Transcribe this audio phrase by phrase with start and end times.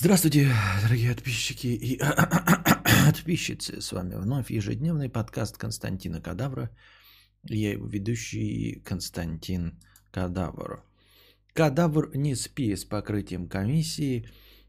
[0.00, 0.52] Здравствуйте,
[0.82, 1.98] дорогие подписчики и
[3.06, 3.80] подписчицы.
[3.80, 6.70] С вами вновь ежедневный подкаст Константина Кадавра.
[7.42, 9.80] Я его ведущий Константин
[10.12, 10.84] Кадавр.
[11.52, 14.28] Кадавр не спи с покрытием комиссии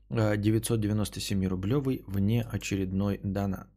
[0.09, 3.67] 997 рублевый вне очередной донат.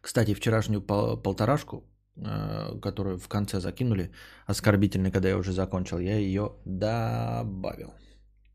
[0.00, 1.82] Кстати, вчерашнюю полторашку,
[2.14, 4.12] э, которую в конце закинули,
[4.46, 7.92] оскорбительной, когда я уже закончил, я ее добавил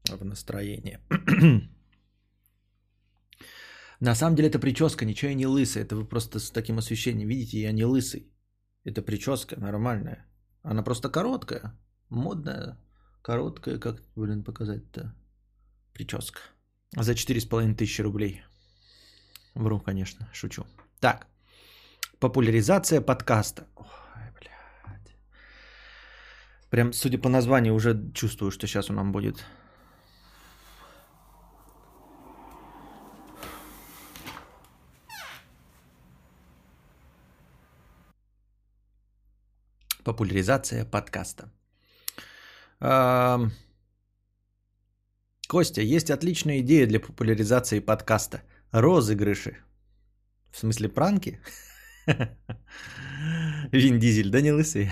[0.10, 1.00] в настроение.
[4.00, 5.82] На самом деле это прическа, ничего я не лысый.
[5.82, 8.28] Это вы просто с таким освещением видите, я не лысый.
[8.84, 10.26] Это прическа нормальная.
[10.62, 11.74] Она просто короткая,
[12.10, 12.78] модная,
[13.22, 15.16] короткая, как, блин, показать-то?
[15.94, 16.42] Прическа.
[16.96, 18.44] За 4,5 тысячи рублей.
[19.56, 20.66] Вру, конечно, шучу.
[21.00, 21.28] Так,
[22.20, 23.68] популяризация подкаста.
[23.76, 25.16] Ой, блядь.
[26.70, 29.46] Прям, судя по названию, уже чувствую, что сейчас он нам будет
[40.04, 41.52] Популяризация подкаста.
[45.48, 48.42] Костя, есть отличная идея для популяризации подкаста.
[48.72, 49.58] Розыгрыши.
[50.52, 51.40] В смысле пранки?
[53.72, 54.90] Вин Дизель, да не лысый.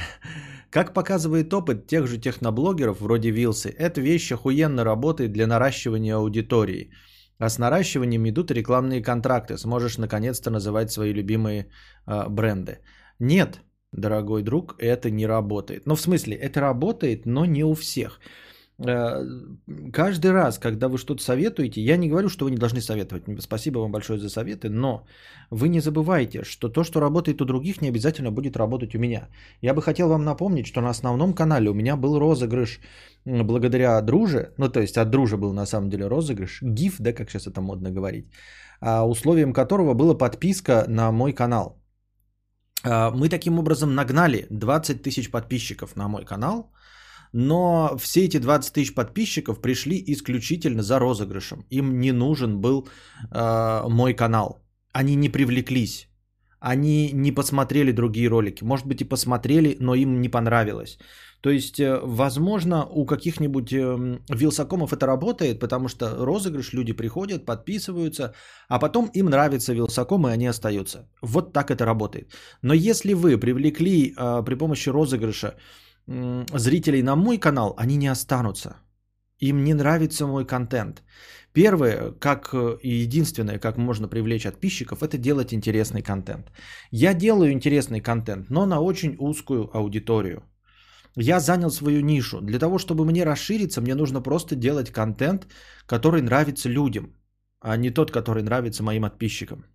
[0.69, 6.91] Как показывает опыт тех же техноблогеров вроде Вилсы, эта вещь охуенно работает для наращивания аудитории.
[7.37, 9.57] А с наращиванием идут рекламные контракты.
[9.57, 11.69] Сможешь наконец-то называть свои любимые
[12.07, 12.79] э, бренды.
[13.19, 13.61] Нет,
[13.91, 15.85] дорогой друг, это не работает.
[15.85, 18.19] Ну, в смысле, это работает, но не у всех.
[18.87, 19.23] Э,
[19.93, 23.23] каждый раз, когда вы что-то советуете, я не говорю, что вы не должны советовать.
[23.39, 25.05] Спасибо вам большое за советы, но
[25.51, 29.27] вы не забывайте, что то, что работает у других, не обязательно будет работать у меня.
[29.61, 32.79] Я бы хотел вам напомнить, что на основном канале у меня был розыгрыш
[33.25, 37.29] благодаря друже, ну то есть от дружи был на самом деле розыгрыш, гиф, да, как
[37.29, 38.25] сейчас это модно говорить,
[38.79, 41.80] а условием которого была подписка на мой канал.
[42.83, 46.71] А, мы таким образом нагнали 20 тысяч подписчиков на мой канал,
[47.33, 51.65] но все эти 20 тысяч подписчиков пришли исключительно за розыгрышем.
[51.69, 52.87] Им не нужен был
[53.31, 54.59] э, мой канал.
[54.93, 56.07] Они не привлеклись.
[56.59, 58.63] Они не посмотрели другие ролики.
[58.63, 60.99] Может быть и посмотрели, но им не понравилось.
[61.41, 67.45] То есть, э, возможно, у каких-нибудь эм, вилсакомов это работает, потому что розыгрыш, люди приходят,
[67.45, 68.33] подписываются,
[68.69, 71.09] а потом им нравится вилсаком, и они остаются.
[71.21, 72.31] Вот так это работает.
[72.61, 75.55] Но если вы привлекли э, при помощи розыгрыша
[76.53, 78.75] зрителей на мой канал, они не останутся.
[79.39, 81.03] Им не нравится мой контент.
[81.53, 86.51] Первое, как э, и единственное, как можно привлечь подписчиков, это делать интересный контент.
[86.91, 90.43] Я делаю интересный контент, но на очень узкую аудиторию.
[91.17, 92.41] Я занял свою нишу.
[92.41, 95.47] Для того, чтобы мне расшириться, мне нужно просто делать контент,
[95.85, 97.15] который нравится людям,
[97.59, 99.65] а не тот, который нравится моим подписчикам.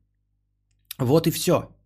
[0.98, 1.76] Вот и все.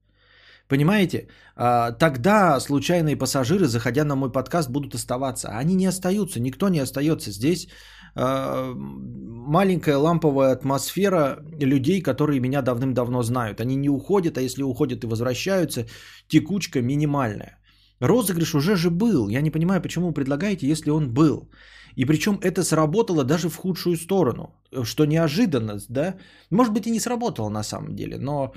[0.69, 1.27] Понимаете?
[1.57, 5.49] А, тогда случайные пассажиры, заходя на мой подкаст, будут оставаться.
[5.49, 7.33] Они не остаются, никто не остается.
[7.33, 7.67] Здесь
[8.15, 13.61] а, маленькая ламповая атмосфера людей, которые меня давным-давно знают.
[13.61, 15.87] Они не уходят, а если уходят и возвращаются,
[16.29, 17.60] текучка минимальная.
[18.01, 19.29] Розыгрыш уже же был.
[19.29, 21.49] Я не понимаю, почему предлагаете, если он был.
[21.97, 26.15] И причем это сработало даже в худшую сторону, что неожиданность, да?
[26.51, 28.55] Может быть и не сработало на самом деле, но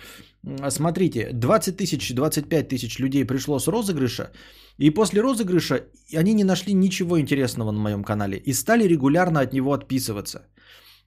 [0.70, 4.32] смотрите, 20 тысяч, 25 тысяч людей пришло с розыгрыша,
[4.78, 5.82] и после розыгрыша
[6.14, 10.46] они не нашли ничего интересного на моем канале и стали регулярно от него отписываться.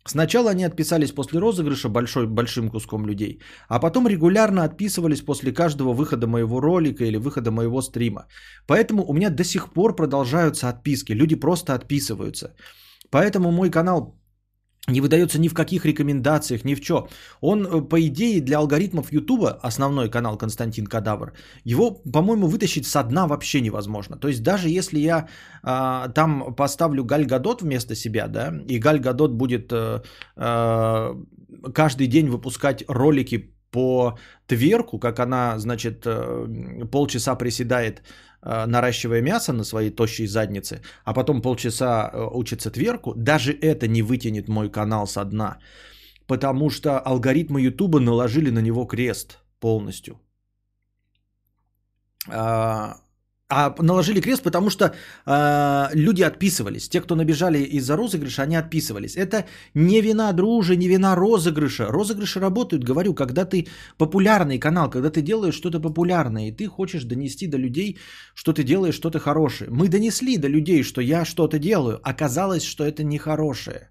[0.07, 5.93] Сначала они отписались после розыгрыша большой, большим куском людей, а потом регулярно отписывались после каждого
[5.93, 8.27] выхода моего ролика или выхода моего стрима.
[8.67, 12.55] Поэтому у меня до сих пор продолжаются отписки, люди просто отписываются.
[13.11, 14.16] Поэтому мой канал
[14.89, 17.09] не выдается ни в каких рекомендациях, ни в чё.
[17.41, 21.33] Он, э, по идее, для алгоритмов Ютуба, основной канал Константин Кадавр,
[21.65, 24.17] его, по-моему, вытащить со дна вообще невозможно.
[24.17, 25.29] То есть даже если я
[25.63, 30.03] а, там поставлю Галь Гадот вместо себя, да, и Галь Гадот будет а,
[30.37, 31.17] а,
[31.75, 36.07] каждый день выпускать ролики по тверку, как она, значит,
[36.91, 38.26] полчаса приседает Э,
[38.67, 44.03] наращивая мясо на своей тощей заднице, а потом полчаса э, учится тверку, даже это не
[44.03, 45.59] вытянет мой канал со дна,
[46.27, 50.21] потому что алгоритмы Ютуба наложили на него крест полностью.
[53.49, 56.89] А, наложили крест, потому что э, люди отписывались.
[56.89, 59.17] Те, кто набежали из-за розыгрыша, они отписывались.
[59.17, 59.45] Это
[59.75, 61.87] не вина дружи, не вина розыгрыша.
[61.87, 67.05] Розыгрыши работают, говорю, когда ты популярный канал, когда ты делаешь что-то популярное, и ты хочешь
[67.05, 67.99] донести до людей,
[68.35, 69.71] что ты делаешь что-то хорошее.
[69.71, 72.01] Мы донесли до людей, что я что-то делаю.
[72.03, 73.91] Оказалось, что это нехорошее.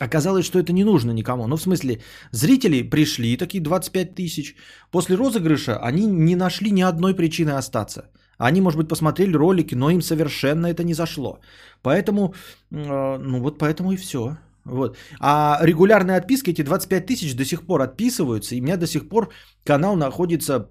[0.00, 1.48] Оказалось, что это не нужно никому.
[1.48, 4.54] Ну, в смысле, зрители пришли, такие 25 тысяч.
[4.92, 8.10] После розыгрыша они не нашли ни одной причины остаться.
[8.38, 11.40] Они, может быть, посмотрели ролики, но им совершенно это не зашло.
[11.82, 12.34] Поэтому,
[12.72, 14.36] э, ну вот поэтому и все.
[14.64, 14.96] Вот.
[15.20, 19.08] А регулярные отписки, эти 25 тысяч до сих пор отписываются, и у меня до сих
[19.08, 19.30] пор
[19.64, 20.70] канал находится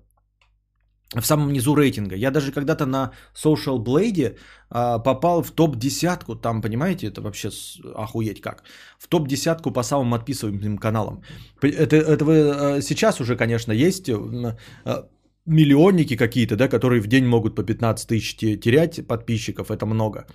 [1.21, 2.15] в самом низу рейтинга.
[2.15, 4.37] Я даже когда-то на Social Blade
[4.69, 7.49] а, попал в топ-десятку, там, понимаете, это вообще
[7.95, 8.63] охуеть как,
[8.97, 11.21] в топ-десятку по самым отписываемым каналам.
[11.61, 15.07] Это, это вы, а, сейчас уже, конечно, есть а,
[15.45, 20.25] миллионники какие-то, да, которые в день могут по 15 тысяч терять подписчиков, это много.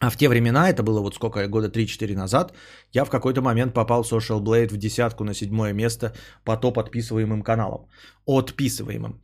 [0.00, 2.54] А в те времена, это было вот сколько, года 3-4 назад,
[2.92, 6.78] я в какой-то момент попал в Social Blade в десятку на седьмое место по топ
[6.78, 7.86] отписываемым каналам.
[8.26, 9.20] Отписываемым.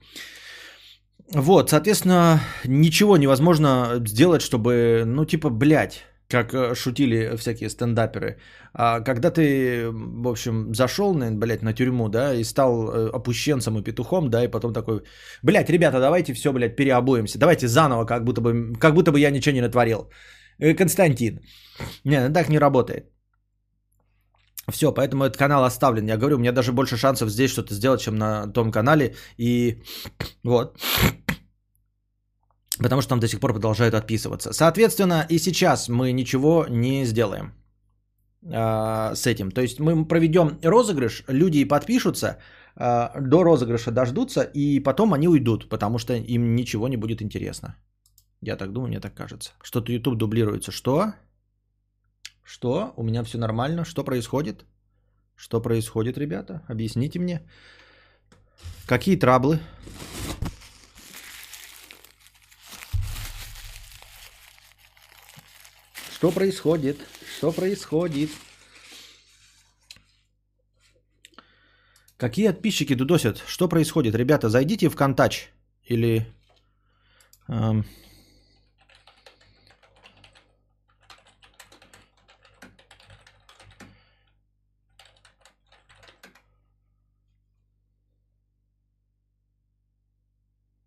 [1.35, 8.39] Вот, соответственно, ничего невозможно сделать, чтобы, ну, типа, блядь, как э, шутили всякие стендаперы.
[8.75, 13.83] А когда ты, в общем, зашел, блядь, на тюрьму, да, и стал э, опущенцем и
[13.83, 15.03] петухом, да, и потом такой,
[15.43, 19.31] блядь, ребята, давайте все, блядь, переобуемся, давайте заново, как будто бы, как будто бы я
[19.31, 20.11] ничего не натворил.
[20.59, 21.41] Э, Константин.
[22.05, 23.05] Не, ну так не работает.
[24.73, 26.09] Все, поэтому этот канал оставлен.
[26.09, 29.15] Я говорю, у меня даже больше шансов здесь что-то сделать, чем на том канале.
[29.39, 29.83] И
[30.43, 30.77] вот.
[32.79, 34.53] Потому что там до сих пор продолжают отписываться.
[34.53, 37.53] Соответственно, и сейчас мы ничего не сделаем
[38.43, 39.51] э, с этим.
[39.51, 42.39] То есть мы проведем розыгрыш, люди подпишутся,
[42.77, 47.77] э, до розыгрыша дождутся, и потом они уйдут, потому что им ничего не будет интересно.
[48.43, 49.51] Я так думаю, мне так кажется.
[49.63, 50.71] Что-то YouTube дублируется.
[50.71, 51.13] Что?
[52.45, 52.93] Что?
[52.97, 53.85] У меня все нормально.
[53.85, 54.65] Что происходит?
[55.35, 56.63] Что происходит, ребята?
[56.69, 57.41] Объясните мне.
[58.87, 59.59] Какие траблы?
[66.17, 66.97] Что происходит?
[67.37, 68.31] Что происходит?
[72.17, 73.43] Какие подписчики дудосят?
[73.47, 74.15] Что происходит?
[74.15, 75.51] Ребята, зайдите в Контач.
[75.85, 76.27] Или...
[77.49, 77.85] Эм,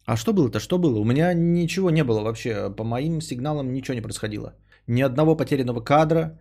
[0.08, 0.60] А что было-то?
[0.60, 0.98] Что было?
[0.98, 2.74] У меня ничего не было вообще.
[2.76, 4.56] По моим сигналам ничего не происходило.
[4.88, 6.40] Ни одного потерянного кадра,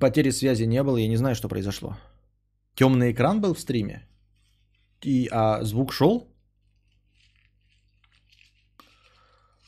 [0.00, 0.96] потери связи не было.
[0.96, 1.96] Я не знаю, что произошло.
[2.74, 4.06] Темный экран был в стриме?
[5.02, 6.34] И, а звук шел?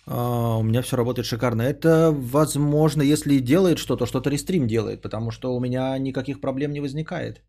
[0.07, 1.63] А, у меня все работает шикарно.
[1.63, 6.81] Это возможно, если делает что-то, что-то рестрим делает, потому что у меня никаких проблем не
[6.81, 7.43] возникает.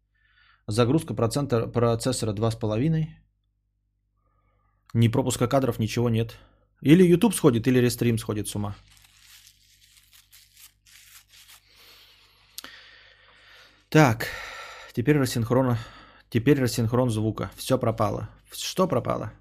[0.68, 3.08] Загрузка процента, процессора 2,5.
[4.94, 6.38] Ни пропуска кадров, ничего нет.
[6.82, 8.76] Или YouTube сходит, или рестрим сходит с ума.
[13.90, 14.28] Так,
[14.94, 15.78] теперь рассинхрона.
[16.30, 17.52] Теперь рассинхрон звука.
[17.56, 18.30] Все пропало.
[18.52, 19.32] Что пропало?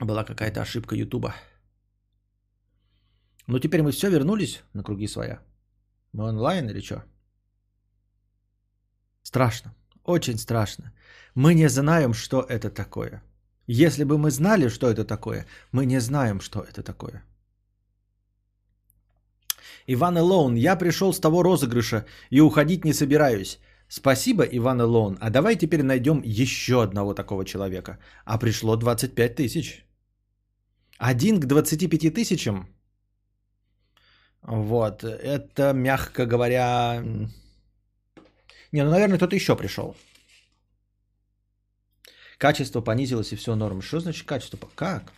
[0.00, 1.34] Была какая-то ошибка Ютуба.
[3.46, 5.42] Ну теперь мы все вернулись на круги своя.
[6.12, 7.04] Мы онлайн или что?
[9.22, 9.74] Страшно,
[10.04, 10.94] очень страшно.
[11.34, 13.22] Мы не знаем, что это такое.
[13.68, 17.22] Если бы мы знали, что это такое, мы не знаем, что это такое.
[19.86, 23.58] Иван Элоун, я пришел с того розыгрыша и уходить не собираюсь.
[23.88, 25.18] Спасибо, Иван Элоун.
[25.20, 27.98] А давай теперь найдем еще одного такого человека.
[28.24, 29.84] А пришло 25 тысяч.
[30.98, 32.68] Один к 25 тысячам.
[34.42, 37.02] Вот, это, мягко говоря,
[38.72, 39.94] не, ну, наверное, кто-то еще пришел.
[42.38, 43.82] Качество понизилось и все норм.
[43.82, 44.58] Что значит качество?
[44.76, 45.12] Как?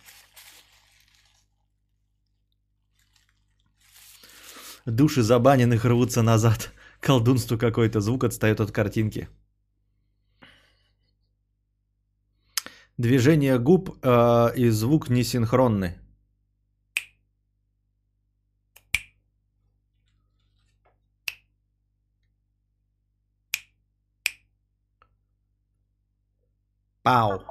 [4.87, 6.71] Души забаненных рвутся назад.
[6.99, 8.01] Колдунство какой-то.
[8.01, 9.29] Звук отстает от картинки.
[12.97, 15.97] Движение губ э, и звук несинхронны.
[27.03, 27.43] bow.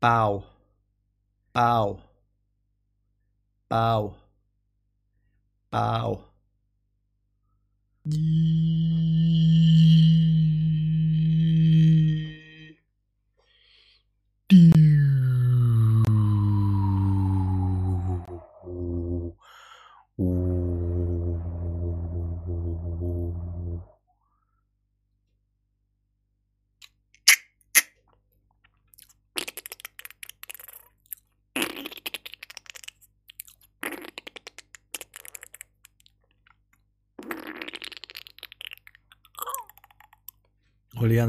[0.00, 0.44] Bow.
[1.52, 1.98] Bow.
[3.68, 4.14] Bow.
[5.70, 6.24] Bow.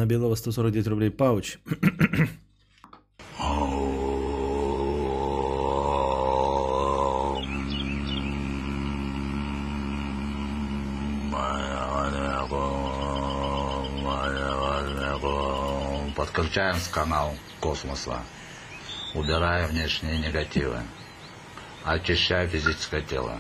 [0.09, 1.59] Белова 149 рублей пауч.
[16.15, 18.23] Подключаем канал космоса.
[19.13, 20.79] Убирая внешние негативы.
[21.85, 23.39] Очищая физическое тело.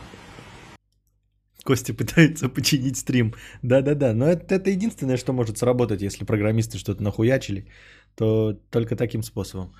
[1.69, 3.35] Костя пытается починить стрим.
[3.61, 7.67] Да-да-да, но это, это единственное, что может сработать, если программисты что-то нахуячили,
[8.15, 9.75] то только таким способом.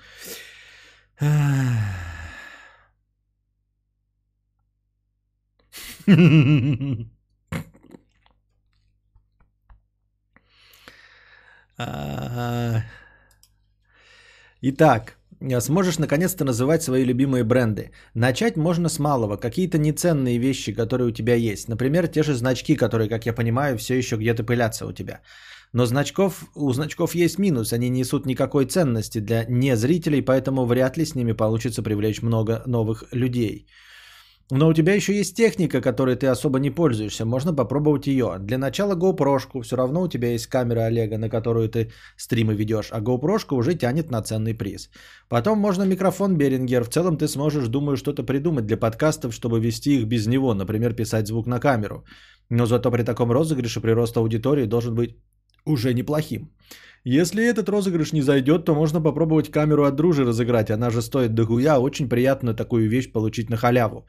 [14.62, 15.16] Итак,
[15.60, 17.90] сможешь наконец-то называть свои любимые бренды.
[18.14, 19.36] Начать можно с малого.
[19.36, 21.68] Какие-то неценные вещи, которые у тебя есть.
[21.68, 25.20] Например, те же значки, которые, как я понимаю, все еще где-то пылятся у тебя.
[25.72, 27.72] Но значков, у значков есть минус.
[27.72, 33.04] Они несут никакой ценности для незрителей, поэтому вряд ли с ними получится привлечь много новых
[33.12, 33.66] людей.
[34.50, 37.24] Но у тебя еще есть техника, которой ты особо не пользуешься.
[37.24, 38.36] Можно попробовать ее.
[38.40, 39.62] Для начала GoPro.
[39.62, 42.90] Все равно у тебя есть камера Олега, на которую ты стримы ведешь.
[42.90, 44.90] А GoPro уже тянет на ценный приз.
[45.28, 46.84] Потом можно микрофон Берингер.
[46.84, 50.54] В целом ты сможешь, думаю, что-то придумать для подкастов, чтобы вести их без него.
[50.54, 52.04] Например, писать звук на камеру.
[52.48, 55.16] Но зато при таком розыгрыше прирост аудитории должен быть
[55.64, 56.50] уже неплохим.
[57.04, 60.70] Если этот розыгрыш не зайдет, то можно попробовать камеру от дружи разыграть.
[60.70, 61.78] Она же стоит дохуя.
[61.78, 64.06] Очень приятно такую вещь получить на халяву.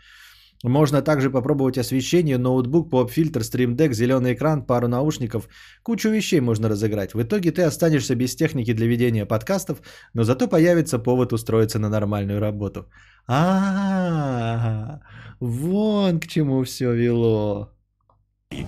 [0.63, 5.49] Можно также попробовать освещение, ноутбук, поп-фильтр, стримдек, зеленый экран, пару наушников.
[5.83, 7.13] Кучу вещей можно разыграть.
[7.13, 9.81] В итоге ты останешься без техники для ведения подкастов,
[10.13, 12.85] но зато появится повод устроиться на нормальную работу.
[13.27, 14.99] А,
[15.39, 17.71] вон к чему все вело.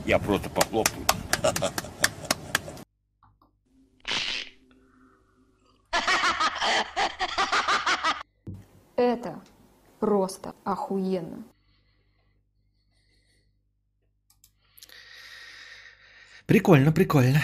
[0.05, 1.05] Я просто похлопаю.
[8.95, 9.39] Это
[9.99, 11.43] просто охуенно.
[16.45, 17.41] Прикольно, прикольно.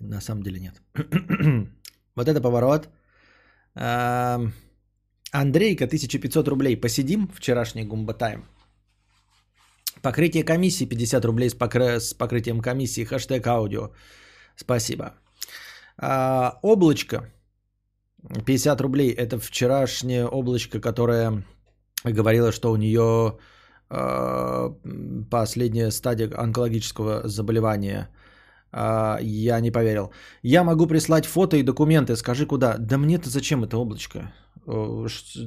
[0.00, 0.82] На самом деле нет.
[2.16, 2.88] вот это поворот.
[5.32, 6.76] Андрейка, 1500 рублей.
[6.76, 8.44] Посидим вчерашний Гумба Тайм.
[10.02, 12.00] Покрытие комиссии 50 рублей с, покры...
[12.00, 13.04] с покрытием комиссии.
[13.04, 13.90] Хэштег аудио.
[14.56, 15.14] Спасибо.
[15.96, 17.32] А, облачко
[18.46, 19.10] 50 рублей.
[19.10, 21.42] Это вчерашнее облачко, которое
[22.04, 23.38] говорило, что у нее
[25.30, 28.08] последняя стадия онкологического заболевания.
[28.72, 30.10] Э, я не поверил.
[30.42, 32.16] Я могу прислать фото и документы.
[32.16, 32.76] Скажи, куда?
[32.78, 34.32] Да мне-то зачем это облачко?
[34.66, 35.06] Э,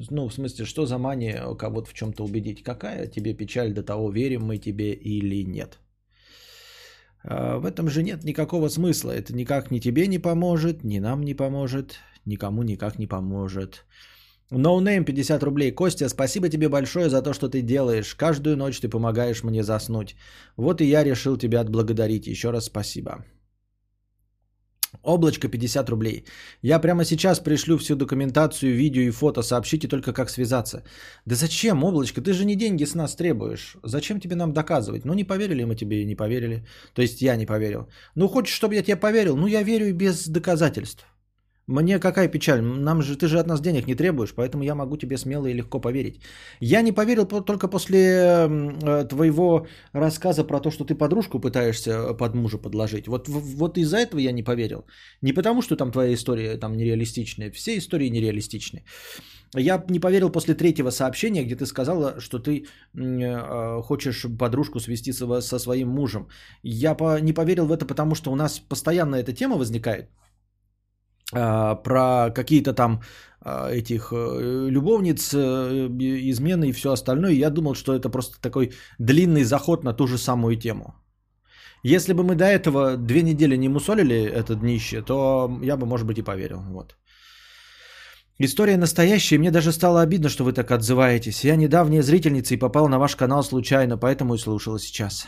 [0.09, 2.63] ну, в смысле, что за мания кого-то в чем-то убедить?
[2.63, 5.79] Какая тебе печаль до того, верим мы тебе или нет?
[7.23, 9.11] В этом же нет никакого смысла.
[9.11, 13.85] Это никак ни тебе не поможет, ни нам не поможет, никому никак не поможет.
[14.51, 15.71] No name no 50 рублей.
[15.75, 18.15] Костя, спасибо тебе большое за то, что ты делаешь.
[18.15, 20.15] Каждую ночь ты помогаешь мне заснуть.
[20.55, 22.27] Вот и я решил тебя отблагодарить.
[22.27, 23.25] Еще раз спасибо.
[25.03, 26.25] Облачко 50 рублей.
[26.61, 29.41] Я прямо сейчас пришлю всю документацию, видео и фото.
[29.41, 30.83] Сообщите только, как связаться.
[31.25, 32.21] Да зачем, облачко?
[32.21, 33.75] Ты же не деньги с нас требуешь.
[33.83, 35.05] Зачем тебе нам доказывать?
[35.05, 36.65] Ну, не поверили мы тебе и не поверили.
[36.93, 37.89] То есть я не поверил.
[38.15, 39.35] Ну, хочешь, чтобы я тебе поверил?
[39.35, 41.05] Ну, я верю и без доказательств.
[41.67, 42.61] Мне какая печаль?
[42.61, 45.53] Нам же, ты же от нас денег не требуешь, поэтому я могу тебе смело и
[45.53, 46.21] легко поверить.
[46.61, 52.35] Я не поверил только после э, твоего рассказа про то, что ты подружку пытаешься под
[52.35, 53.07] мужа подложить.
[53.07, 54.85] Вот, вот из-за этого я не поверил.
[55.21, 57.51] Не потому, что там твоя история там нереалистичная.
[57.51, 58.85] Все истории нереалистичны.
[59.53, 65.11] Я не поверил после третьего сообщения, где ты сказала, что ты э, хочешь подружку свести
[65.11, 66.29] со, своим мужем.
[66.63, 70.09] Я не поверил в это, потому что у нас постоянно эта тема возникает
[71.31, 73.01] про какие-то там
[73.47, 75.87] а, этих э, любовниц, э,
[76.31, 77.31] измены и все остальное.
[77.31, 80.95] Я думал, что это просто такой длинный заход на ту же самую тему.
[81.83, 86.07] Если бы мы до этого две недели не мусолили это днище, то я бы, может
[86.07, 86.61] быть, и поверил.
[86.71, 86.97] Вот.
[88.39, 91.45] История настоящая, мне даже стало обидно, что вы так отзываетесь.
[91.45, 95.27] Я недавняя зрительница и попал на ваш канал случайно, поэтому и слушала сейчас.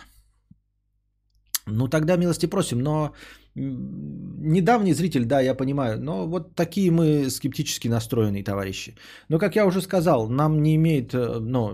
[1.71, 3.13] Ну тогда милости просим, но
[3.55, 8.95] недавний зритель, да, я понимаю, но вот такие мы скептически настроенные товарищи.
[9.29, 11.73] Но, как я уже сказал, нам не имеет, э, ну,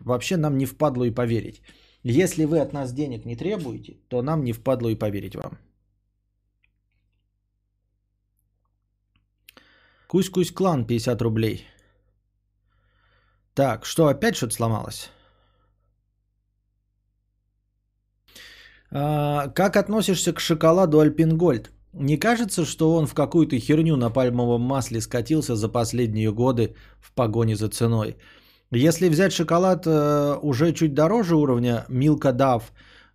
[0.00, 1.62] вообще нам не впадло и поверить.
[2.02, 5.58] Если вы от нас денег не требуете, то нам не впадло и поверить вам.
[10.08, 11.66] Кусь-кусь клан 50 рублей.
[13.54, 15.10] Так, что опять что-то сломалось?
[18.90, 21.70] Как относишься к шоколаду Альпингольд?
[21.92, 27.12] Не кажется, что он в какую-то херню на пальмовом масле скатился за последние годы в
[27.12, 28.16] погоне за ценой?
[28.72, 32.62] Если взять шоколад э, уже чуть дороже уровня Milka Dove,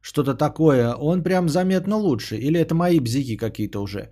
[0.02, 2.36] что-то такое, он прям заметно лучше.
[2.36, 4.10] Или это мои бзики какие-то уже?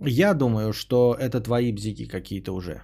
[0.00, 2.82] Я думаю, что это твои бзики какие-то уже.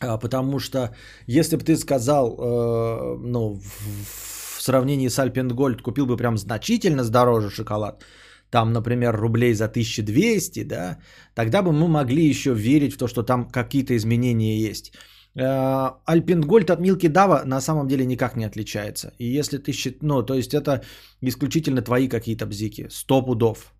[0.00, 0.94] А, Потому что
[1.26, 4.37] если бы ты сказал, э, ну, в
[4.68, 8.04] сравнении с Альпенгольд купил бы прям значительно дороже шоколад,
[8.50, 10.98] там, например, рублей за 1200, да,
[11.34, 14.92] тогда бы мы могли еще верить в то, что там какие-то изменения есть.
[15.38, 19.12] Э, Альпенгольд от Милки Дава на самом деле никак не отличается.
[19.18, 20.02] И если ты счит...
[20.02, 20.82] ну, то есть это
[21.22, 23.72] исключительно твои какие-то бзики, сто пудов.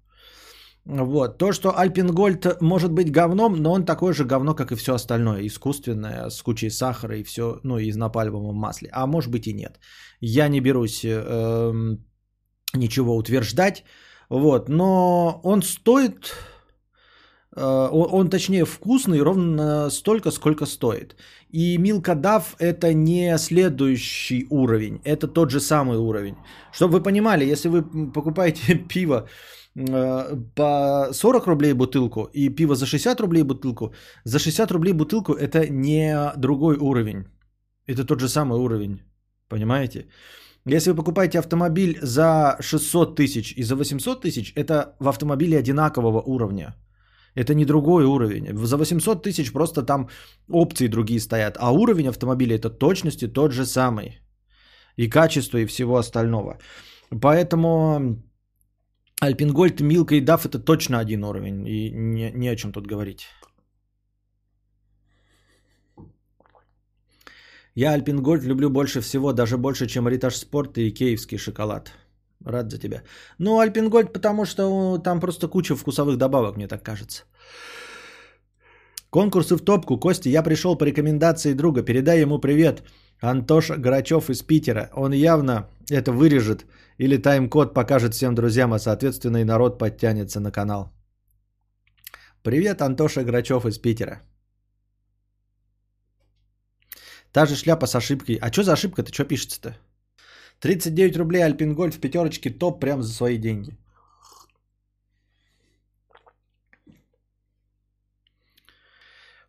[0.89, 1.39] Вот.
[1.39, 5.47] То, что Альпингольд может быть говном, но он такое же говно, как и все остальное.
[5.47, 8.89] Искусственное, с кучей сахара и все, ну, и на пальмовом масле.
[8.93, 9.79] А может быть и нет.
[10.21, 12.05] Я не берусь эм,
[12.75, 13.85] ничего утверждать.
[14.31, 14.69] Вот.
[14.69, 16.35] Но он стоит...
[17.57, 21.17] э, он, он, точнее, вкусный ровно столько, сколько стоит.
[21.51, 26.37] И Милка Дав это не следующий уровень, это тот же самый уровень.
[26.73, 27.83] Чтобы вы понимали, если вы
[28.13, 29.29] покупаете пиво
[29.77, 33.95] э, по 40 рублей бутылку и пиво за 60 рублей бутылку,
[34.25, 37.25] за 60 рублей бутылку это не другой уровень.
[37.87, 39.08] Это тот же самый уровень.
[39.49, 40.07] Понимаете?
[40.67, 46.21] Если вы покупаете автомобиль за 600 тысяч и за 800 тысяч, это в автомобиле одинакового
[46.21, 46.75] уровня.
[47.35, 48.67] Это не другой уровень.
[48.67, 50.09] За 800 тысяч просто там
[50.51, 51.57] опции другие стоят.
[51.59, 54.21] А уровень автомобиля это точности тот же самый.
[54.97, 56.59] И качество, и всего остального.
[57.21, 58.17] Поэтому
[59.21, 61.67] Альпингольд, Милка и Даф это точно один уровень.
[61.67, 63.27] И не, не о чем тут говорить.
[67.79, 71.93] Я Альпингольд люблю больше всего, даже больше, чем Ритаж Спорт и киевский шоколад.
[72.45, 73.03] Рад за тебя.
[73.39, 77.23] Ну, Альпингольд, потому что там просто куча вкусовых добавок, мне так кажется.
[79.11, 80.01] Конкурсы в топку.
[80.01, 81.85] Костя, я пришел по рекомендации друга.
[81.85, 82.83] Передай ему привет.
[83.21, 84.91] Антоша Грачев из Питера.
[84.95, 86.67] Он явно это вырежет
[86.99, 90.91] или тайм-код покажет всем друзьям, а соответственно и народ подтянется на канал.
[92.43, 94.23] Привет, Антоша Грачев из Питера.
[97.33, 98.39] Та же шляпа с ошибкой.
[98.41, 99.13] А что за ошибка-то?
[99.13, 99.77] Что пишется-то?
[100.61, 103.79] 39 рублей Альпингольд в пятерочке топ прям за свои деньги.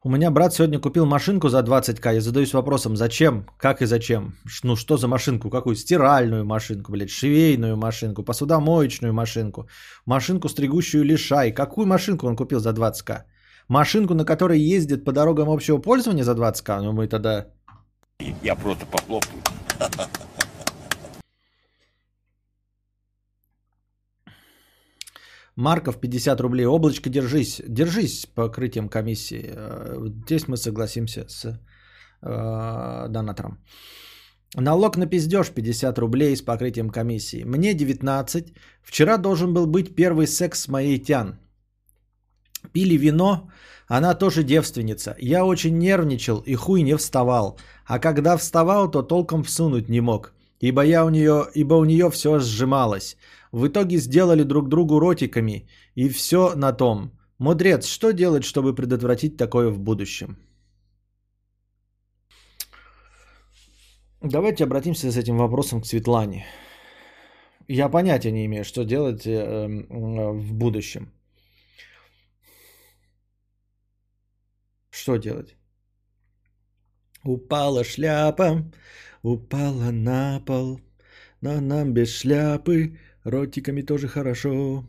[0.02, 2.14] У меня брат сегодня купил машинку за 20к.
[2.14, 4.34] Я задаюсь вопросом, зачем, как и зачем?
[4.64, 5.50] Ну что за машинку?
[5.50, 5.76] Какую?
[5.76, 9.68] Стиральную машинку, блядь, швейную машинку, посудомоечную машинку,
[10.06, 11.52] машинку, стригущую лишай.
[11.52, 13.24] Какую машинку он купил за 20к?
[13.68, 16.82] Машинку, на которой ездит по дорогам общего пользования за 20к?
[16.82, 17.48] Ну мы тогда...
[18.20, 19.42] Я просто похлопаю.
[25.56, 26.66] Марков 50 рублей.
[26.66, 27.62] Облачко, держись.
[27.68, 29.52] Держись с покрытием комиссии.
[29.56, 33.58] Э, Здесь мы согласимся с э, донатором.
[34.56, 37.44] Налог на пиздеж 50 рублей с покрытием комиссии.
[37.44, 38.54] Мне 19.
[38.82, 41.40] Вчера должен был быть первый секс с моей тян.
[42.74, 43.50] Пили вино,
[43.90, 45.16] она тоже девственница.
[45.20, 47.58] Я очень нервничал и хуй не вставал.
[47.86, 50.34] А когда вставал, то толком всунуть не мог.
[50.62, 53.18] Ибо, я у нее, ибо у нее все сжималось.
[53.52, 55.68] В итоге сделали друг другу ротиками.
[55.96, 57.12] И все на том.
[57.40, 60.38] Мудрец, что делать, чтобы предотвратить такое в будущем?
[64.22, 66.46] Давайте обратимся с этим вопросом к Светлане.
[67.68, 71.12] Я понятия не имею, что делать э, э, в будущем.
[75.00, 75.56] Что делать?
[77.24, 78.64] Упала шляпа,
[79.24, 80.80] упала на пол,
[81.42, 84.84] но нам без шляпы ротиками тоже хорошо.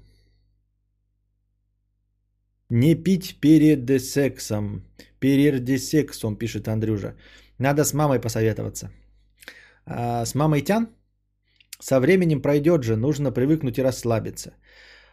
[2.70, 4.82] Не пить перед сексом.
[5.20, 7.14] Перед сексом, пишет Андрюша.
[7.58, 8.90] Надо с мамой посоветоваться.
[9.86, 10.88] А с мамой тян?
[11.80, 14.50] Со временем пройдет же, нужно привыкнуть и расслабиться.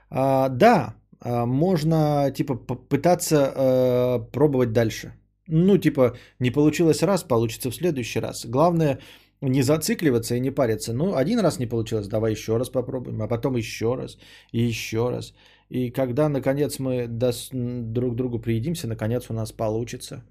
[0.10, 5.14] А, да, можно типа попытаться э, пробовать дальше.
[5.48, 8.46] Ну, типа, не получилось раз, получится в следующий раз.
[8.46, 9.00] Главное,
[9.42, 10.94] не зацикливаться и не париться.
[10.94, 14.18] Ну, один раз не получилось, давай еще раз попробуем, а потом еще раз
[14.52, 15.34] и еще раз.
[15.70, 20.24] И когда, наконец, мы дос- друг другу приедимся, наконец у нас получится.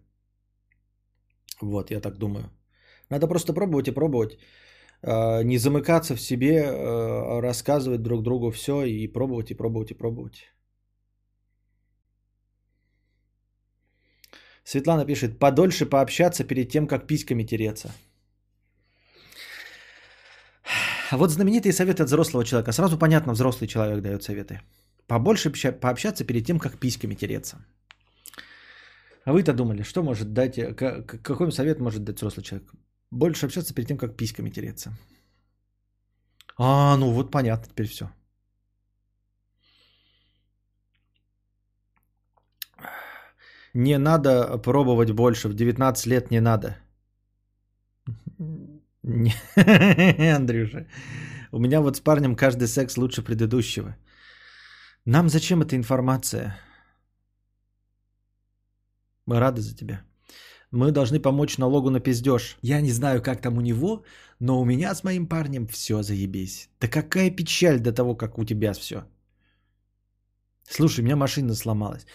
[1.62, 2.50] Вот, я так думаю.
[3.10, 4.38] Надо просто пробовать и пробовать.
[5.02, 9.94] А, Не замыкаться в себе, а рассказывать друг другу все и пробовать, и пробовать, и
[9.94, 10.55] пробовать.
[14.66, 17.92] Светлана пишет, подольше пообщаться перед тем, как письками тереться.
[21.12, 22.72] Вот знаменитые советы от взрослого человека.
[22.72, 24.60] Сразу понятно, взрослый человек дает советы.
[25.06, 27.64] Побольше обща- пообщаться перед тем, как письками тереться.
[29.24, 32.72] А вы-то думали, что может дать, э, какой совет может дать взрослый человек?
[33.12, 34.98] Больше общаться перед тем, как письками тереться.
[36.58, 38.10] А, ну вот понятно, теперь все.
[43.76, 46.78] Не надо пробовать больше, в 19 лет не надо.
[50.36, 50.86] Андрюша,
[51.52, 53.94] у меня вот с парнем каждый секс лучше предыдущего.
[55.04, 56.56] Нам зачем эта информация?
[59.26, 60.00] Мы рады за тебя.
[60.70, 62.56] Мы должны помочь налогу на пиздеж.
[62.62, 64.04] Я не знаю, как там у него,
[64.40, 66.70] но у меня с моим парнем все заебись.
[66.80, 69.04] Да какая печаль до того, как у тебя все.
[70.68, 72.06] Слушай, у меня машина сломалась.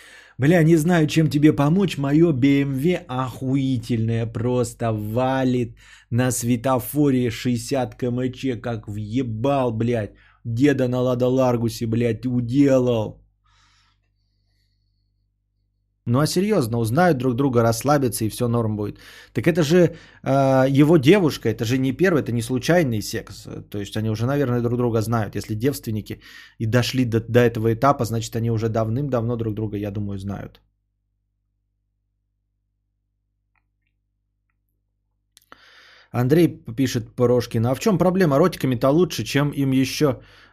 [0.41, 1.97] Бля, не знаю, чем тебе помочь.
[1.97, 5.77] Мое BMW охуительное просто валит
[6.09, 10.13] на светофоре 60 кмч, как въебал, блядь.
[10.43, 13.20] Деда на Лада Ларгусе, блядь, уделал.
[16.05, 18.99] Ну а серьезно, узнают друг друга, расслабятся и все норм будет.
[19.33, 23.47] Так это же э, его девушка, это же не первый, это не случайный секс.
[23.69, 25.35] То есть они уже, наверное, друг друга знают.
[25.35, 26.21] Если девственники
[26.57, 30.59] и дошли до, до этого этапа, значит они уже давным-давно друг друга, я думаю, знают.
[36.11, 38.37] Андрей пишет Порошкин, а в чем проблема?
[38.37, 40.05] Ротиками-то лучше, чем им еще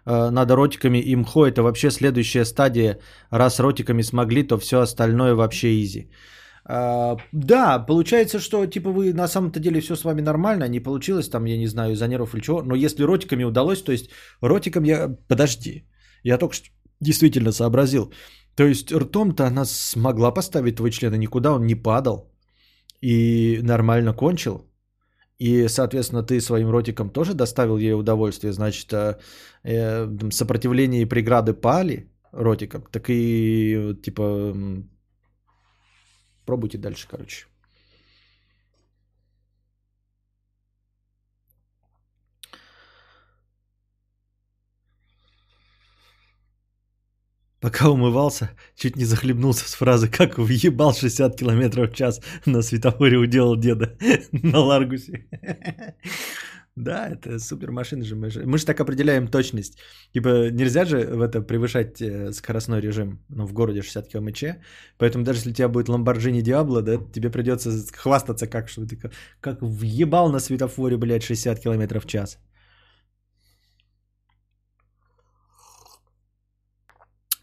[0.06, 1.46] э, надо ротиками им хо.
[1.46, 2.98] Это вообще следующая стадия.
[3.30, 6.10] Раз ротиками смогли, то все остальное вообще изи.
[6.64, 11.28] А, да, получается, что типа вы на самом-то деле все с вами нормально, не получилось
[11.28, 14.10] там, я не знаю, из-за нервов или чего, но если ротиками удалось, то есть
[14.42, 15.16] ротиком я...
[15.28, 15.84] Подожди,
[16.22, 16.68] я только что
[17.00, 18.12] действительно сообразил.
[18.54, 22.30] То есть ртом-то она смогла поставить твой член, и никуда он не падал.
[23.00, 24.67] И нормально кончил.
[25.38, 28.52] И, соответственно, ты своим ротиком тоже доставил ей удовольствие.
[28.52, 29.18] Значит, э,
[29.64, 32.82] э, сопротивление и преграды пали ротиком.
[32.90, 34.54] Так и, типа,
[36.44, 37.47] пробуйте дальше, короче.
[47.60, 53.18] Пока умывался, чуть не захлебнулся с фразы «Как въебал 60 км в час на светофоре
[53.18, 53.96] уделал деда
[54.32, 55.26] на Ларгусе».
[56.76, 58.14] Да, это супер машина же.
[58.14, 58.64] Мы, же.
[58.64, 59.78] так определяем точность.
[60.12, 64.60] Типа нельзя же в это превышать э, скоростной режим, ну, в городе 60 км/ч.
[64.96, 68.96] Поэтому даже если у тебя будет Lamborghini Diablo, да, тебе придется хвастаться, как, что ты
[69.40, 72.38] как въебал на светофоре, блядь, 60 км в час.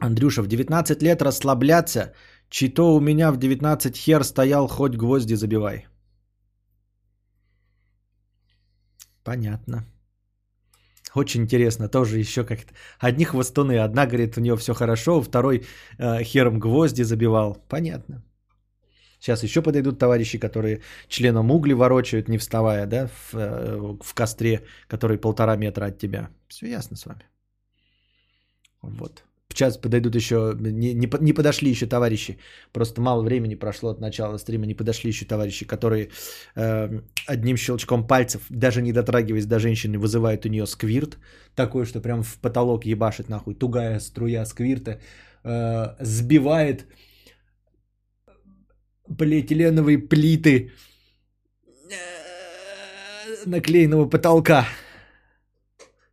[0.05, 2.13] Андрюша, в 19 лет расслабляться,
[2.49, 5.87] чито у меня в 19 хер стоял, хоть гвозди забивай.
[9.23, 9.85] Понятно.
[11.15, 12.73] Очень интересно, тоже еще как-то.
[12.99, 15.65] Одни хвостуны, одна говорит, у нее все хорошо, второй
[15.97, 17.57] э, хером гвозди забивал.
[17.69, 18.23] Понятно.
[19.19, 24.61] Сейчас еще подойдут товарищи, которые членом угли ворочают, не вставая, да, в, э, в костре,
[24.87, 26.29] который полтора метра от тебя.
[26.47, 27.23] Все ясно с вами.
[28.81, 29.23] Вот.
[29.55, 32.37] Сейчас подойдут еще, не, не, не подошли еще товарищи,
[32.73, 36.09] просто мало времени прошло от начала стрима, не подошли еще товарищи, которые
[36.55, 41.17] э, одним щелчком пальцев, даже не дотрагиваясь до женщины, вызывают у нее сквирт,
[41.55, 44.99] такой, что прям в потолок ебашит нахуй, тугая струя сквирта,
[45.45, 46.85] э, сбивает
[49.17, 50.71] полиэтиленовые плиты
[51.89, 54.67] э, наклеенного потолка.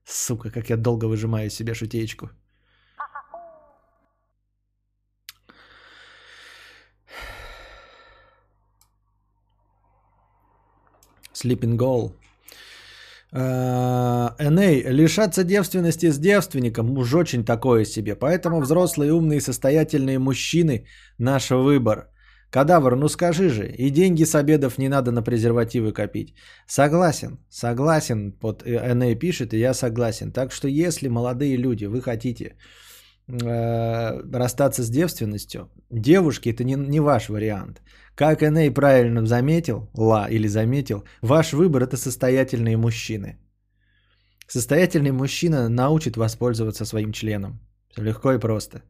[0.05, 2.31] Сука, как я долго выжимаю из себя шутеечку.
[11.35, 12.13] Sleeping Goal.
[13.35, 18.15] Эней, лишаться девственности с девственником уж очень такое себе.
[18.15, 20.87] Поэтому взрослые, умные, состоятельные мужчины–
[21.19, 22.09] наш выбор.
[22.51, 26.35] Кадавр, ну скажи же, и деньги с обедов не надо на презервативы копить.
[26.67, 30.33] Согласен, согласен, вот Эней пишет, и я согласен.
[30.33, 32.57] Так что если, молодые люди, вы хотите
[33.29, 37.83] э, расстаться с девственностью, девушки, это не, не ваш вариант.
[38.15, 43.39] Как Эней правильно заметил, ла или заметил, ваш выбор это состоятельные мужчины.
[44.49, 47.61] Состоятельный мужчина научит воспользоваться своим членом.
[47.97, 48.83] Легко и просто.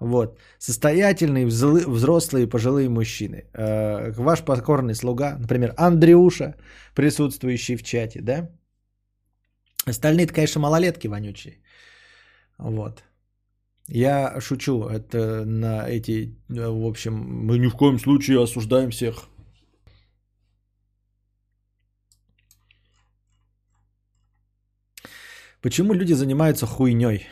[0.00, 0.38] Вот.
[0.58, 3.44] Состоятельные, взрослые, пожилые мужчины.
[3.54, 6.54] Э, ваш покорный слуга, например, Андрюша,
[6.94, 8.50] присутствующий в чате, да?
[9.86, 11.60] Остальные-то, конечно, малолетки вонючие.
[12.58, 13.04] Вот.
[13.88, 19.28] Я шучу, это на эти, в общем, мы ни в коем случае осуждаем всех.
[25.62, 27.26] Почему люди занимаются хуйней?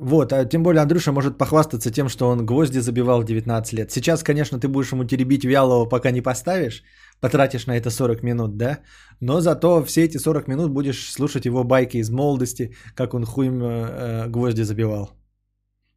[0.00, 3.90] Вот, а тем более Андрюша может похвастаться тем, что он гвозди забивал 19 лет.
[3.90, 6.82] Сейчас, конечно, ты будешь ему теребить вялого, пока не поставишь,
[7.20, 8.78] потратишь на это 40 минут, да?
[9.20, 13.62] Но зато все эти 40 минут будешь слушать его байки из молодости, как он хуем
[13.62, 15.10] э, э, гвозди забивал.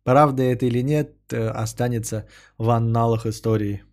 [0.03, 2.25] Правда это или нет, э, останется
[2.57, 3.83] в анналах истории.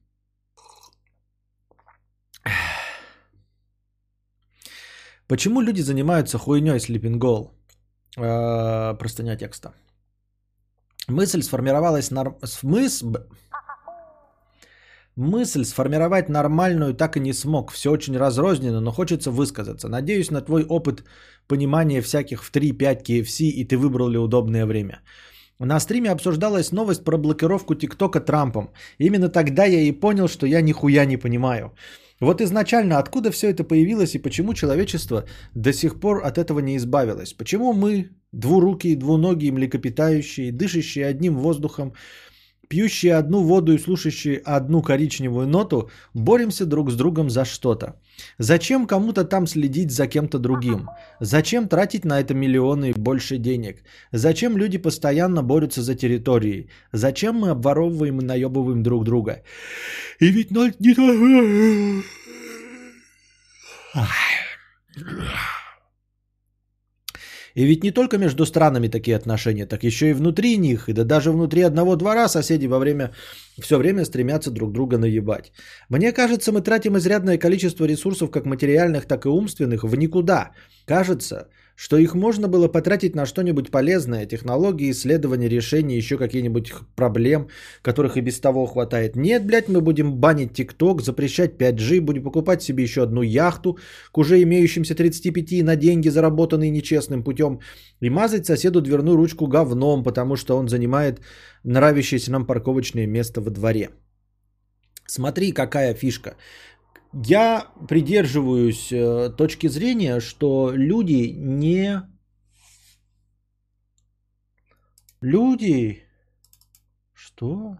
[5.28, 7.50] Почему люди занимаются хуйней Sleeping Goal?
[8.16, 9.72] Э, простыня текста.
[11.08, 12.10] Мысль сформировалась...
[12.10, 12.36] Нар...
[12.44, 13.04] Смыс...
[15.18, 17.72] Мысль сформировать нормальную так и не смог.
[17.72, 19.88] Все очень разрознено, но хочется высказаться.
[19.88, 21.02] Надеюсь на твой опыт
[21.48, 25.00] понимания всяких в 3-5 KFC и ты выбрал ли удобное время.
[25.58, 28.70] На стриме обсуждалась новость про блокировку ТикТока Трампом.
[28.98, 31.72] Именно тогда я и понял, что я нихуя не понимаю.
[32.20, 36.76] Вот изначально откуда все это появилось и почему человечество до сих пор от этого не
[36.76, 37.32] избавилось?
[37.32, 41.92] Почему мы, двурукие, двуногие, млекопитающие, дышащие одним воздухом,
[42.68, 47.94] пьющие одну воду и слушающие одну коричневую ноту, боремся друг с другом за что-то.
[48.38, 50.88] Зачем кому-то там следить за кем-то другим?
[51.20, 53.82] Зачем тратить на это миллионы и больше денег?
[54.12, 56.68] Зачем люди постоянно борются за территории?
[56.92, 59.42] Зачем мы обворовываем и наебываем друг друга?
[60.20, 60.94] И ведь ноль не
[67.58, 71.04] и ведь не только между странами такие отношения, так еще и внутри них, и да
[71.04, 73.10] даже внутри одного двора соседи во время,
[73.58, 75.50] все время стремятся друг друга наебать.
[75.88, 80.52] Мне кажется, мы тратим изрядное количество ресурсов, как материальных, так и умственных, в никуда.
[80.86, 87.48] Кажется, что их можно было потратить на что-нибудь полезное, технологии, исследования, решения, еще какие-нибудь проблем,
[87.82, 89.16] которых и без того хватает.
[89.16, 93.78] Нет, блядь, мы будем банить ТикТок, запрещать 5G, будем покупать себе еще одну яхту
[94.12, 97.60] к уже имеющимся 35 на деньги, заработанные нечестным путем,
[98.00, 101.20] и мазать соседу дверную ручку говном, потому что он занимает
[101.62, 103.90] нравящееся нам парковочное место во дворе.
[105.06, 106.34] Смотри, какая фишка.
[107.12, 112.02] Я придерживаюсь э, точки зрения, что люди не...
[115.22, 116.04] Люди...
[117.14, 117.78] Что?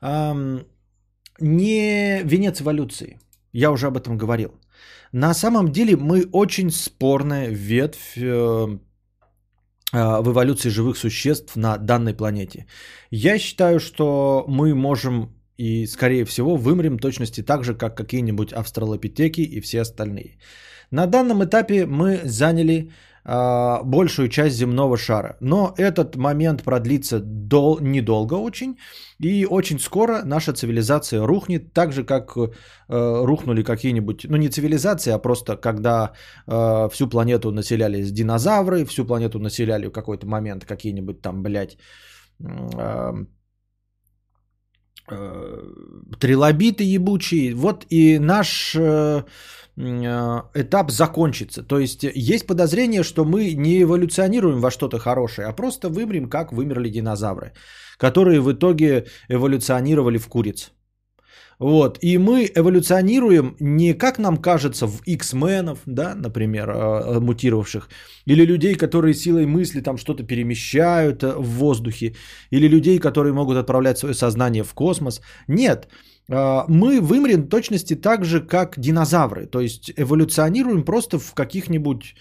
[0.00, 0.66] Эм,
[1.40, 3.18] не венец эволюции.
[3.52, 4.50] Я уже об этом говорил.
[5.12, 8.78] На самом деле мы очень спорная ветвь э,
[9.92, 12.66] э, в эволюции живых существ на данной планете.
[13.10, 19.40] Я считаю, что мы можем и, скорее всего, вымрем точности так же, как какие-нибудь австралопитеки
[19.40, 20.38] и все остальные.
[20.90, 22.90] На данном этапе мы заняли
[23.24, 25.36] э, большую часть земного шара.
[25.40, 28.76] Но этот момент продлится дол- недолго очень.
[29.24, 32.48] И очень скоро наша цивилизация рухнет, так же, как э,
[33.24, 36.12] рухнули какие-нибудь, ну не цивилизации, а просто когда
[36.46, 41.78] э, всю планету населяли динозавры, всю планету населяли в какой-то момент какие-нибудь там, блядь,
[42.44, 43.24] э,
[46.18, 47.54] трилобиты ебучие.
[47.54, 49.22] Вот и наш э,
[49.76, 51.62] э, этап закончится.
[51.62, 56.52] То есть есть подозрение, что мы не эволюционируем во что-то хорошее, а просто вымрем, как
[56.52, 57.52] вымерли динозавры,
[57.98, 60.72] которые в итоге эволюционировали в куриц.
[61.58, 61.98] Вот.
[62.02, 67.88] И мы эволюционируем не как нам кажется в X-менов, да, например, а, мутировавших,
[68.26, 72.14] или людей, которые силой мысли там что-то перемещают э, в воздухе,
[72.50, 75.20] или людей, которые могут отправлять свое сознание в космос.
[75.48, 75.88] Нет,
[76.30, 79.46] а, мы вымрем точности так же, как динозавры.
[79.46, 82.14] То есть эволюционируем просто в каких-нибудь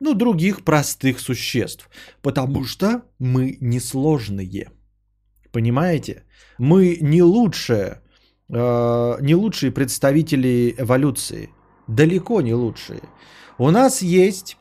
[0.00, 1.88] ну, других простых существ.
[2.22, 4.70] Потому что мы несложные.
[5.52, 6.24] Понимаете?
[6.58, 8.01] Мы не лучшее
[8.52, 11.50] не лучшие представители эволюции.
[11.88, 13.00] Далеко не лучшие.
[13.58, 14.56] У нас есть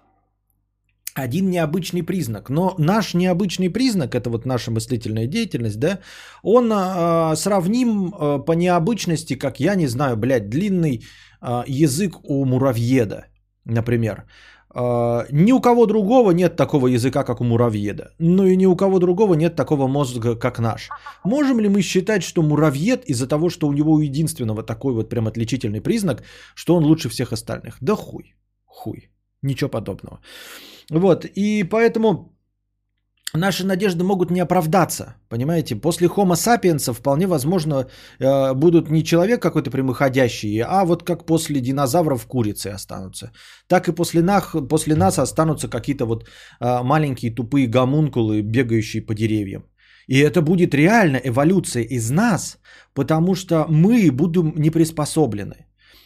[1.14, 2.50] один необычный признак.
[2.50, 6.00] Но наш необычный признак, это вот наша мыслительная деятельность, да,
[6.44, 11.04] он э, сравним э, по необычности, как я не знаю, блядь, длинный
[11.42, 13.26] э, язык у муравьеда,
[13.66, 14.26] например.
[14.74, 18.14] А, ни у кого другого нет такого языка, как у муравьеда.
[18.20, 20.90] Ну и ни у кого другого нет такого мозга, как наш.
[21.24, 25.10] Можем ли мы считать, что муравьед из-за того, что у него у единственного такой вот
[25.10, 26.24] прям отличительный признак,
[26.56, 27.78] что он лучше всех остальных?
[27.82, 29.10] Да хуй, хуй,
[29.42, 30.20] ничего подобного.
[30.90, 32.31] Вот, и поэтому
[33.34, 35.76] наши надежды могут не оправдаться, понимаете?
[35.76, 37.88] После Homo sapiens вполне возможно
[38.20, 43.32] э, будут не человек какой-то прямоходящий, а вот как после динозавров курицы останутся.
[43.68, 46.24] Так и после нас, после нас останутся какие-то вот
[46.60, 49.64] э, маленькие тупые гомункулы, бегающие по деревьям.
[50.08, 52.58] И это будет реально эволюция из нас,
[52.94, 55.66] потому что мы будем не приспособлены.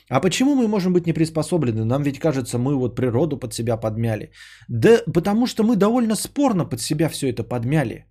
[0.10, 1.84] А почему мы можем быть не приспособлены?
[1.86, 4.32] Нам ведь кажется, мы вот природу под себя подмяли.
[4.68, 8.06] Да потому что мы довольно спорно под себя все это подмяли.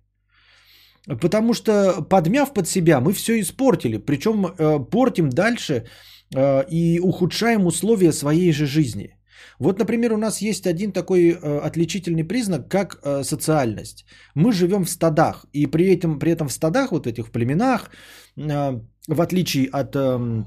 [1.21, 3.97] Потому что подмяв под себя, мы все испортили.
[3.97, 5.85] Причем э, портим дальше
[6.35, 9.15] э, и ухудшаем условия своей же жизни.
[9.59, 14.05] Вот, например, у нас есть один такой э, отличительный признак, как э, социальность.
[14.35, 17.89] Мы живем в стадах, и при этом, при этом в стадах, вот этих племенах,
[18.35, 20.43] э, в отличие от э,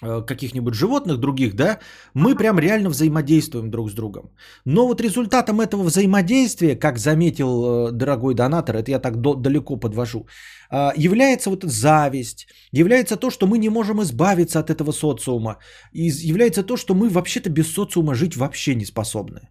[0.00, 1.78] каких-нибудь животных других, да,
[2.14, 4.30] мы прям реально взаимодействуем друг с другом.
[4.64, 9.76] Но вот результатом этого взаимодействия, как заметил э, дорогой донатор, это я так до, далеко
[9.76, 10.26] подвожу,
[10.70, 15.58] э, является вот зависть, является то, что мы не можем избавиться от этого социума,
[15.92, 19.48] и является то, что мы вообще-то без социума жить вообще не способны.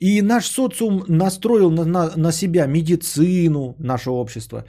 [0.00, 4.64] И наш социум настроил на, на, на себя медицину, наше общество, Э,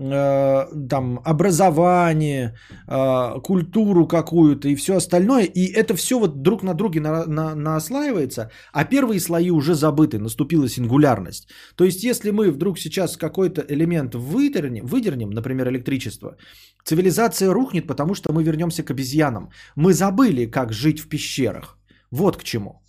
[0.00, 2.54] там образование,
[2.88, 5.44] э, культуру какую-то и все остальное.
[5.44, 10.18] И это все вот друг на друге на, на, наслаивается, а первые слои уже забыты,
[10.18, 11.48] наступила сингулярность.
[11.76, 16.36] То есть, если мы вдруг сейчас какой-то элемент выдернем, выдернем, например, электричество,
[16.84, 19.50] цивилизация рухнет, потому что мы вернемся к обезьянам.
[19.76, 21.78] Мы забыли, как жить в пещерах.
[22.10, 22.82] Вот к чему.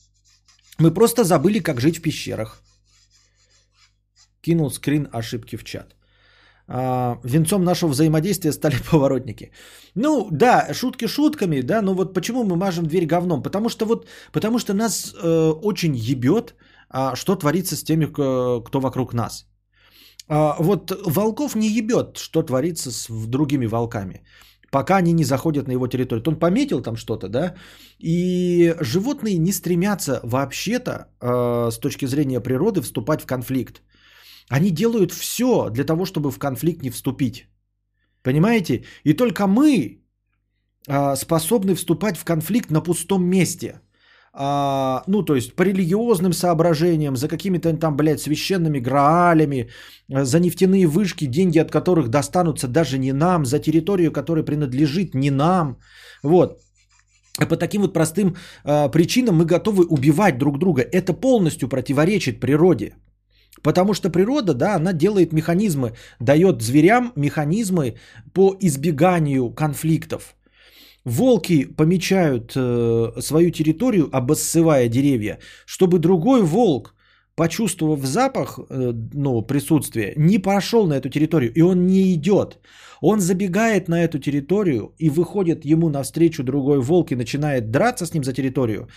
[0.79, 2.63] Мы просто забыли, как жить в пещерах.
[4.41, 5.95] Кинул скрин ошибки в чат.
[6.73, 9.51] А, венцом нашего взаимодействия стали поворотники.
[9.95, 13.43] Ну, да, шутки шутками, да, но вот почему мы мажем дверь говном?
[13.43, 16.55] Потому что вот, потому что нас э, очень ебет,
[16.89, 19.45] а, что творится с теми, кто вокруг нас.
[20.29, 24.21] А, вот волков не ебет, что творится с другими волками
[24.71, 26.23] пока они не заходят на его территорию.
[26.27, 27.55] Он пометил там что-то, да,
[27.99, 33.81] и животные не стремятся вообще-то э, с точки зрения природы вступать в конфликт.
[34.49, 37.47] Они делают все для того, чтобы в конфликт не вступить.
[38.23, 38.83] Понимаете?
[39.03, 40.01] И только мы
[40.87, 43.81] а, способны вступать в конфликт на пустом месте.
[44.33, 49.69] А, ну, то есть по религиозным соображениям, за какими-то там, блядь, священными граалями,
[50.09, 55.31] за нефтяные вышки, деньги от которых достанутся даже не нам, за территорию, которая принадлежит не
[55.31, 55.77] нам.
[56.23, 56.61] Вот.
[57.41, 60.81] И по таким вот простым а, причинам мы готовы убивать друг друга.
[60.81, 62.93] Это полностью противоречит природе.
[63.63, 67.95] Потому что природа, да, она делает механизмы, дает зверям механизмы
[68.33, 70.35] по избеганию конфликтов.
[71.05, 76.93] Волки помечают э, свою территорию, обоссывая деревья, чтобы другой волк,
[77.35, 82.59] почувствовав запах, э, ну, присутствие, не пошел на эту территорию, и он не идет.
[83.01, 88.13] Он забегает на эту территорию и выходит ему навстречу другой волк и начинает драться с
[88.13, 88.87] ним за территорию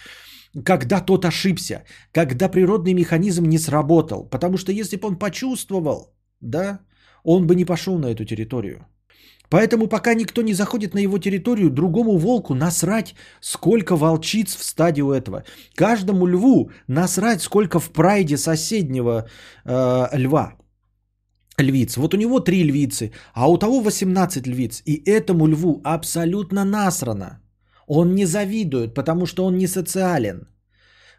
[0.62, 4.28] когда тот ошибся, когда природный механизм не сработал.
[4.30, 6.80] Потому что если бы он почувствовал, да,
[7.24, 8.86] он бы не пошел на эту территорию.
[9.50, 15.02] Поэтому пока никто не заходит на его территорию, другому волку насрать, сколько волчиц в стадии
[15.02, 15.44] у этого.
[15.74, 19.28] Каждому льву насрать, сколько в прайде соседнего
[19.64, 20.54] э, льва.
[21.58, 21.96] Львиц.
[21.96, 24.82] Вот у него три львицы, а у того 18 львиц.
[24.86, 27.43] И этому льву абсолютно насрано.
[27.86, 30.48] Он не завидует, потому что он не социален.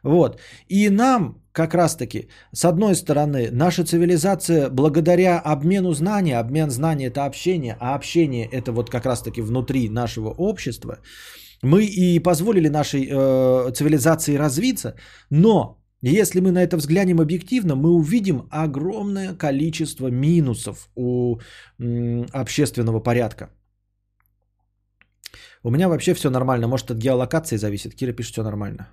[0.04, 0.40] Вот.
[0.70, 7.26] И нам, как раз-таки, с одной стороны, наша цивилизация благодаря обмену знаний, обмен знаний это
[7.26, 11.00] общение, а общение это вот как раз-таки внутри нашего общества,
[11.64, 14.96] мы и позволили нашей э, цивилизации развиться,
[15.32, 21.40] но если мы на это взглянем объективно, мы увидим огромное количество минусов у
[21.80, 23.50] м, общественного порядка.
[25.66, 26.68] У меня вообще все нормально.
[26.68, 27.96] Может, от геолокации зависит.
[27.96, 28.88] Кира пишет, все нормально.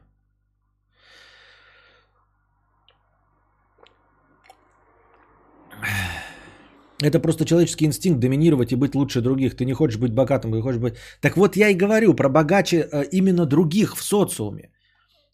[7.03, 9.55] Это просто человеческий инстинкт доминировать и быть лучше других.
[9.55, 10.95] Ты не хочешь быть богатым, ты хочешь быть...
[11.21, 14.71] Так вот я и говорю про богаче э, именно других в социуме.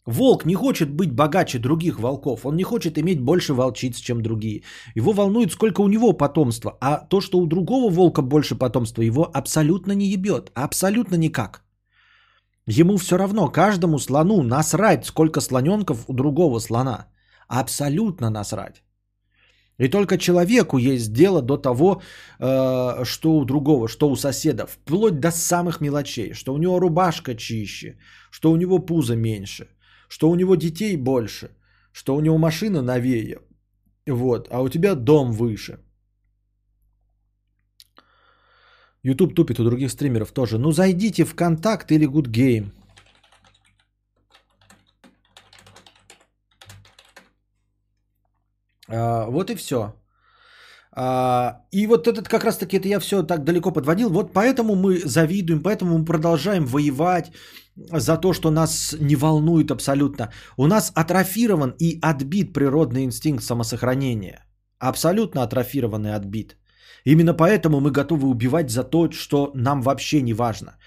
[0.09, 4.63] Волк не хочет быть богаче других волков, он не хочет иметь больше волчиц, чем другие.
[4.95, 9.29] Его волнует, сколько у него потомства, а то, что у другого волка больше потомства, его
[9.33, 11.63] абсолютно не ебет, абсолютно никак.
[12.65, 17.05] Ему все равно, каждому слону насрать, сколько слоненков у другого слона.
[17.47, 18.83] Абсолютно насрать.
[19.77, 22.01] И только человеку есть дело до того,
[22.39, 27.35] э, что у другого, что у соседа, вплоть до самых мелочей, что у него рубашка
[27.35, 27.97] чище,
[28.31, 29.67] что у него пузо меньше–
[30.09, 31.51] что у него детей больше,
[31.93, 33.39] что у него машина новее,
[34.07, 35.79] вот, а у тебя дом выше.
[39.03, 40.57] YouTube тупит у других стримеров тоже.
[40.57, 42.71] Ну зайдите в Контакт или Good Game.
[48.87, 49.93] А, вот и все.
[50.91, 54.99] А, и вот этот как раз-таки, это я все так далеко подводил, вот поэтому мы
[55.05, 57.31] завидуем, поэтому мы продолжаем воевать
[57.75, 60.31] за то, что нас не волнует абсолютно.
[60.57, 64.45] У нас атрофирован и отбит природный инстинкт самосохранения.
[64.79, 66.57] Абсолютно атрофирован и отбит.
[67.05, 70.77] Именно поэтому мы готовы убивать за то, что нам вообще не важно.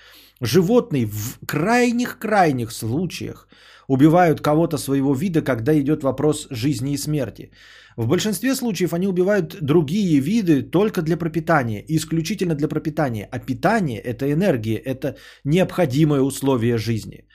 [0.40, 3.48] Животные в крайних-крайних случаях
[3.92, 7.50] убивают кого-то своего вида, когда идет вопрос жизни и смерти.
[7.96, 13.28] В большинстве случаев они убивают другие виды только для пропитания, исключительно для пропитания.
[13.30, 17.28] А питание– это энергия, это необходимое условие жизни.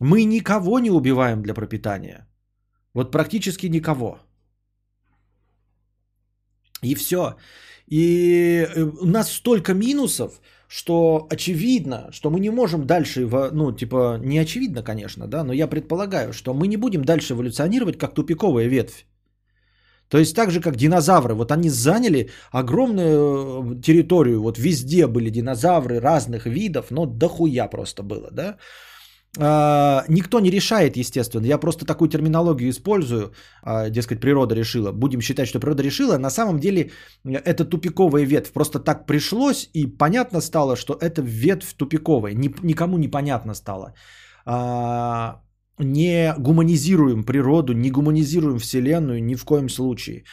[0.00, 2.28] Мы никого не убиваем для пропитания.
[2.94, 4.18] Вот практически никого.
[6.82, 7.34] И все.
[7.90, 10.40] И э, у нас столько минусов,
[10.76, 15.68] что очевидно, что мы не можем дальше, ну, типа, не очевидно, конечно, да, но я
[15.68, 19.06] предполагаю, что мы не будем дальше эволюционировать как тупиковая ветвь.
[20.08, 21.34] То есть так же, как динозавры.
[21.34, 24.42] Вот они заняли огромную э, территорию.
[24.42, 28.56] Вот везде были динозавры разных видов, но дохуя просто было, да.
[29.38, 31.46] А, никто не решает, естественно.
[31.46, 33.32] Я просто такую терминологию использую.
[33.62, 34.92] А, дескать, природа решила.
[34.92, 36.18] Будем считать, что природа решила.
[36.18, 36.90] На самом деле
[37.24, 38.52] это тупиковая ветвь.
[38.52, 42.34] Просто так пришлось и понятно стало, что это ветвь тупиковая.
[42.34, 43.94] Никому не понятно стало.
[44.46, 45.40] А,
[45.78, 50.24] не гуманизируем природу, не гуманизируем Вселенную ни в коем случае.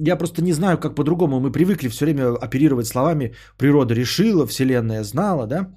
[0.00, 1.40] Я просто не знаю, как по-другому.
[1.40, 5.70] Мы привыкли все время оперировать словами «природа решила», «вселенная знала», да?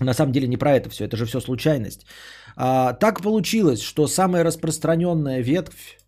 [0.00, 2.06] На самом деле не про это все, это же все случайность.
[2.56, 5.98] А, так получилось, что самая распространенная ветвь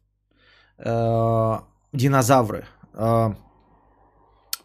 [0.78, 1.60] э,
[1.92, 2.64] динозавры
[2.94, 3.34] э,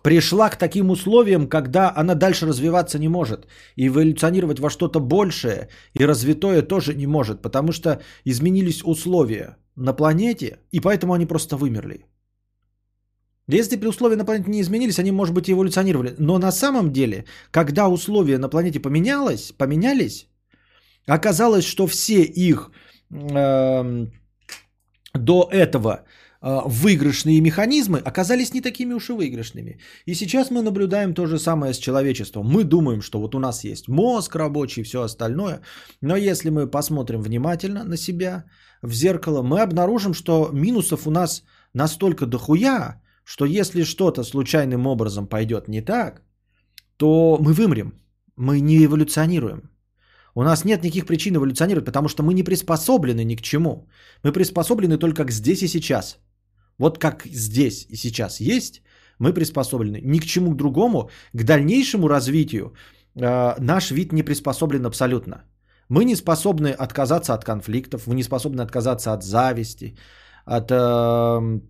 [0.01, 3.47] пришла к таким условиям, когда она дальше развиваться не может.
[3.75, 9.93] И эволюционировать во что-то большее и развитое тоже не может, потому что изменились условия на
[9.93, 12.05] планете, и поэтому они просто вымерли.
[13.57, 16.15] Если при условия на планете не изменились, они, может быть, эволюционировали.
[16.19, 20.27] Но на самом деле, когда условия на планете поменялось, поменялись,
[21.07, 22.71] оказалось, что все их
[23.09, 24.07] э,
[25.13, 26.05] до этого
[26.43, 29.79] а, выигрышные механизмы оказались не такими уж и выигрышными.
[30.07, 32.47] И сейчас мы наблюдаем то же самое с человечеством.
[32.47, 35.61] Мы думаем, что вот у нас есть мозг рабочий и все остальное.
[36.01, 38.45] Но если мы посмотрим внимательно на себя
[38.81, 41.43] в зеркало, мы обнаружим, что минусов у нас
[41.73, 43.01] настолько дохуя,
[43.31, 46.21] что если что-то случайным образом пойдет не так,
[46.97, 47.93] то мы вымрем.
[48.37, 49.61] Мы не эволюционируем.
[50.35, 53.87] У нас нет никаких причин эволюционировать, потому что мы не приспособлены ни к чему.
[54.23, 56.17] Мы приспособлены только к здесь и сейчас–
[56.81, 58.81] вот как здесь и сейчас есть,
[59.19, 62.73] мы приспособлены ни к чему другому, к дальнейшему развитию
[63.15, 65.43] э, наш вид не приспособлен абсолютно.
[65.89, 69.95] Мы не способны отказаться от конфликтов, мы не способны отказаться от зависти,
[70.45, 71.61] от э,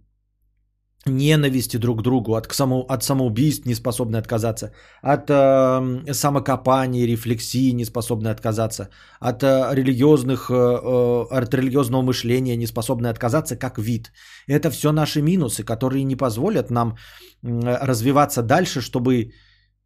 [1.06, 4.72] ненависти друг к другу, от, само, от самоубийств не способны отказаться,
[5.02, 8.90] от э, самокопания, рефлексии не способны отказаться,
[9.20, 14.12] от э, религиозных, э, э, от религиозного мышления не способны отказаться как вид.
[14.48, 19.32] Это все наши минусы, которые не позволят нам э, развиваться дальше, чтобы,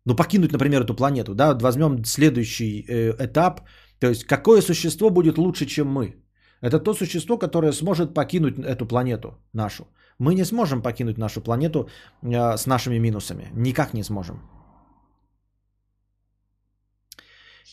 [0.06, 1.34] ну, покинуть, например, эту планету.
[1.34, 1.58] Да?
[1.62, 3.62] Возьмем следующий э, этап,
[4.00, 6.16] то есть какое существо будет лучше, чем мы.
[6.62, 9.88] Это то существо, которое сможет покинуть эту планету нашу.
[10.20, 11.90] Мы не сможем покинуть нашу планету
[12.24, 13.50] э, с нашими минусами.
[13.54, 14.40] Никак не сможем.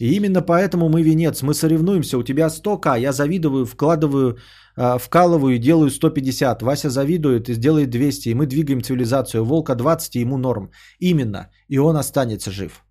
[0.00, 1.42] И именно поэтому мы венец.
[1.42, 2.18] Мы соревнуемся.
[2.18, 4.38] У тебя 100к, я завидую, вкладываю,
[4.76, 6.62] э, вкалываю и делаю 150.
[6.62, 8.30] Вася завидует и сделает 200.
[8.30, 9.44] И мы двигаем цивилизацию.
[9.44, 10.70] Волка 20, ему норм.
[10.98, 11.50] Именно.
[11.68, 12.84] И он останется жив.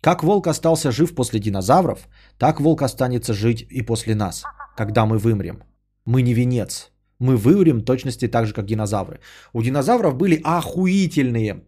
[0.00, 4.44] Как волк остался жив после динозавров, так волк останется жить и после нас,
[4.76, 5.62] когда мы вымрем.
[6.04, 6.92] Мы не венец.
[7.20, 9.20] Мы вымрем точности так же, как динозавры.
[9.52, 11.64] У динозавров были охуительные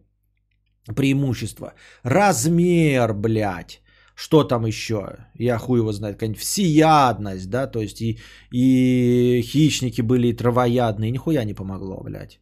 [0.95, 1.73] преимущества.
[2.03, 3.81] Размер, блядь.
[4.15, 5.01] Что там еще?
[5.39, 6.15] Я хуй его знает.
[6.15, 7.67] Какая-нибудь всеядность, да?
[7.67, 8.19] То есть и,
[8.51, 11.11] и хищники были и травоядные.
[11.11, 12.39] Нихуя не помогло, блядь.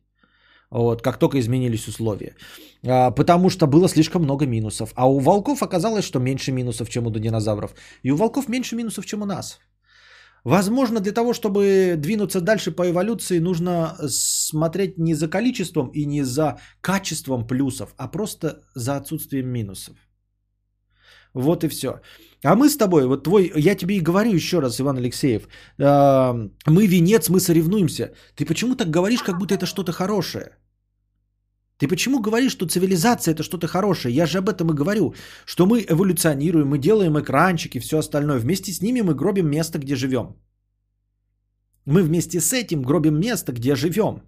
[0.72, 2.36] Вот, как только изменились условия.
[2.86, 4.92] А, потому что было слишком много минусов.
[4.96, 7.74] А у волков оказалось, что меньше минусов, чем у динозавров.
[8.04, 9.60] И у волков меньше минусов, чем у нас.
[10.44, 16.24] Возможно, для того, чтобы двинуться дальше по эволюции, нужно смотреть не за количеством и не
[16.24, 19.96] за качеством плюсов, а просто за отсутствием минусов.
[21.34, 22.02] Вот и все.
[22.44, 26.50] А мы с тобой, вот твой, я тебе и говорю еще раз, Иван Алексеев, э,
[26.68, 28.14] мы венец, мы соревнуемся.
[28.36, 30.58] Ты почему так говоришь, как будто это что-то хорошее?
[31.80, 34.14] Ты почему говоришь, что цивилизация это что-то хорошее?
[34.14, 35.14] Я же об этом и говорю,
[35.46, 38.40] что мы эволюционируем, мы делаем экранчики все остальное.
[38.40, 40.36] Вместе с ними мы гробим место, где живем.
[41.86, 44.22] Мы вместе с этим гробим место, где живем.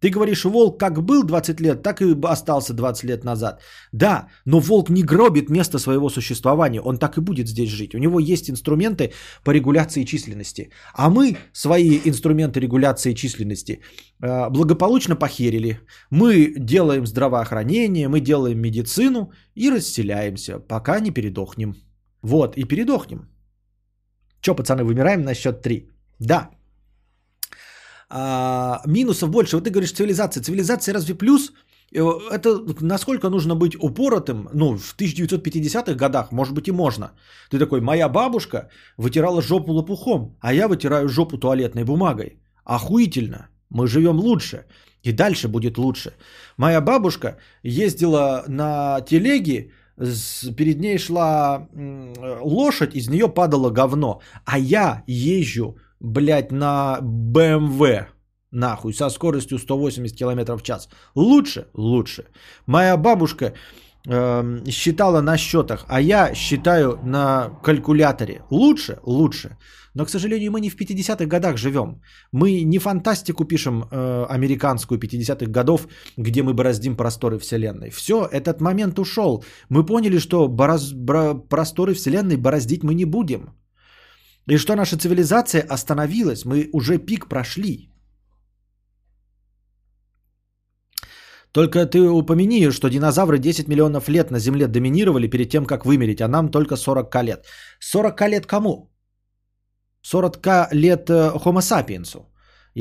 [0.00, 3.60] Ты говоришь, волк как был 20 лет, так и остался 20 лет назад.
[3.92, 7.94] Да, но волк не гробит место своего существования, он так и будет здесь жить.
[7.94, 9.12] У него есть инструменты
[9.44, 10.70] по регуляции численности.
[10.94, 13.80] А мы свои инструменты регуляции численности
[14.22, 15.80] э, благополучно похерили.
[16.10, 21.74] Мы делаем здравоохранение, мы делаем медицину и расселяемся, пока не передохнем.
[22.22, 23.28] Вот, и передохнем.
[24.40, 25.88] Че, пацаны, вымираем на счет 3?
[26.20, 26.50] Да,
[28.10, 29.56] а, минусов больше.
[29.56, 30.42] Вот ты говоришь цивилизация.
[30.42, 31.52] Цивилизация разве плюс?
[31.92, 32.00] Э,
[32.30, 37.12] это насколько нужно быть упоротым, ну, в 1950-х годах, может быть, и можно.
[37.50, 42.38] Ты такой, моя бабушка вытирала жопу лопухом, а я вытираю жопу туалетной бумагой.
[42.64, 44.64] Охуительно, мы живем лучше,
[45.02, 46.12] и дальше будет лучше.
[46.56, 49.72] Моя бабушка ездила на телеге,
[50.56, 51.68] перед ней шла
[52.42, 58.06] лошадь, из нее падало говно, а я езжу блядь, на BMW,
[58.50, 60.88] нахуй, со скоростью 180 км в час.
[61.14, 61.66] Лучше?
[61.74, 62.24] Лучше.
[62.66, 63.54] Моя бабушка
[64.06, 68.42] э, считала на счетах, а я считаю на калькуляторе.
[68.50, 68.98] Лучше?
[69.04, 69.56] Лучше.
[69.94, 72.00] Но, к сожалению, мы не в 50-х годах живем.
[72.32, 77.90] Мы не фантастику пишем э, американскую 50-х годов, где мы бороздим просторы Вселенной.
[77.90, 79.44] Все, этот момент ушел.
[79.68, 83.57] Мы поняли, что бороз, бро, просторы Вселенной бороздить мы не будем.
[84.50, 87.90] И что наша цивилизация остановилась, мы уже пик прошли.
[91.52, 96.20] Только ты упомяни, что динозавры 10 миллионов лет на Земле доминировали перед тем, как вымереть,
[96.20, 97.46] а нам только 40 лет.
[97.80, 98.90] 40 лет кому?
[100.02, 102.27] 40 лет Homo sapiensу.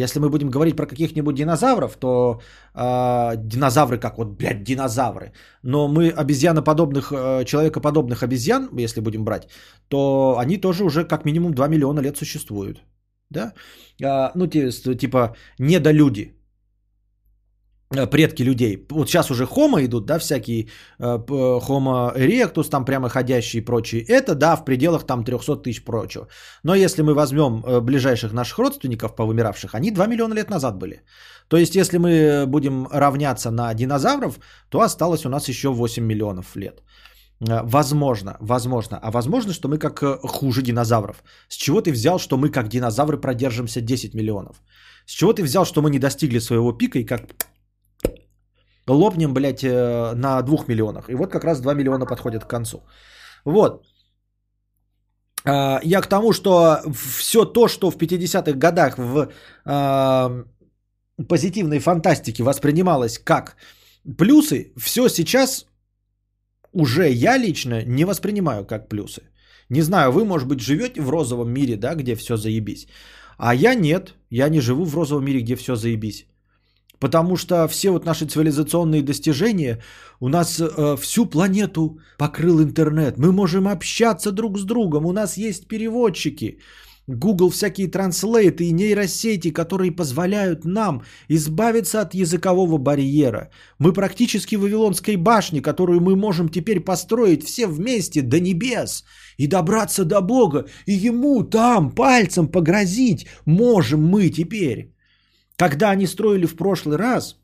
[0.03, 2.39] Если мы будем говорить про каких-нибудь динозавров, то
[2.75, 5.31] э, динозавры как вот, блядь, динозавры.
[5.63, 9.47] Но мы обезьяноподобных, э, человекоподобных обезьян, если будем брать,
[9.87, 12.83] то они тоже уже как минимум 2 миллиона лет существуют.
[13.31, 13.53] Да?
[14.03, 16.36] Э, ну, типа недолюди.
[17.95, 18.85] Э, предки людей.
[18.89, 20.67] Вот сейчас уже хомо идут, да, всякие
[20.99, 24.01] хомо э, erectus, там прямо ходящие и прочие.
[24.01, 26.27] Это, да, в пределах там 300 тысяч прочего.
[26.63, 31.01] Но если мы возьмем э, ближайших наших родственников повымиравших, они 2 миллиона лет назад были.
[31.47, 34.37] То есть, если мы будем равняться на динозавров,
[34.69, 36.83] то осталось у нас еще 8 миллионов лет.
[37.39, 38.99] Возможно, возможно.
[39.01, 41.23] А возможно, что мы как хуже динозавров.
[41.47, 44.61] С чего ты взял, что мы как динозавры продержимся 10 миллионов?
[45.05, 47.21] С чего ты взял, что мы не достигли своего пика и как
[48.93, 51.09] лопнем, блядь, э, на 2 миллионах.
[51.09, 52.83] И вот как раз 2 миллиона подходят к концу.
[53.45, 53.83] Вот.
[55.45, 59.29] А, я к тому, что все то, что в 50-х годах в
[59.65, 60.43] э,
[61.27, 63.55] позитивной фантастике воспринималось как
[64.17, 65.65] плюсы, все сейчас
[66.73, 69.21] уже я лично не воспринимаю как плюсы.
[69.69, 72.87] Не знаю, вы, может быть, живете в розовом мире, да, где все заебись.
[73.37, 76.25] А я нет, я не живу в розовом мире, где все заебись.
[76.99, 79.79] Потому что все вот наши цивилизационные достижения,
[80.19, 83.17] у нас э, всю планету покрыл интернет.
[83.17, 86.59] Мы можем общаться друг с другом, у нас есть переводчики.
[87.07, 93.49] Google всякие транслейты и нейросети, которые позволяют нам избавиться от языкового барьера.
[93.79, 99.05] Мы практически в Вавилонской башне, которую мы можем теперь построить все вместе до небес
[99.37, 104.96] и добраться до Бога, и ему там пальцем погрозить можем мы теперь.
[105.57, 107.35] Когда они строили в прошлый раз,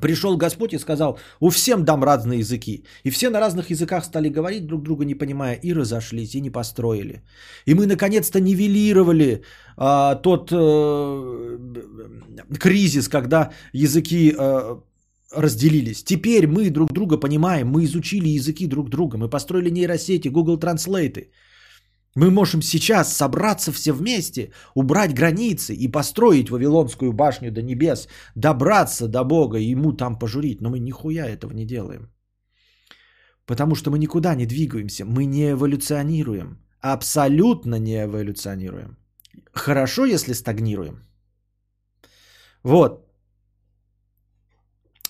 [0.00, 2.84] пришел Господь и сказал, у всем дам разные языки.
[3.04, 6.50] И все на разных языках стали говорить, друг друга не понимая, и разошлись, и не
[6.50, 7.22] построили.
[7.66, 9.42] И мы наконец-то нивелировали
[9.76, 11.58] а, тот а,
[12.58, 14.80] кризис, когда языки а,
[15.34, 16.02] разделились.
[16.04, 21.28] Теперь мы друг друга понимаем, мы изучили языки друг друга, мы построили нейросети, Google Translate.
[22.16, 29.08] Мы можем сейчас собраться все вместе, убрать границы и построить Вавилонскую башню до небес, добраться
[29.08, 30.60] до Бога и ему там пожурить.
[30.60, 32.10] Но мы нихуя этого не делаем.
[33.46, 36.58] Потому что мы никуда не двигаемся, мы не эволюционируем.
[36.80, 38.96] Абсолютно не эволюционируем.
[39.52, 41.06] Хорошо, если стагнируем.
[42.62, 43.01] Вот.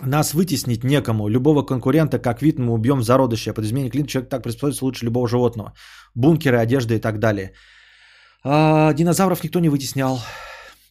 [0.01, 1.29] Нас вытеснить некому.
[1.29, 3.51] Любого конкурента, как вид, мы убьем в зародыше.
[3.51, 5.75] А под изменение клиника человек так приспособится лучше любого животного.
[6.15, 7.53] Бункеры, одежда и так далее.
[8.45, 10.19] А, динозавров никто не вытеснял.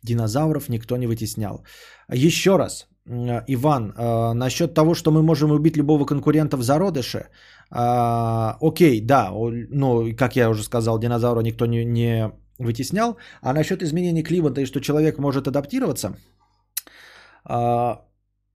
[0.03, 1.63] Динозавров никто не вытеснял.
[2.09, 2.87] Еще раз,
[3.47, 7.29] Иван, а, насчет того, что мы можем убить любого конкурента в зародыше.
[7.71, 9.31] А, окей, да,
[9.69, 13.17] ну, как я уже сказал, динозавра никто не, не вытеснял.
[13.41, 16.15] А насчет изменения климата и что человек может адаптироваться,
[17.43, 18.05] а,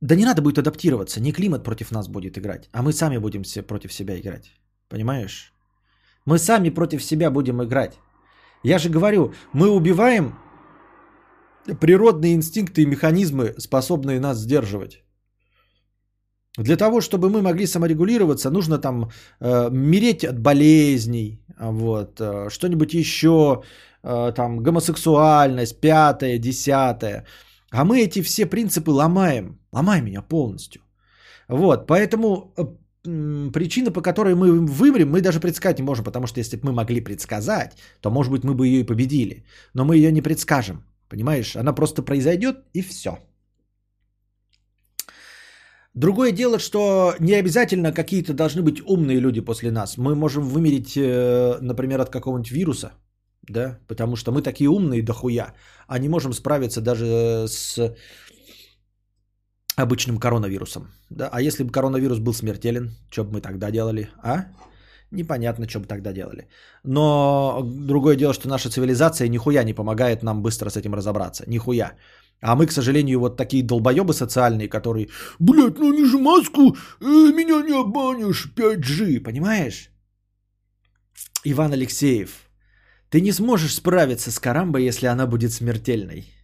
[0.01, 3.42] да не надо будет адаптироваться, не климат против нас будет играть, а мы сами будем
[3.66, 4.53] против себя играть.
[4.88, 5.53] Понимаешь?
[6.26, 7.99] Мы сами против себя будем играть.
[8.62, 10.34] Я же говорю, мы убиваем
[11.80, 15.03] природные инстинкты и механизмы, способные нас сдерживать.
[16.59, 22.94] Для того, чтобы мы могли саморегулироваться, нужно там э, мереть от болезней, вот, э, что-нибудь
[22.94, 23.62] еще,
[24.03, 27.26] э, там, гомосексуальность, пятое, десятое.
[27.70, 30.83] А мы эти все принципы ломаем, ломаем меня полностью.
[31.49, 36.41] Вот, поэтому э, причина, по которой мы вымрем, мы даже предсказать не можем, потому что
[36.41, 39.45] если бы мы могли предсказать, то, может быть, мы бы ее и победили.
[39.74, 41.57] Но мы ее не предскажем, понимаешь?
[41.57, 43.18] Она просто произойдет и все.
[45.95, 49.97] Другое дело, что не обязательно какие-то должны быть умные люди после нас.
[49.97, 52.91] Мы можем вымереть, э, например, от какого-нибудь вируса,
[53.49, 55.55] да, потому что мы такие умные дохуя,
[55.89, 57.97] а не можем справиться даже с
[59.77, 60.89] обычным коронавирусом.
[61.11, 61.29] Да?
[61.33, 64.47] А если бы коронавирус был смертелен, что бы мы тогда делали, а?
[65.12, 66.49] Непонятно, что бы тогда делали.
[66.85, 71.45] Но другое дело, что наша цивилизация нихуя не помогает нам быстро с этим разобраться.
[71.47, 71.93] Нихуя.
[72.43, 75.09] А мы, к сожалению, вот такие долбоебы социальные, которые,
[75.39, 79.91] блядь, ну не же маску, э, меня не обманешь, 5G, понимаешь?
[81.45, 82.51] Иван Алексеев,
[83.09, 86.36] ты не сможешь справиться с карамбой, если она будет смертельной.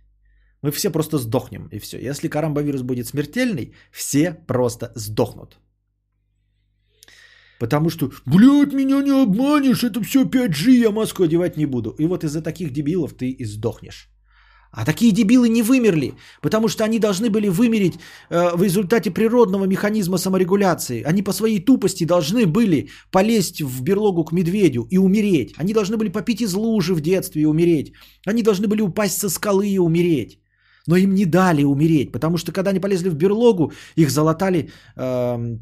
[0.63, 1.99] Мы все просто сдохнем, и все.
[1.99, 5.59] Если карамбовирус будет смертельный, все просто сдохнут.
[7.59, 11.95] Потому что, блядь, меня не обманешь, это все 5G, я маску одевать не буду.
[11.99, 14.09] И вот из-за таких дебилов ты и сдохнешь.
[14.73, 17.99] А такие дебилы не вымерли, потому что они должны были вымереть
[18.31, 21.03] э, в результате природного механизма саморегуляции.
[21.03, 25.55] Они по своей тупости должны были полезть в берлогу к медведю и умереть.
[25.59, 27.93] Они должны были попить из лужи в детстве и умереть.
[28.27, 30.42] Они должны были упасть со скалы и умереть.
[30.87, 35.59] Но им не дали умереть, потому что когда они полезли в берлогу, их залатали э,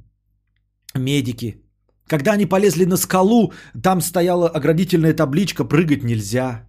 [0.94, 1.62] медики.
[2.06, 3.52] Когда они полезли на скалу,
[3.82, 6.66] там стояла оградительная табличка «Прыгать нельзя».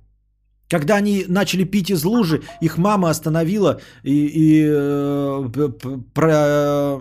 [0.69, 5.49] Когда они начали пить из лужи, их мама остановила и, и э,
[6.13, 6.99] про,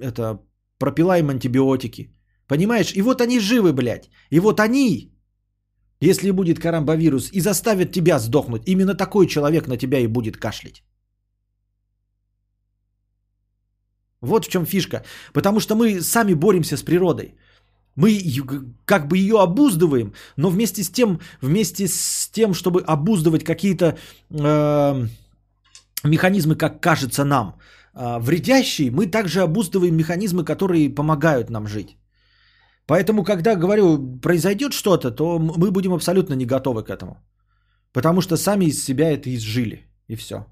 [0.00, 0.40] это,
[0.78, 2.08] пропила им антибиотики.
[2.48, 2.92] Понимаешь?
[2.94, 4.10] И вот они живы, блядь.
[4.30, 5.11] И вот они,
[6.02, 10.82] если будет карамбовирус, и заставят тебя сдохнуть, именно такой человек на тебя и будет кашлять.
[14.20, 15.04] Вот в чем фишка.
[15.32, 17.34] Потому что мы сами боремся с природой.
[17.96, 18.20] Мы
[18.84, 23.98] как бы ее обуздываем, но вместе с тем, вместе с тем, чтобы обуздывать какие-то
[24.30, 25.06] э,
[26.04, 27.58] механизмы, как кажется нам,
[27.94, 31.96] э, вредящие, мы также обуздываем механизмы, которые помогают нам жить.
[32.92, 37.16] Поэтому, когда говорю, произойдет что-то, то мы будем абсолютно не готовы к этому.
[37.92, 39.86] Потому что сами из себя это изжили.
[40.08, 40.44] И все.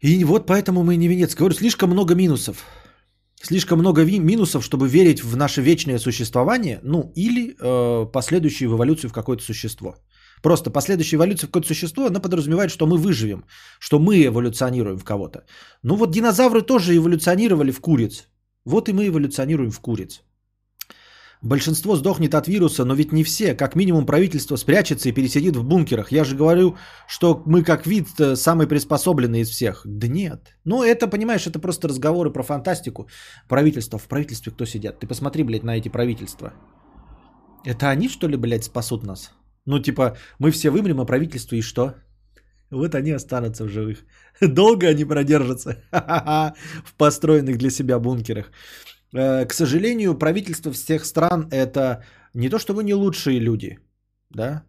[0.00, 1.34] И вот поэтому мы не венец.
[1.34, 2.64] Говорю, слишком много минусов.
[3.42, 9.10] Слишком много ви- минусов, чтобы верить в наше вечное существование, ну или э, последующую эволюцию
[9.10, 9.96] в какое-то существо.
[10.46, 13.44] Просто последующая эволюция в какое-то существо, она подразумевает, что мы выживем,
[13.80, 15.40] что мы эволюционируем в кого-то.
[15.82, 18.28] Ну вот динозавры тоже эволюционировали в куриц.
[18.64, 20.22] Вот и мы эволюционируем в куриц.
[21.42, 23.56] Большинство сдохнет от вируса, но ведь не все.
[23.56, 26.12] Как минимум правительство спрячется и пересидит в бункерах.
[26.12, 26.76] Я же говорю,
[27.08, 29.82] что мы как вид э, самый приспособленный из всех.
[29.84, 30.56] Да нет.
[30.64, 33.08] Ну это, понимаешь, это просто разговоры про фантастику.
[33.48, 33.98] Правительство.
[33.98, 35.00] В правительстве кто сидят?
[35.00, 36.52] Ты посмотри, блядь, на эти правительства.
[37.64, 39.32] Это они, что ли, блядь, спасут нас?
[39.66, 41.94] Ну типа, мы все вымрем, а правительство и что?
[42.70, 44.04] Вот они останутся в живых.
[44.40, 45.76] Долго они продержатся
[46.84, 48.50] в построенных для себя бункерах.
[49.12, 52.04] Э, к сожалению, правительство всех стран это
[52.34, 53.78] не то чтобы не лучшие люди,
[54.30, 54.64] да,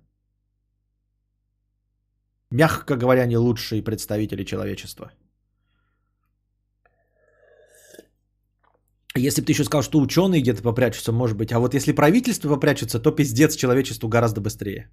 [2.51, 5.11] мягко говоря, не лучшие представители человечества.
[9.19, 12.49] Если бы ты еще сказал, что ученые где-то попрячутся, может быть, а вот если правительство
[12.49, 14.89] попрячется, то пиздец человечеству гораздо быстрее.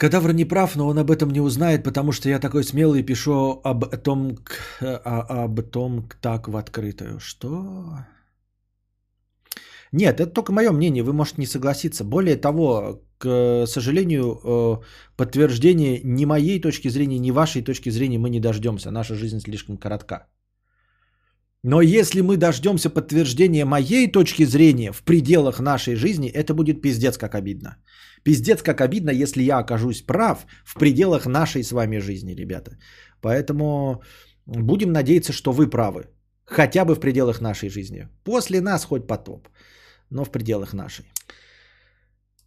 [0.00, 3.60] Кадавр не прав, но он об этом не узнает, потому что я такой смелый пишу
[3.62, 4.38] об том,
[4.80, 7.20] а, об том так в открытую.
[7.20, 7.50] Что?
[9.92, 12.04] Нет, это только мое мнение, вы можете не согласиться.
[12.04, 14.76] Более того, к сожалению, э,
[15.16, 18.90] подтверждения ни моей точки зрения, ни вашей точки зрения мы не дождемся.
[18.90, 20.26] Наша жизнь слишком коротка.
[21.62, 27.18] Но если мы дождемся подтверждения моей точки зрения в пределах нашей жизни, это будет пиздец
[27.18, 27.76] как обидно.
[28.22, 32.78] Пиздец как обидно, если я окажусь прав в пределах нашей с вами жизни, ребята.
[33.20, 34.02] Поэтому
[34.46, 36.06] будем надеяться, что вы правы.
[36.44, 38.08] Хотя бы в пределах нашей жизни.
[38.24, 39.48] После нас хоть потоп.
[40.10, 41.04] Но в пределах нашей.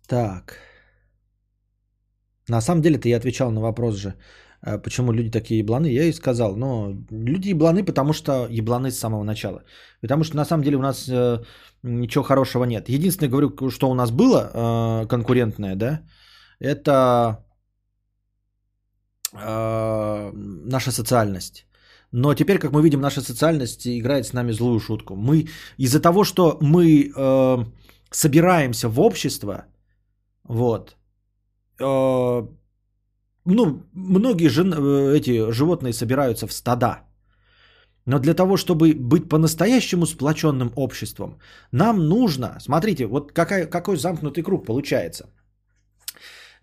[0.08, 0.60] Так.
[2.50, 4.14] На самом деле-то я отвечал на вопрос же.
[4.66, 5.88] А Почему люди такие ебланы?
[5.88, 9.64] Я и сказал, но люди ебланы, потому что ебланы с самого начала.
[10.02, 11.44] Потому что на самом деле у нас э,
[11.84, 12.90] ничего хорошего нет.
[12.90, 16.02] Единственное, говорю, что у нас было э, конкурентное, да,
[16.60, 17.46] это
[19.34, 20.32] э,
[20.66, 21.66] наша социальность.
[22.14, 25.16] Но теперь, как мы видим, наша социальность играет с нами злую шутку.
[25.16, 25.48] Мы
[25.80, 27.66] из-за того, что мы э,
[28.12, 29.66] собираемся в общество,
[30.44, 30.96] вот,
[31.80, 32.48] э,
[33.46, 37.00] ну, многие жен, э, эти животные собираются в стада.
[38.06, 41.40] Но для того, чтобы быть по-настоящему сплоченным обществом,
[41.72, 45.30] нам нужно, смотрите, вот какая, какой замкнутый круг получается–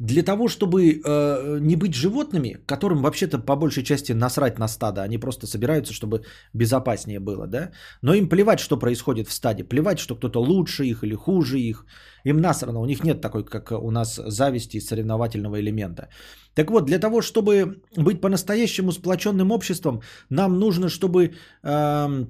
[0.01, 5.03] для того, чтобы э, не быть животными, которым вообще-то по большей части насрать на стадо,
[5.03, 6.23] они просто собираются, чтобы
[6.55, 7.71] безопаснее было, да?
[8.03, 11.85] Но им плевать, что происходит в стаде, плевать, что кто-то лучше их или хуже их.
[12.25, 16.09] Им насрано, у них нет такой, как у нас, зависти и соревновательного элемента.
[16.55, 22.27] Так вот, для того, чтобы быть по-настоящему сплоченным обществом, нам нужно, чтобы э,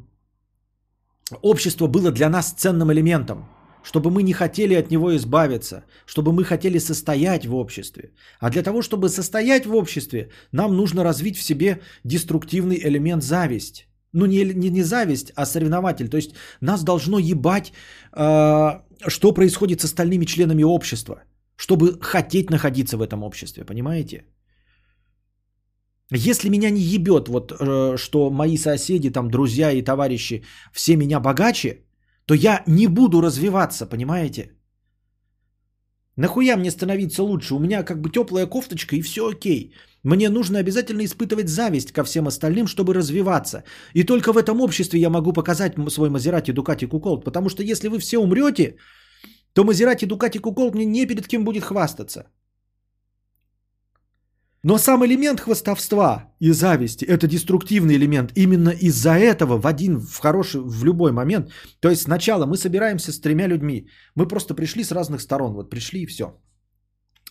[1.42, 3.48] общество было для нас ценным элементом
[3.82, 8.10] чтобы мы не хотели от него избавиться, чтобы мы хотели состоять в обществе.
[8.40, 13.86] А для того, чтобы состоять в обществе, нам нужно развить в себе деструктивный элемент зависть.
[14.12, 16.08] Ну, не, не, не зависть, а соревнователь.
[16.08, 17.72] То есть нас должно ебать,
[18.16, 21.22] э, что происходит с остальными членами общества,
[21.56, 24.24] чтобы хотеть находиться в этом обществе, понимаете?
[26.12, 31.20] Если меня не ебет, вот, э, что мои соседи, там, друзья и товарищи, все меня
[31.20, 31.84] богаче,
[32.26, 34.52] то я не буду развиваться, понимаете?
[36.16, 37.54] Нахуя мне становиться лучше?
[37.54, 39.72] У меня как бы теплая кофточка и все окей.
[40.02, 43.64] Мне нужно обязательно испытывать зависть ко всем остальным, чтобы развиваться.
[43.94, 47.24] И только в этом обществе я могу показать свой Мазерати, Дукати, Куколт.
[47.24, 48.76] Потому что если вы все умрете,
[49.52, 52.24] то Мазерати, Дукати, Куколт мне не перед кем будет хвастаться.
[54.62, 58.32] Но сам элемент хвостовства и зависти– это деструктивный элемент.
[58.36, 61.50] Именно из-за этого в один, в хороший, в любой момент.
[61.80, 63.88] То есть сначала мы собираемся с тремя людьми.
[64.14, 65.54] Мы просто пришли с разных сторон.
[65.54, 66.24] Вот пришли и все.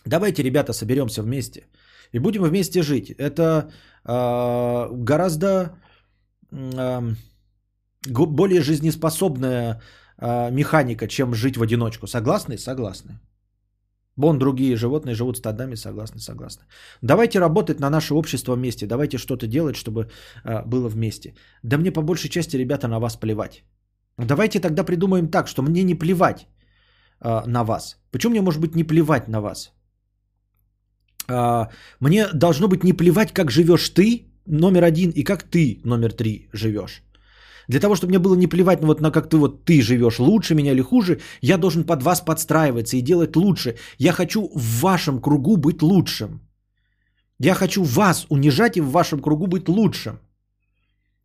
[0.06, 1.68] Давайте, ребята, соберемся вместе.
[2.12, 3.10] И будем вместе жить.
[3.10, 3.70] Это
[4.04, 5.76] э, гораздо
[6.50, 7.14] э,
[8.08, 9.80] более жизнеспособная
[10.18, 12.06] э, механика, чем жить в одиночку.
[12.06, 12.58] Согласны?
[12.58, 13.20] Согласны.
[14.20, 16.62] Вон другие животные живут стадами, согласны, согласны.
[17.02, 20.00] Давайте работать на наше общество вместе, давайте что-то делать, чтобы
[20.44, 21.34] э, было вместе.
[21.62, 23.64] Да мне по большей части, ребята, на вас плевать.
[24.18, 26.46] Давайте тогда придумаем так, что мне не плевать
[27.24, 27.96] э, на вас.
[28.10, 29.72] Почему мне может быть не плевать на вас?
[31.28, 31.68] Э,
[32.00, 36.48] мне должно быть не плевать, как живешь ты, номер один, и как ты, номер три,
[36.52, 37.02] живешь.
[37.70, 40.18] Для того, чтобы мне было не плевать ну, вот на как ты вот ты живешь,
[40.18, 43.76] лучше меня или хуже, я должен под вас подстраиваться и делать лучше.
[43.98, 46.40] Я хочу в вашем кругу быть лучшим.
[47.38, 50.18] Я хочу вас унижать и в вашем кругу быть лучшим.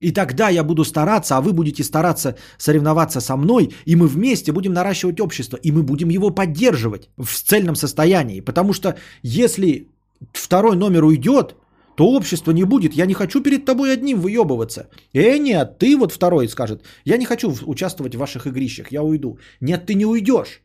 [0.01, 4.51] И тогда я буду стараться, а вы будете стараться соревноваться со мной, и мы вместе
[4.51, 8.41] будем наращивать общество, и мы будем его поддерживать в цельном состоянии.
[8.41, 9.87] Потому что если
[10.33, 11.55] второй номер уйдет,
[11.95, 12.93] то общество не будет.
[12.93, 14.87] Я не хочу перед тобой одним выебываться.
[15.13, 19.39] Э, нет, ты вот второй скажет, я не хочу участвовать в ваших игрищах, я уйду.
[19.61, 20.61] Нет, ты не уйдешь.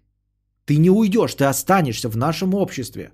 [0.67, 3.11] Ты не уйдешь, ты останешься в нашем обществе.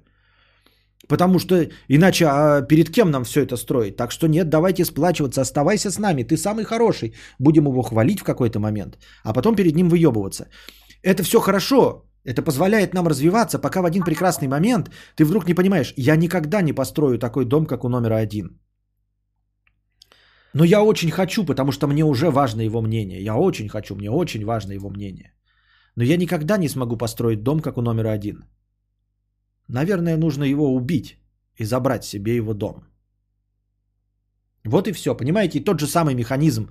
[1.09, 3.97] Потому что иначе а перед кем нам все это строить?
[3.97, 7.15] Так что нет, давайте сплачиваться, оставайся с нами, ты самый хороший.
[7.39, 10.49] Будем его хвалить в какой-то момент, а потом перед ним выебываться.
[11.03, 15.55] Это все хорошо, это позволяет нам развиваться, пока в один прекрасный момент ты вдруг не
[15.55, 18.61] понимаешь, я никогда не построю такой дом, как у номера один.
[20.55, 23.23] Но я очень хочу, потому что мне уже важно его мнение.
[23.23, 25.33] Я очень хочу, мне очень важно его мнение.
[25.97, 28.45] Но я никогда не смогу построить дом, как у номера один.
[29.69, 31.19] Наверное, нужно его убить
[31.61, 32.75] и забрать себе его дом.
[34.65, 36.71] Вот и все, понимаете, тот же самый механизм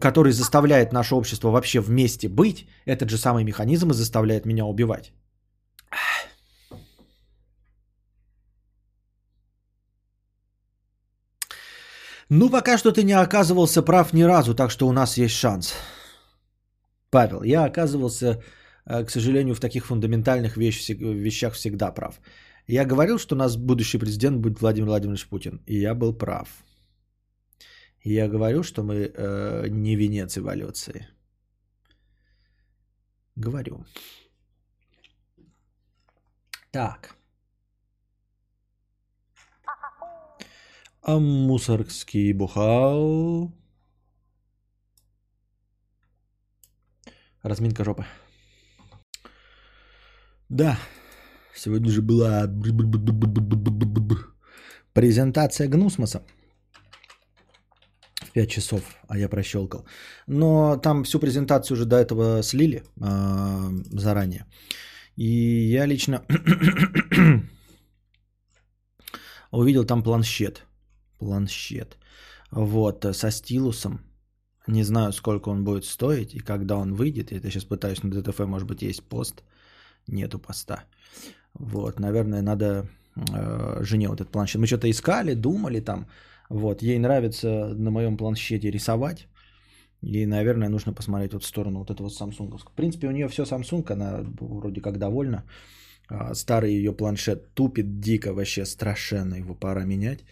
[0.00, 5.12] который заставляет наше общество вообще вместе быть, этот же самый механизм и заставляет меня убивать.
[12.30, 15.74] Ну, пока что ты не оказывался прав ни разу, так что у нас есть шанс.
[17.10, 18.42] Павел, я оказывался,
[18.84, 22.20] э, к сожалению, в таких фундаментальных вещ- вещах всегда прав.
[22.66, 26.48] Я говорил, что у нас будущий президент будет Владимир Владимирович Путин, и я был прав.
[28.02, 31.08] Я говорю, что мы э, не венец эволюции.
[33.36, 33.84] Говорю.
[36.70, 37.16] Так.
[41.02, 43.52] А мусоргский бухал.
[47.42, 48.04] Разминка жопы.
[50.48, 50.78] Да,
[51.54, 52.46] сегодня же была
[54.92, 56.22] Презентация Гнусмоса
[58.32, 59.86] 5 часов, а я прощелкал.
[60.26, 64.44] Но там всю презентацию уже до этого слили а, заранее.
[65.16, 66.22] И я лично
[69.50, 70.64] увидел там планшет.
[71.18, 71.96] Планшет.
[72.50, 74.00] Вот, со стилусом.
[74.68, 77.32] Не знаю, сколько он будет стоить и когда он выйдет.
[77.32, 79.42] Я сейчас пытаюсь на ДТФ, может быть, есть пост.
[80.06, 80.84] Нету поста.
[81.54, 84.60] Вот, наверное, надо э, жене вот этот планшет.
[84.60, 86.06] Мы что-то искали, думали там.
[86.50, 89.28] Вот, ей нравится на моем планшете рисовать.
[90.02, 92.58] Ей, наверное, нужно посмотреть вот в сторону вот этого Samsung.
[92.58, 95.44] В принципе, у нее все Samsung, она вроде как довольна.
[96.08, 100.24] А, старый ее планшет тупит дико, вообще страшенно, его пора менять.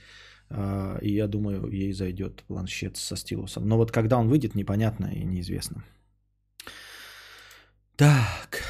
[0.50, 3.66] А, и я думаю, ей зайдет планшет со стилусом.
[3.66, 5.84] Но вот когда он выйдет, непонятно и неизвестно.
[7.96, 8.62] Так.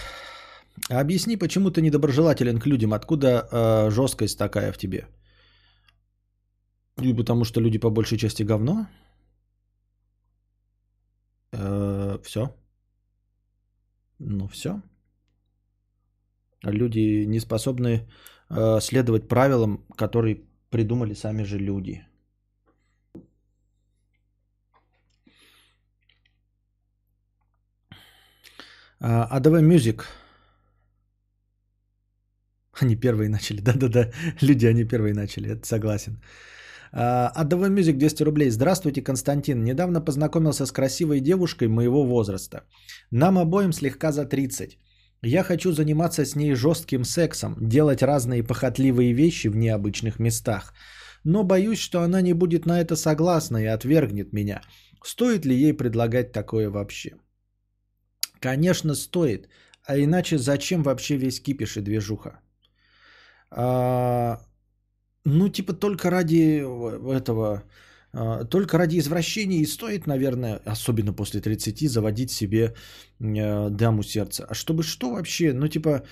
[0.88, 2.92] Объясни, почему ты недоброжелателен к людям?
[2.92, 5.06] Откуда э, жесткость такая в тебе?
[7.02, 8.86] И потому что люди по большей части говно?
[11.52, 12.54] Э, все.
[14.18, 14.82] Ну, все.
[16.62, 18.08] Люди не способны
[18.50, 20.40] э, следовать правилам, которые
[20.70, 22.06] придумали сами же люди.
[29.00, 30.06] А давай мюзик.
[32.80, 33.60] Они первые начали.
[33.62, 36.18] Да-да-да, люди, они первые начали, это согласен.
[36.98, 38.50] Отдавай мюзик 200 рублей.
[38.50, 39.64] Здравствуйте, Константин.
[39.64, 42.62] Недавно познакомился с красивой девушкой моего возраста.
[43.10, 44.78] Нам обоим слегка за 30.
[45.22, 50.72] Я хочу заниматься с ней жестким сексом, делать разные похотливые вещи в необычных местах.
[51.24, 54.62] Но боюсь, что она не будет на это согласна и отвергнет меня.
[55.04, 57.10] Стоит ли ей предлагать такое вообще?
[58.40, 59.48] Конечно, стоит.
[59.84, 62.40] А иначе зачем вообще весь кипиш и движуха?
[63.50, 64.40] А,
[65.26, 66.64] ну, типа только ради
[67.16, 67.64] этого,
[68.12, 72.74] а, только ради извращения и стоит, наверное, особенно после 30, заводить себе
[73.18, 74.46] э, даму сердца.
[74.48, 75.52] А чтобы что вообще?
[75.52, 76.04] Ну, типа,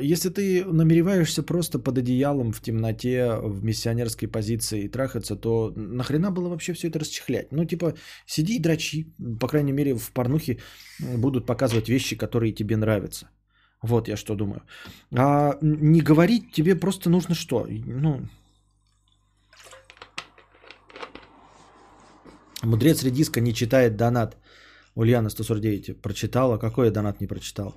[0.00, 6.48] если ты намереваешься просто под одеялом в темноте, в миссионерской позиции трахаться, то нахрена было
[6.48, 7.52] вообще все это расчехлять?
[7.52, 7.94] Ну, типа,
[8.26, 9.12] сиди и дрочи.
[9.40, 10.58] По крайней мере, в порнухе
[11.00, 13.28] будут показывать вещи, которые тебе нравятся.
[13.82, 14.62] Вот я что думаю.
[15.16, 17.66] А не говорить тебе просто нужно что?
[17.86, 18.28] Ну,
[22.62, 24.36] Мудрец редиска не читает донат.
[24.94, 26.58] Ульяна 149 прочитала.
[26.58, 27.74] Какой я донат не прочитал?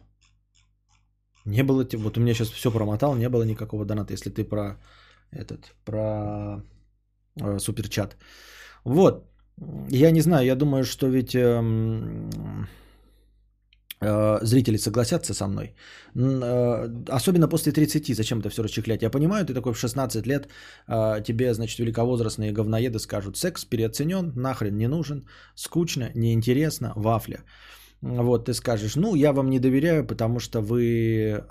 [1.45, 4.77] Не было, вот у меня сейчас все промотал, не было никакого доната, если ты про
[5.31, 6.63] этот, про
[7.41, 8.15] э, суперчат.
[8.85, 9.25] Вот,
[9.89, 11.61] я не знаю, я думаю, что ведь э,
[14.41, 15.75] зрители согласятся со мной.
[16.15, 19.01] Э, особенно после 30, зачем это все расчехлять?
[19.01, 20.47] Я понимаю, ты такой в 16 лет,
[20.87, 27.43] э, тебе, значит, великовозрастные говноеды скажут, секс переоценен, нахрен не нужен, скучно, неинтересно, вафля.
[28.01, 31.43] Вот, ты скажешь, ну, я вам не доверяю, потому что вы...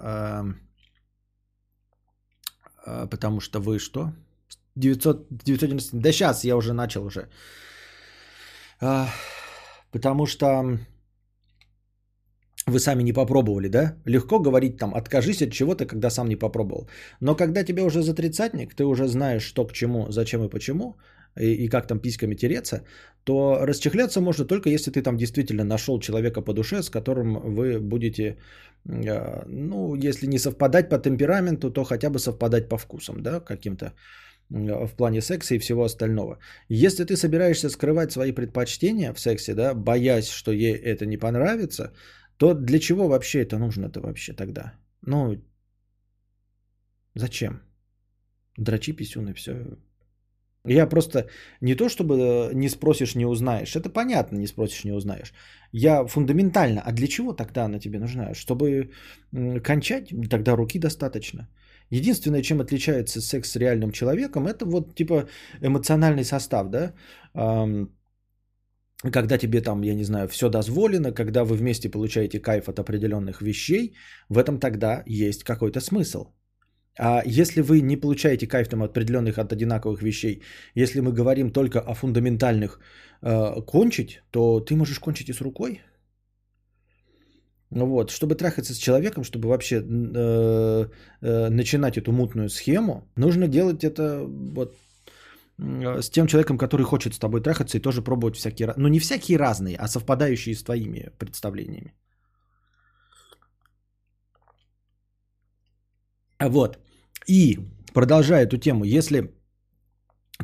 [2.84, 4.12] Потому что вы что?
[4.76, 5.96] 900, 990...
[5.96, 7.28] Да сейчас, я уже начал уже.
[9.92, 10.78] Потому что
[12.67, 13.95] вы сами не попробовали, да?
[14.07, 16.89] Легко говорить там, откажись от чего-то, когда сам не попробовал.
[17.21, 20.97] Но когда тебе уже за тридцатник, ты уже знаешь, что к чему, зачем и почему,
[21.41, 22.85] и, и как там письками тереться,
[23.25, 27.81] то расчехляться можно только если ты там действительно нашел человека по душе, с которым вы
[27.81, 28.37] будете,
[28.89, 33.93] э, ну, если не совпадать по темпераменту, то хотя бы совпадать по вкусам, да, каким-то
[34.51, 36.39] э, в плане секса и всего остального.
[36.69, 41.93] Если ты собираешься скрывать свои предпочтения в сексе, да, боясь, что ей это не понравится,
[42.43, 44.72] то для чего вообще это нужно-то вообще тогда?
[45.07, 45.36] Ну,
[47.14, 47.61] зачем?
[48.59, 49.53] Дрочи писюн все.
[50.66, 51.28] Я просто
[51.61, 53.76] не то, чтобы э, не спросишь, не узнаешь.
[53.76, 55.32] Это понятно, не спросишь, не узнаешь.
[55.72, 58.34] Я фундаментально, а для чего тогда она тебе нужна?
[58.34, 58.90] Чтобы
[59.64, 61.49] кончать, тогда руки достаточно.
[61.90, 65.28] Единственное, чем отличается секс с реальным человеком, это вот типа
[65.61, 66.93] эмоциональный состав, да?
[69.11, 73.42] Когда тебе там, я не знаю, все дозволено, когда вы вместе получаете кайф от определенных
[73.42, 73.94] вещей,
[74.28, 76.26] в этом тогда есть какой-то смысл.
[76.98, 80.42] А если вы не получаете кайф там, от определенных, от одинаковых вещей,
[80.74, 82.80] если мы говорим только о фундаментальных
[83.22, 85.80] э, кончить, то ты можешь кончить и с рукой.
[87.70, 90.88] Ну вот, чтобы трахаться с человеком, чтобы вообще э,
[91.22, 94.76] э, начинать эту мутную схему, нужно делать это вот
[95.59, 99.38] с тем человеком, который хочет с тобой трахаться и тоже пробовать всякие, ну не всякие
[99.38, 101.94] разные, а совпадающие с твоими представлениями.
[106.40, 106.78] Вот.
[107.28, 107.59] И
[107.94, 109.30] продолжая эту тему, если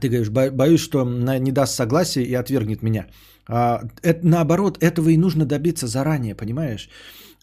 [0.01, 3.07] Ты говоришь, «Бо- боюсь, что не даст согласия и отвергнет меня.
[3.49, 6.89] А, это, наоборот, этого и нужно добиться заранее, понимаешь?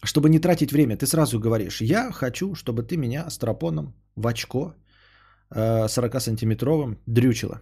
[0.04, 0.96] Чтобы не тратить время.
[0.96, 4.85] Ты сразу говоришь, я хочу, чтобы ты меня с тропоном в очко э,
[5.54, 7.60] 40-сантиметровым дрючила.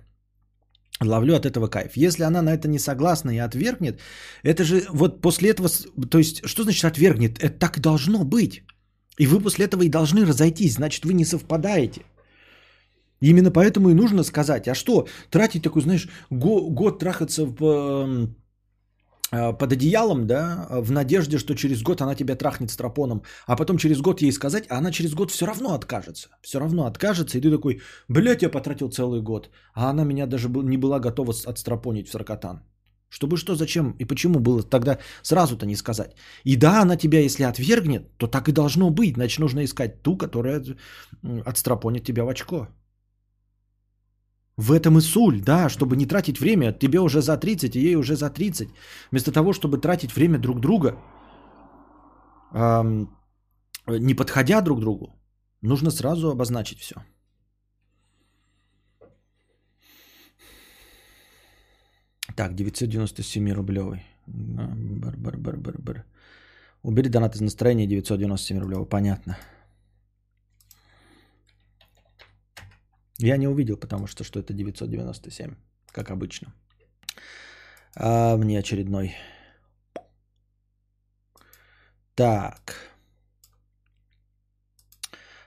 [1.00, 1.96] Ловлю от этого кайф.
[1.96, 4.00] Если она на это не согласна и отвергнет,
[4.44, 5.68] это же вот после этого...
[6.10, 7.38] То есть, что значит отвергнет?
[7.38, 8.62] Это так и должно быть.
[9.18, 10.74] И вы после этого и должны разойтись.
[10.74, 12.02] Значит, вы не совпадаете.
[13.20, 18.36] Именно поэтому и нужно сказать, а что, тратить такой, знаешь, го- год трахаться в, эм,
[19.58, 23.78] под одеялом, да, в надежде, что через год она тебя трахнет с тропоном, а потом
[23.78, 26.28] через год ей сказать, а она через год все равно откажется.
[26.42, 30.48] Все равно откажется, и ты такой, блядь, я потратил целый год, а она меня даже
[30.48, 32.60] не была готова отстропонить в саркотан.
[33.08, 36.16] Чтобы что, зачем и почему было тогда сразу-то не сказать.
[36.44, 39.14] И да, она тебя, если отвергнет, то так и должно быть.
[39.14, 40.62] Значит, нужно искать ту, которая
[41.46, 42.66] отстропонит тебя в очко.
[44.56, 46.72] В этом и суль, да, чтобы не тратить время.
[46.72, 48.68] Тебе уже за 30, и ей уже за 30.
[49.10, 50.96] Вместо того, чтобы тратить время друг друга,
[52.52, 53.08] ам,
[53.88, 55.12] не подходя друг другу,
[55.62, 56.94] нужно сразу обозначить все.
[62.36, 64.04] Так, 997 рублевый.
[64.26, 66.04] Бар, бар, бар, бар, бар.
[66.82, 68.86] Убери донат из настроения 997 рублевый.
[68.86, 69.36] Понятно.
[73.18, 75.54] Я не увидел, потому что что это 997,
[75.92, 76.52] как обычно.
[77.96, 79.14] А мне очередной.
[82.14, 82.74] Так.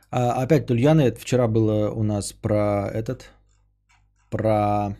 [0.09, 3.29] А, опять Тульяны, вчера было у нас про этот,
[4.29, 4.95] про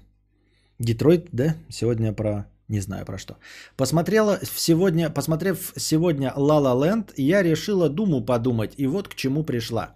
[0.80, 1.56] Детройт, да?
[1.70, 3.38] Сегодня про, не знаю про что.
[3.78, 9.96] Посмотрела сегодня, посмотрев сегодня La La я решила думу подумать, и вот к чему пришла.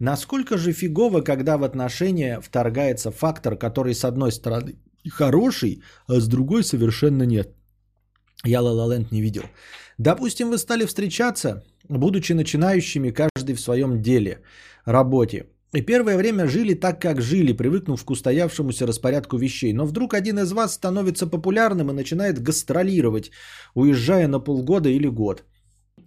[0.00, 4.74] Насколько же фигово, когда в отношения вторгается фактор, который с одной стороны
[5.10, 7.54] хороший, а с другой совершенно нет.
[8.44, 9.42] Я Land не видел.
[9.98, 14.42] Допустим, вы стали встречаться, будучи начинающими каждый в своем деле,
[14.86, 15.44] работе.
[15.74, 19.74] И первое время жили так, как жили, привыкнув к устоявшемуся распорядку вещей.
[19.74, 23.30] Но вдруг один из вас становится популярным и начинает гастролировать,
[23.74, 25.44] уезжая на полгода или год.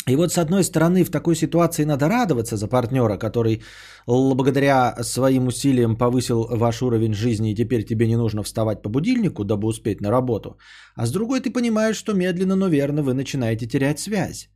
[0.10, 3.64] И вот с одной стороны в такой ситуации надо радоваться за партнера, который
[4.06, 9.46] благодаря своим усилиям повысил ваш уровень жизни и теперь тебе не нужно вставать по будильнику,
[9.46, 10.58] дабы успеть на работу.
[10.96, 14.50] А с другой ты понимаешь, что медленно, но верно вы начинаете терять связь.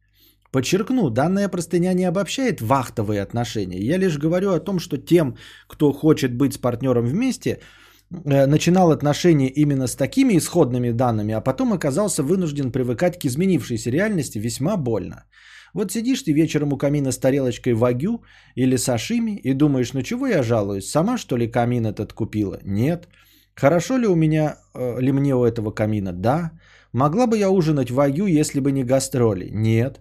[0.52, 3.80] Подчеркну, данная простыня не обобщает вахтовые отношения.
[3.80, 5.38] Я лишь говорю о том, что тем,
[5.68, 7.60] кто хочет быть с партнером вместе,
[8.10, 14.40] начинал отношения именно с такими исходными данными, а потом оказался вынужден привыкать к изменившейся реальности
[14.40, 15.26] весьма больно.
[15.74, 18.24] Вот сидишь ты вечером у камина с тарелочкой вагю
[18.56, 22.60] или сашими и думаешь, ну чего я жалуюсь, сама что ли камин этот купила?
[22.64, 23.08] Нет.
[23.56, 26.14] Хорошо ли у меня, э, ли мне у этого камина?
[26.14, 26.52] Да.
[26.94, 29.50] Могла бы я ужинать вагю, если бы не гастроли?
[29.52, 30.00] Нет.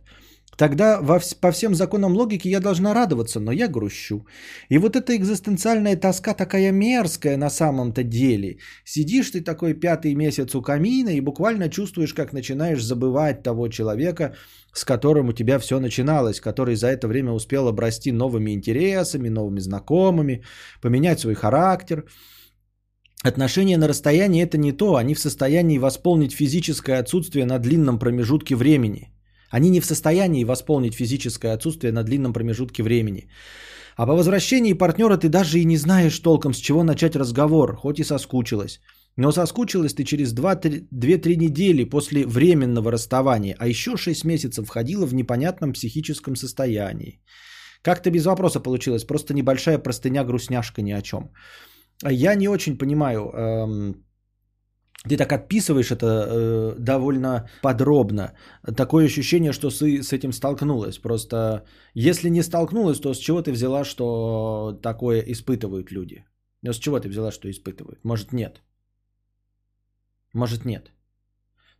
[0.57, 4.27] Тогда во по всем законам логики я должна радоваться, но я грущу.
[4.71, 8.59] И вот эта экзистенциальная тоска такая мерзкая на самом-то деле.
[8.85, 14.35] Сидишь ты такой пятый месяц у камина и буквально чувствуешь, как начинаешь забывать того человека,
[14.73, 19.61] с которым у тебя все начиналось, который за это время успел обрасти новыми интересами, новыми
[19.61, 20.43] знакомыми,
[20.81, 22.05] поменять свой характер.
[23.23, 28.55] Отношения на расстоянии это не то, они в состоянии восполнить физическое отсутствие на длинном промежутке
[28.57, 29.16] времени.
[29.51, 33.28] Они не в состоянии восполнить физическое отсутствие на длинном промежутке времени.
[33.97, 37.99] А по возвращении партнера ты даже и не знаешь толком, с чего начать разговор, хоть
[37.99, 38.80] и соскучилась.
[39.16, 45.14] Но соскучилась ты через 2-3 недели после временного расставания, а еще 6 месяцев входила в
[45.14, 47.20] непонятном психическом состоянии.
[47.82, 51.30] Как-то без вопроса получилось, просто небольшая простыня-грустняшка ни о чем.
[52.05, 54.06] Я не очень понимаю, эм,
[55.05, 58.32] ты так описываешь это э, довольно подробно.
[58.76, 60.99] Такое ощущение, что ты с этим столкнулась.
[60.99, 66.24] Просто если не столкнулась, то с чего ты взяла, что такое испытывают люди?
[66.62, 68.05] Ну, с чего ты взяла, что испытывают?
[68.05, 68.62] Может, нет.
[70.32, 70.90] Может, нет.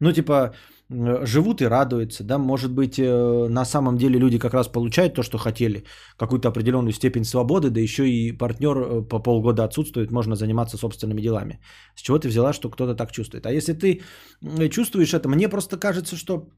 [0.01, 0.55] Ну, типа,
[0.89, 5.23] живут и радуются, да, может быть, э, на самом деле люди как раз получают то,
[5.23, 5.85] что хотели,
[6.17, 11.21] какую-то определенную степень свободы, да еще и партнер э, по полгода отсутствует, можно заниматься собственными
[11.21, 11.61] делами.
[11.97, 13.47] С чего ты взяла, что кто-то так чувствует?
[13.47, 14.03] А если ты
[14.71, 16.51] чувствуешь это, мне просто кажется, что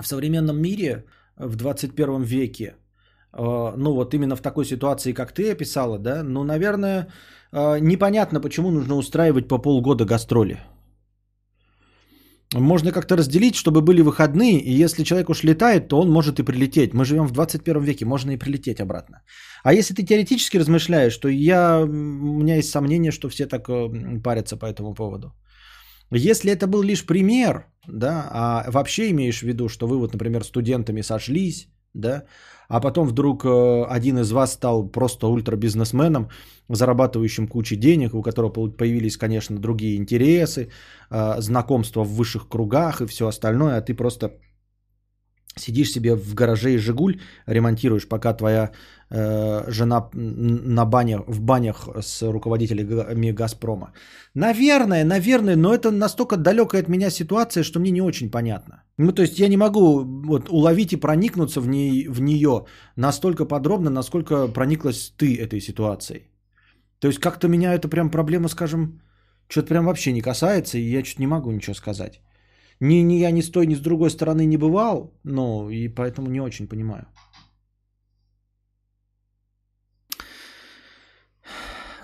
[0.00, 1.04] в современном мире,
[1.36, 2.74] в 21 веке,
[3.32, 7.06] э, ну вот именно в такой ситуации, как ты описала, да, ну, наверное,
[7.52, 10.58] э, непонятно, почему нужно устраивать по полгода гастроли.
[12.54, 16.44] Можно как-то разделить, чтобы были выходные, и если человек уж летает, то он может и
[16.44, 16.94] прилететь.
[16.94, 19.22] Мы живем в 21 веке, можно и прилететь обратно.
[19.64, 21.86] А если ты теоретически размышляешь, то я, у
[22.38, 25.32] меня есть сомнение, что все так э, парятся по этому поводу.
[26.12, 30.44] Если это был лишь пример, да, а вообще имеешь в виду, что вы вот, например,
[30.44, 32.24] студентами сошлись, да,
[32.68, 36.28] а потом вдруг э, один из вас стал просто ультрабизнесменом,
[36.68, 40.70] зарабатывающим кучу денег, у которого появились, конечно, другие интересы,
[41.10, 44.32] э, знакомства в высших кругах и все остальное, а ты просто
[45.58, 48.72] сидишь себе в гараже и «Жигуль» ремонтируешь, пока твоя
[49.10, 53.92] жена на банях, в банях с руководителями «Газпрома».
[54.34, 58.82] Наверное, наверное, но это настолько далекая от меня ситуация, что мне не очень понятно.
[58.98, 62.64] Ну, то есть я не могу вот, уловить и проникнуться в, ней, в нее
[62.96, 66.30] настолько подробно, насколько прониклась ты этой ситуацией.
[66.98, 69.00] То есть как-то меня эта прям проблема, скажем,
[69.48, 72.20] что-то прям вообще не касается, и я чуть не могу ничего сказать.
[72.80, 76.28] Ни, ни я ни с той, ни с другой стороны не бывал, но и поэтому
[76.28, 77.06] не очень понимаю.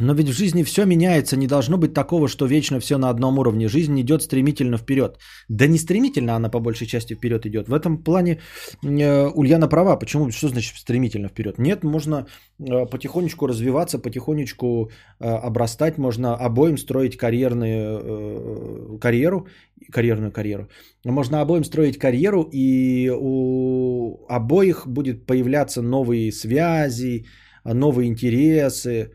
[0.03, 3.39] Но ведь в жизни все меняется, не должно быть такого, что вечно все на одном
[3.39, 3.69] уровне.
[3.69, 5.19] Жизнь идет стремительно вперед.
[5.49, 7.69] Да не стремительно она по большей части вперед идет.
[7.69, 8.41] В этом плане
[8.83, 9.97] э, Ульяна права.
[9.97, 10.31] Почему?
[10.31, 11.59] Что значит стремительно вперед?
[11.59, 12.27] Нет, можно
[12.59, 14.91] э, потихонечку развиваться, потихонечку
[15.21, 19.47] э, обрастать, можно обоим строить карьерную э, карьеру,
[19.93, 20.69] карьерную карьеру.
[21.05, 27.27] Можно обоим строить карьеру, и у обоих будет появляться новые связи,
[27.65, 29.13] новые интересы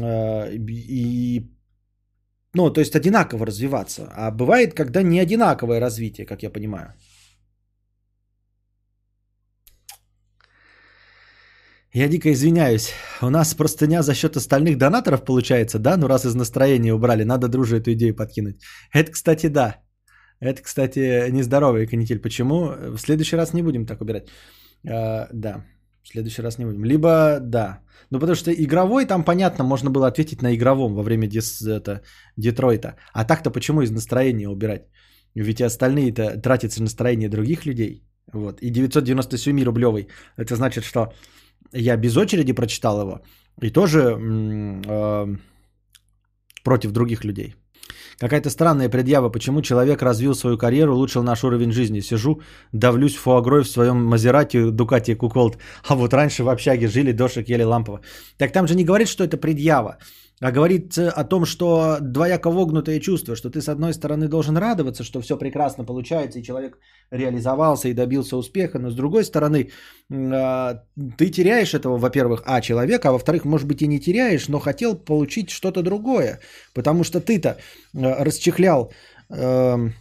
[0.00, 1.52] и
[2.54, 4.10] ну, то есть одинаково развиваться.
[4.14, 6.94] А бывает, когда не одинаковое развитие, как я понимаю.
[11.94, 12.92] Я дико извиняюсь.
[13.20, 15.96] У нас простыня за счет остальных донаторов получается, да?
[15.96, 18.62] Ну, раз из настроения убрали, надо друже эту идею подкинуть.
[18.92, 19.76] Это, кстати, да.
[20.40, 22.18] Это, кстати, нездоровый канитель.
[22.18, 22.72] Почему?
[22.96, 24.28] В следующий раз не будем так убирать.
[24.88, 25.64] А, да.
[26.02, 26.84] В следующий раз не будем.
[26.84, 27.80] Либо да.
[28.10, 32.02] Ну, потому что игровой, там понятно, можно было ответить на игровом во время дес, это,
[32.36, 32.96] Детройта.
[33.12, 34.82] А так-то почему из настроения убирать?
[35.34, 38.04] Ведь остальные-то тратятся настроение других людей.
[38.32, 38.60] Вот.
[38.60, 40.08] И 997 рублевый.
[40.36, 41.12] Это значит, что
[41.72, 43.20] я без очереди прочитал его.
[43.62, 45.36] И тоже э,
[46.64, 47.54] против других людей.
[48.22, 52.00] Какая-то странная предъява, почему человек развил свою карьеру, улучшил наш уровень жизни.
[52.00, 52.40] Сижу,
[52.72, 55.58] давлюсь фуагрой в своем Мазерате, Дукате, Куколт.
[55.88, 58.00] А вот раньше в общаге жили, дошек ели лампово.
[58.38, 59.98] Так там же не говорит, что это предъява
[60.42, 65.04] а говорит о том, что двояко вогнутое чувство, что ты с одной стороны должен радоваться,
[65.04, 66.78] что все прекрасно получается, и человек
[67.12, 69.70] реализовался и добился успеха, но с другой стороны
[70.10, 70.82] а,
[71.16, 74.96] ты теряешь этого, во-первых, а, человека, а во-вторых, может быть и не теряешь, но хотел
[74.96, 76.40] получить что-то другое,
[76.74, 77.56] потому что ты-то
[77.94, 78.92] а, расчехлял
[79.30, 79.92] эм,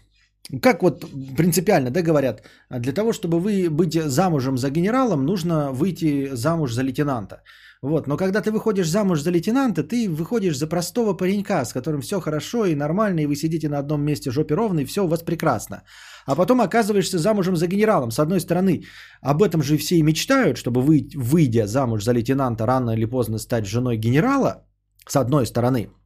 [0.62, 1.06] как вот
[1.38, 6.82] принципиально, да, говорят, для того, чтобы вы быть замужем за генералом, нужно выйти замуж за
[6.82, 7.44] лейтенанта.
[7.82, 8.08] Вот.
[8.08, 12.20] Но когда ты выходишь замуж за лейтенанта, ты выходишь за простого паренька, с которым все
[12.20, 15.24] хорошо и нормально, и вы сидите на одном месте жопе ровно, и все у вас
[15.24, 15.82] прекрасно.
[16.28, 18.12] А потом оказываешься замужем за генералом.
[18.12, 18.84] С одной стороны,
[19.22, 23.40] об этом же все и мечтают, чтобы вы, выйдя замуж за лейтенанта, рано или поздно
[23.40, 24.64] стать женой генерала,
[25.08, 25.90] с одной стороны–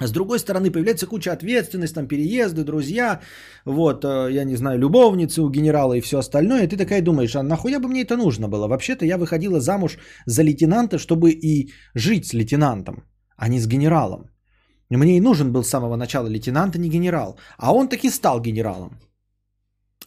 [0.00, 3.20] с другой стороны, появляется куча ответственности, там переезды, друзья,
[3.64, 6.64] вот, э, я не знаю, любовницы у генерала и все остальное.
[6.64, 8.66] И ты такая думаешь, а нахуя бы мне это нужно было?
[8.66, 13.04] Вообще-то я выходила замуж за лейтенанта, чтобы и жить с лейтенантом,
[13.36, 14.30] а не с генералом.
[14.90, 17.38] Мне и нужен был с самого начала лейтенант, а не генерал.
[17.58, 18.98] А он таки стал генералом.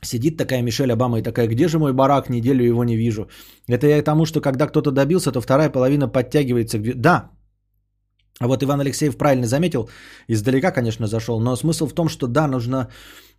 [0.02, 3.30] Сидит такая Мишель Обама и такая, где же мой барак, неделю его не вижу.
[3.68, 6.78] Это я к тому, что когда кто-то добился, то вторая половина подтягивается.
[6.96, 7.32] Да,
[8.40, 9.90] а вот Иван Алексеев правильно заметил,
[10.28, 12.90] издалека, конечно, зашел, но смысл в том, что да, нужно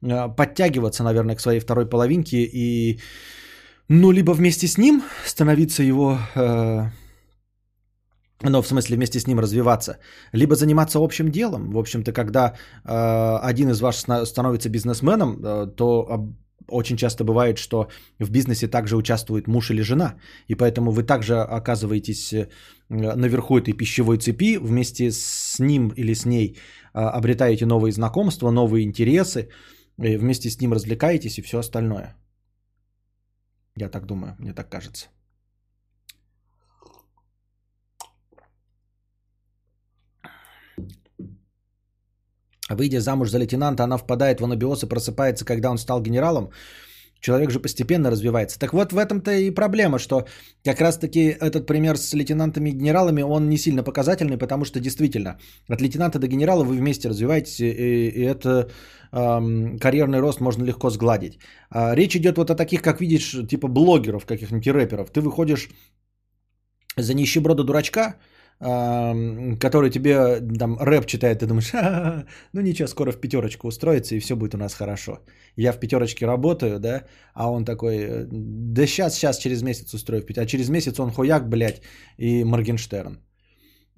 [0.02, 3.00] э, подтягиваться, наверное, к своей второй половинке и,
[3.88, 6.90] ну, либо вместе с ним становиться его, э,
[8.42, 9.98] ну, в смысле, вместе с ним развиваться,
[10.32, 11.70] либо заниматься общим делом.
[11.70, 12.54] В общем-то, когда
[12.84, 16.28] э, один из вас становится бизнесменом, э, то
[16.68, 17.88] очень часто бывает, что
[18.18, 20.14] в бизнесе также участвует муж или жена,
[20.48, 22.48] и поэтому вы также оказываетесь э,
[22.88, 26.56] наверху этой пищевой цепи, вместе с ним или с ней
[26.92, 29.48] а, обретаете новые знакомства, новые интересы,
[29.96, 32.16] вместе с ним развлекаетесь и все остальное.
[33.76, 35.08] Я так думаю, мне так кажется.
[42.68, 46.50] Выйдя замуж за лейтенанта, она впадает в анабиоз и просыпается, когда он стал генералом.
[47.20, 48.58] Человек же постепенно развивается.
[48.58, 50.26] Так вот в этом-то и проблема, что
[50.64, 55.38] как раз-таки этот пример с лейтенантами и генералами, он не сильно показательный, потому что действительно
[55.68, 58.70] от лейтенанта до генерала вы вместе развиваетесь, и, и это
[59.12, 61.38] эм, карьерный рост можно легко сгладить.
[61.70, 65.10] А речь идет вот о таких, как видишь, типа блогеров, каких-нибудь рэперов.
[65.10, 65.70] Ты выходишь
[66.96, 68.14] за нищеброда дурачка,
[68.60, 74.20] который тебе там рэп читает, ты думаешь, ха-ха-ха, ну ничего, скоро в пятерочку устроится и
[74.20, 75.20] все будет у нас хорошо.
[75.56, 77.04] Я в пятерочке работаю, да,
[77.34, 81.10] а он такой, да сейчас, сейчас, через месяц устрою в пятерочку, а через месяц он
[81.10, 81.82] хуяк, блядь,
[82.16, 83.18] и Моргенштерн.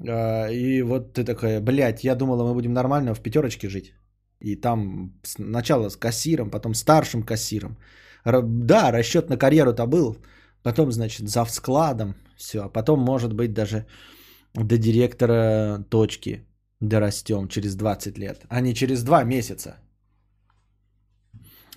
[0.08, 3.94] А, и вот ты такой, блядь, я думала, мы будем нормально в пятерочке жить.
[4.40, 7.78] И там сначала с кассиром, потом старшим кассиром.
[8.24, 10.16] Да, расчет на карьеру-то был,
[10.62, 13.86] потом, значит, за складом, все, а потом, может быть, даже
[14.54, 16.46] до директора точки
[16.80, 19.76] дорастем через 20 лет, а не через 2 месяца.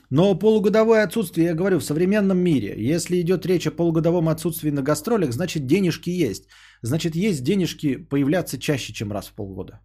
[0.09, 4.83] Но полугодовое отсутствие, я говорю, в современном мире, если идет речь о полугодовом отсутствии на
[4.83, 6.47] гастролях, значит денежки есть.
[6.83, 9.79] Значит есть денежки появляться чаще, чем раз в полгода.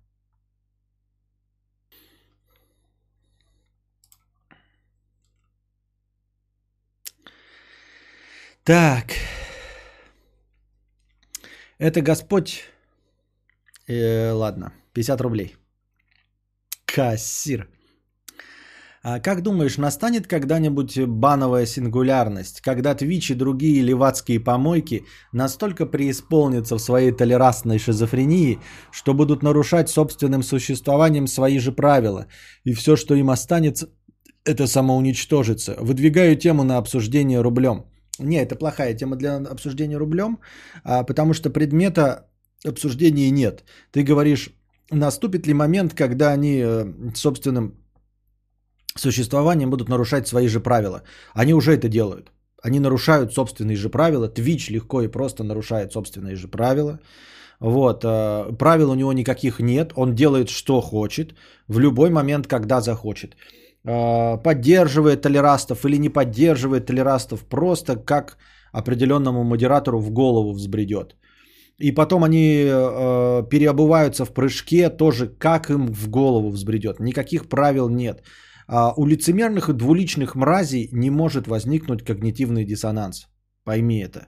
[8.65, 9.15] Так.
[11.79, 12.65] Это Господь
[13.89, 15.57] Э, ладно, 50 рублей.
[16.85, 17.69] Кассир.
[19.03, 26.77] А как думаешь, настанет когда-нибудь бановая сингулярность, когда Twitch и другие левацкие помойки настолько преисполнятся
[26.77, 28.59] в своей толерантной шизофрении,
[28.93, 32.27] что будут нарушать собственным существованием свои же правила,
[32.65, 33.89] и все, что им останется,
[34.45, 35.77] это самоуничтожиться?
[35.81, 37.85] Выдвигаю тему на обсуждение рублем.
[38.19, 40.41] Не, это плохая тема для обсуждения рублем,
[40.85, 42.29] а, потому что предмета
[42.67, 43.65] обсуждений нет.
[43.93, 44.51] Ты говоришь,
[44.91, 47.73] наступит ли момент, когда они э, собственным
[48.97, 51.03] существованием будут нарушать свои же правила.
[51.35, 52.33] Они уже это делают.
[52.63, 54.29] Они нарушают собственные же правила.
[54.29, 56.99] Twitch легко и просто нарушает собственные же правила.
[57.61, 59.93] Вот, э, правил у него никаких нет.
[59.97, 61.35] Он делает, что хочет,
[61.69, 63.37] в любой момент, когда захочет.
[63.85, 68.39] Э, поддерживает толерастов или не поддерживает толерастов, просто как
[68.73, 71.17] определенному модератору в голову взбредет.
[71.79, 76.99] И потом они э, переобуваются в прыжке тоже, как им в голову взбредет.
[77.01, 78.23] Никаких правил нет.
[78.67, 83.29] А у лицемерных и двуличных мразей не может возникнуть когнитивный диссонанс.
[83.65, 84.27] Пойми это.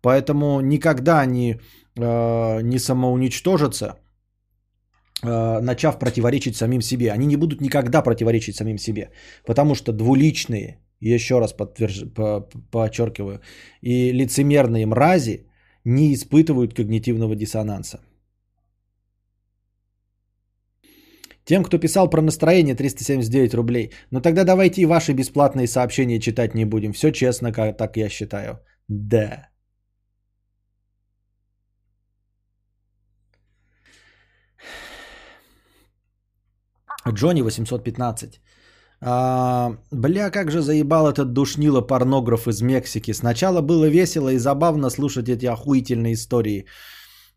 [0.00, 1.60] Поэтому никогда они
[1.98, 3.98] э, не самоуничтожатся,
[5.22, 7.12] э, начав противоречить самим себе.
[7.12, 9.10] Они не будут никогда противоречить самим себе.
[9.46, 12.04] Потому что двуличные, еще раз подтверж...
[12.70, 13.40] подчеркиваю,
[13.82, 15.45] и лицемерные мрази–
[15.86, 18.00] не испытывают когнитивного диссонанса.
[21.44, 23.92] Тем, кто писал про настроение, 379 рублей.
[24.10, 26.92] Но тогда давайте и ваши бесплатные сообщения читать не будем.
[26.92, 28.58] Все честно, как, так я считаю.
[28.88, 29.48] Да.
[37.08, 38.40] Джонни 815.
[39.00, 43.12] А, бля, как же заебал этот душнило порнограф из Мексики.
[43.12, 46.66] Сначала было весело и забавно слушать эти охуительные истории.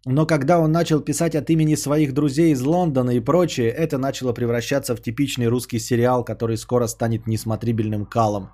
[0.06, 4.34] Но когда он начал писать от имени своих друзей из Лондона и прочее, это начало
[4.34, 8.52] превращаться в типичный русский сериал, который скоро станет несмотрибельным калом.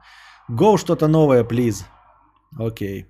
[0.50, 1.84] Go что-то новое, please.
[2.58, 3.06] Окей.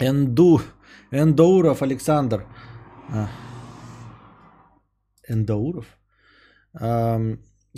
[0.00, 0.60] Энду.
[1.10, 2.46] Эндоуров Александр.
[5.28, 5.86] Эндауров.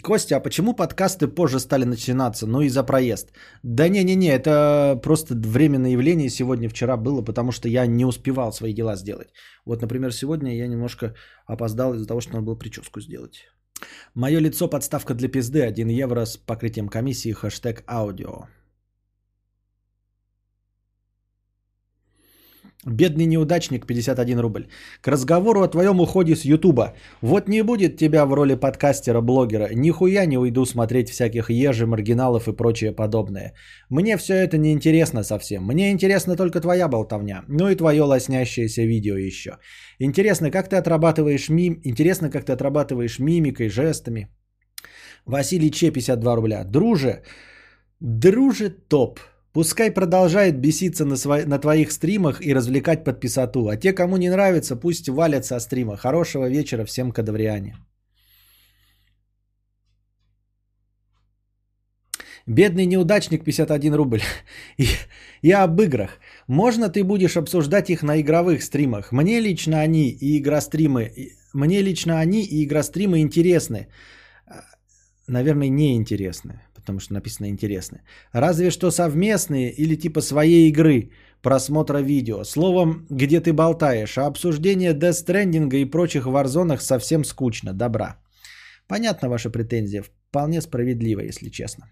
[0.02, 2.46] Костя, а почему подкасты позже стали начинаться?
[2.46, 3.32] Ну и за проезд.
[3.62, 6.28] Да не-не-не, это просто временное явление.
[6.28, 9.28] Сегодня, вчера было, потому что я не успевал свои дела сделать.
[9.64, 11.14] Вот, например, сегодня я немножко
[11.46, 13.46] опоздал из-за того, что надо было прическу сделать.
[14.14, 18.48] Мое лицо подставка для пизды 1 евро с покрытием комиссии хэштег аудио.
[22.86, 24.68] Бедный неудачник, 51 рубль.
[25.00, 26.94] К разговору о твоем уходе с Ютуба.
[27.20, 29.74] Вот не будет тебя в роли подкастера-блогера.
[29.74, 33.54] Нихуя не уйду смотреть всяких ежи, маргиналов и прочее подобное.
[33.90, 35.64] Мне все это не интересно совсем.
[35.64, 37.42] Мне интересна только твоя болтовня.
[37.48, 39.58] Ну и твое лоснящееся видео еще.
[39.98, 41.80] Интересно, как ты отрабатываешь мим...
[41.82, 44.28] Интересно, как ты отрабатываешь мимикой, жестами.
[45.24, 46.64] Василий Че, 52 рубля.
[46.64, 47.22] Друже,
[48.00, 49.18] друже топ.
[49.56, 51.46] Пускай продолжает беситься на, сво...
[51.46, 53.68] на твоих стримах и развлекать подписату.
[53.68, 55.96] А те, кому не нравится, пусть валят со стрима.
[55.96, 57.74] Хорошего вечера всем кадавриане.
[62.46, 64.20] Бедный неудачник 51 рубль.
[65.42, 66.20] Я об играх.
[66.48, 69.10] Можно ты будешь обсуждать их на игровых стримах.
[69.10, 71.12] Мне лично они и игростримы,
[71.54, 73.88] мне лично они и игростримы интересны.
[75.26, 78.02] наверное, неинтересные, потому что написано интересные.
[78.32, 81.10] Разве что совместные или типа своей игры
[81.42, 82.44] просмотра видео.
[82.44, 87.72] Словом, где ты болтаешь, а обсуждение Death и прочих варзонах совсем скучно.
[87.72, 88.16] Добра.
[88.88, 90.02] Понятна ваша претензия.
[90.02, 91.90] Вполне справедливо, если честно.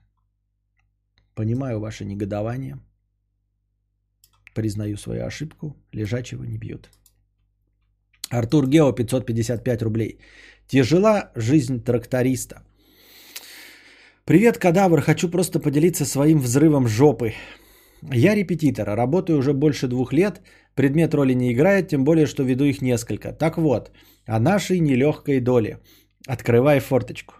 [1.34, 2.78] Понимаю ваше негодование.
[4.54, 5.76] Признаю свою ошибку.
[5.92, 6.90] Лежачего не бьют.
[8.30, 10.18] Артур Гео 555 рублей.
[10.68, 12.62] Тяжела жизнь тракториста.
[14.26, 15.02] Привет, кадавр.
[15.02, 17.34] Хочу просто поделиться своим взрывом жопы.
[18.10, 20.40] Я репетитор, работаю уже больше двух лет.
[20.74, 23.34] Предмет роли не играет, тем более, что веду их несколько.
[23.34, 23.90] Так вот,
[24.26, 25.78] о нашей нелегкой доле.
[26.26, 27.34] Открывай форточку.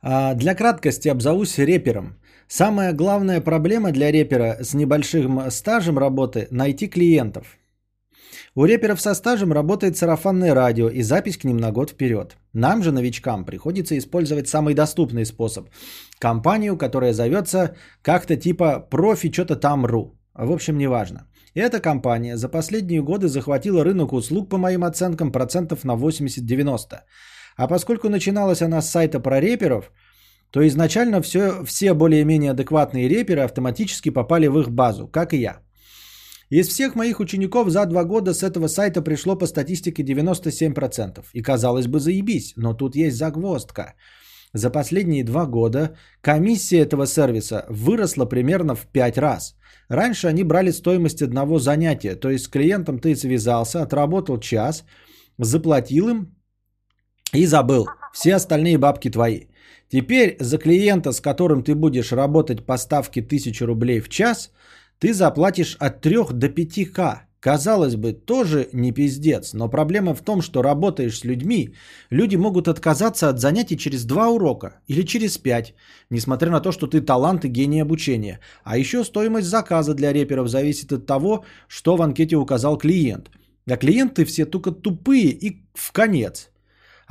[0.00, 2.16] А, Для краткости обзовусь репером.
[2.54, 7.46] Самая главная проблема для репера с небольшим стажем работы– найти клиентов.
[8.54, 12.36] У реперов со стажем работает сарафанное радио и запись к ним на год вперед.
[12.52, 15.70] Нам же, новичкам, приходится использовать самый доступный способ–
[16.18, 20.20] компанию, которая зовется как-то типа профи что-то там ру.
[20.34, 21.20] В общем, неважно.
[21.54, 26.98] Эта компания за последние годы захватила рынок услуг, по моим оценкам, процентов на 80-90.
[27.56, 29.90] А поскольку начиналась она с сайта про реперов,
[30.52, 35.62] то изначально все, все более-менее адекватные реперы автоматически попали в их базу, как и я.
[36.50, 41.24] Из всех моих учеников за два года с этого сайта пришло по статистике 97%.
[41.32, 43.94] И казалось бы заебись, но тут есть загвоздка.
[44.52, 49.56] За последние два года комиссия этого сервиса выросла примерно в 5 раз.
[49.88, 54.84] Раньше они брали стоимость одного занятия, то есть с клиентом ты связался, отработал час,
[55.38, 56.36] заплатил им
[57.32, 57.86] и забыл.
[58.12, 59.51] Все остальные бабки твои.
[59.92, 64.50] Теперь за клиента, с которым ты будешь работать по ставке 1000 рублей в час,
[64.98, 67.18] ты заплатишь от 3 до 5к.
[67.40, 71.74] Казалось бы, тоже не пиздец, но проблема в том, что работаешь с людьми,
[72.08, 75.74] люди могут отказаться от занятий через 2 урока или через 5,
[76.08, 78.40] несмотря на то, что ты талант и гений обучения.
[78.64, 83.30] А еще стоимость заказа для реперов зависит от того, что в анкете указал клиент.
[83.68, 86.51] А клиенты все только тупые и в конец.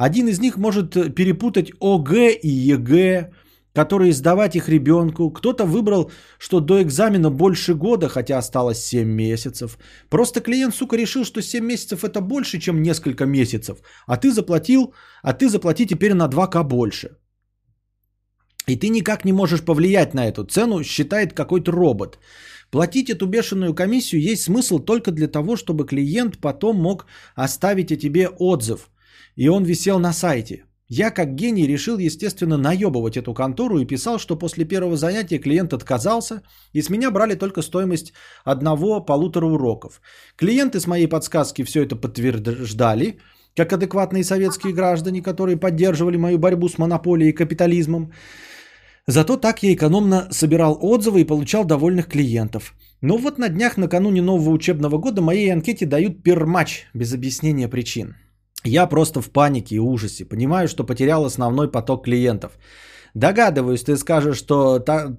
[0.07, 2.11] Один из них может перепутать ОГ
[2.43, 3.29] и ЕГЭ,
[3.75, 5.29] которое сдавать их ребенку.
[5.29, 9.77] Кто-то выбрал, что до экзамена больше года, хотя осталось 7 месяцев.
[10.09, 13.77] Просто клиент, сука, решил, что 7 месяцев это больше, чем несколько месяцев.
[14.07, 17.09] А ты заплатил, а ты заплати теперь на 2К больше.
[18.65, 22.17] И ты никак не можешь повлиять на эту цену, считает какой-то робот.
[22.71, 27.05] Платить эту бешеную комиссию есть смысл только для того, чтобы клиент потом мог
[27.35, 28.89] оставить о тебе отзыв.
[29.35, 30.65] И он висел на сайте.
[30.93, 35.73] Я как гений решил, естественно, наебывать эту контору и писал, что после первого занятия клиент
[35.73, 36.41] отказался,
[36.73, 38.11] и с меня брали только стоимость
[38.43, 40.01] одного-полутора уроков.
[40.35, 43.19] Клиенты с моей подсказки все это подтверждали,
[43.55, 48.11] как адекватные советские граждане, которые поддерживали мою борьбу с монополией и капитализмом.
[49.07, 52.73] Зато так я экономно собирал отзывы и получал довольных клиентов.
[52.99, 58.15] Но вот на днях накануне нового учебного года моей анкете дают пермач без объяснения причин.
[58.63, 60.25] Я просто в панике и ужасе.
[60.25, 62.51] Понимаю, что потерял основной поток клиентов.
[63.13, 65.17] Догадываюсь, ты скажешь, что, та,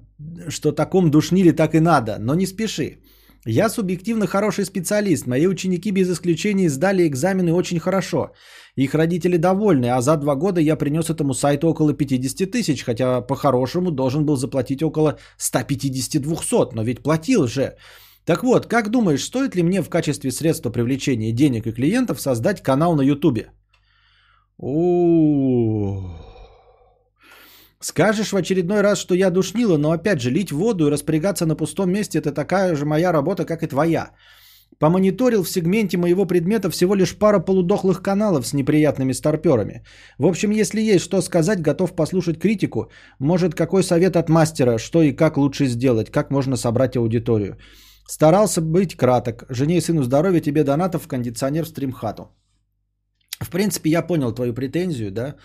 [0.49, 2.97] что таком душнили так и надо, но не спеши.
[3.45, 5.27] Я субъективно хороший специалист.
[5.27, 8.31] Мои ученики без исключения сдали экзамены очень хорошо.
[8.77, 13.21] Их родители довольны, а за два года я принес этому сайту около 50 тысяч, хотя
[13.21, 17.75] по-хорошему должен был заплатить около 150-200, но ведь платил же.
[18.25, 22.63] Так вот, как думаешь, стоит ли мне в качестве средства привлечения денег и клиентов создать
[22.63, 23.51] канал на Ютубе?
[27.79, 31.55] Скажешь в очередной раз, что я душнила, но опять же, лить воду и распрягаться на
[31.55, 34.11] пустом месте– это такая же моя работа, как и твоя.
[34.79, 39.83] Помониторил в сегменте моего предмета всего лишь пара полудохлых каналов с неприятными старперами.
[40.17, 42.89] В общем, если есть что сказать, готов послушать критику.
[43.19, 47.57] Может, какой совет от мастера, что и как лучше сделать, как можно собрать аудиторию.
[48.07, 49.45] Старался быть краток.
[49.49, 52.23] Жене и сыну здоровья, тебе донатов кондиционер в стримхату.
[53.39, 55.35] В принципе, я понял твою претензию, да.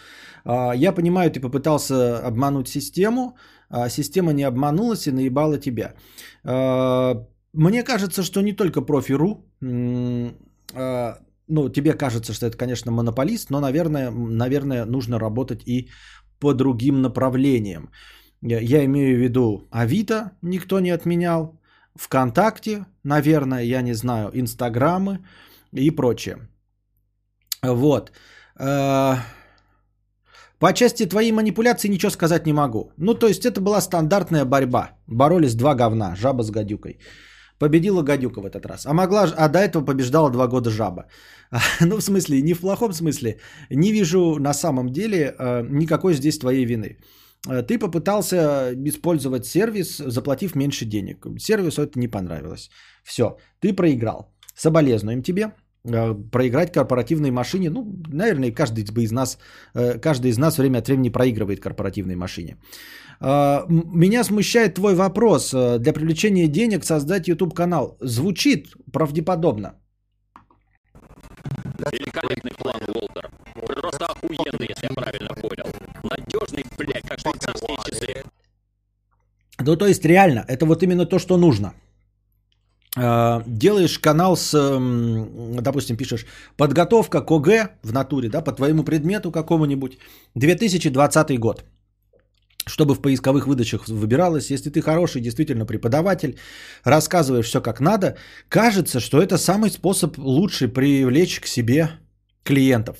[0.44, 3.36] А, я понимаю, ты попытался обмануть систему,
[3.70, 5.94] а система не обманулась и наебала тебя.
[6.44, 9.44] А, мне кажется, что не только профи.ру,
[11.50, 15.88] ну, тебе кажется, что это, конечно, монополист, но, наверное, наверное, нужно работать и
[16.40, 17.90] по другим направлениям.
[18.42, 21.57] Я имею в виду Авито никто не отменял,
[21.98, 25.18] ВКонтакте, наверное, я не знаю, Инстаграмы
[25.72, 26.36] и прочее.
[27.62, 28.12] Вот.
[28.60, 29.16] Э,
[30.58, 32.92] по части твоей манипуляции ничего сказать не могу.
[32.96, 34.90] Ну, то есть это была стандартная борьба.
[35.06, 36.98] Боролись два говна, жаба с гадюкой.
[37.58, 38.86] Победила гадюка в этот раз.
[38.86, 41.06] А могла, а до этого побеждала два года жаба.
[41.80, 43.40] Ну, в смысле, не в плохом смысле.
[43.70, 46.98] Не вижу на самом деле э, никакой здесь твоей вины.
[47.46, 51.26] Э, Ты попытался использовать сервис, заплатив меньше денег.
[51.38, 52.70] Сервису это не понравилось.
[53.04, 54.34] Все, ты проиграл.
[54.54, 55.52] Соболезнуем тебе.
[55.84, 59.38] Э, Проиграть корпоративной машине, ну, наверное, каждый бы из нас,
[59.74, 62.56] э, каждый из нас время от времени проигрывает корпоративной машине.
[63.20, 65.50] Меня смущает твой вопрос.
[65.50, 67.98] Для привлечения денег создать YouTube канал.
[68.00, 69.72] Звучит правдеподобно.
[71.92, 73.30] Великолепный план, Уолтер.
[73.54, 75.87] Просто охуенный, если я правильно понял.
[76.02, 78.24] Надежный, блядь, как швейцарские часы.
[79.58, 81.74] Ну, то есть, реально, это вот именно то, что нужно.
[82.96, 84.52] Э, Делаешь канал с,
[85.62, 86.26] допустим, пишешь
[86.56, 89.98] подготовка к ОГЭ в натуре, да, по твоему предмету какому-нибудь,
[90.34, 91.64] 2020 год.
[92.66, 96.36] Чтобы в поисковых выдачах выбиралось, если ты хороший действительно преподаватель,
[96.84, 98.16] рассказываешь все как надо,
[98.48, 101.90] кажется, что это самый способ лучший привлечь к себе
[102.48, 102.96] клиентов.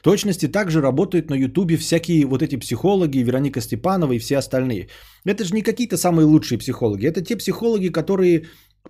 [0.00, 4.88] В точности также работают на Ютубе всякие вот эти психологи, Вероника Степанова и все остальные.
[5.26, 8.42] Это же не какие-то самые лучшие психологи, это те психологи, которые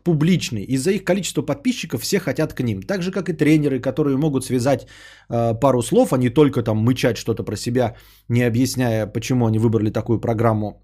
[0.04, 0.64] публичные.
[0.64, 2.82] Из-за их количества подписчиков все хотят к ним.
[2.82, 4.86] Так же, как и тренеры, которые могут связать
[5.30, 7.94] э, пару слов, а не только там мычать что-то про себя,
[8.28, 10.82] не объясняя, почему они выбрали такую программу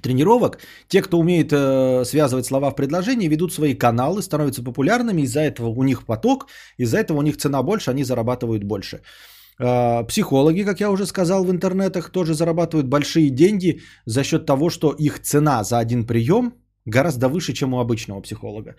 [0.00, 0.58] тренировок.
[0.88, 5.68] Те, кто умеет э, связывать слова в предложении, ведут свои каналы, становятся популярными, из-за этого
[5.68, 6.46] у них поток,
[6.78, 9.00] из-за этого у них цена больше, они зарабатывают больше.
[9.58, 14.70] Э, Психологи, как я уже сказал, в интернетах тоже зарабатывают большие деньги за счет того,
[14.70, 16.52] что их цена за один прием
[16.86, 18.76] гораздо выше, чем у обычного психолога.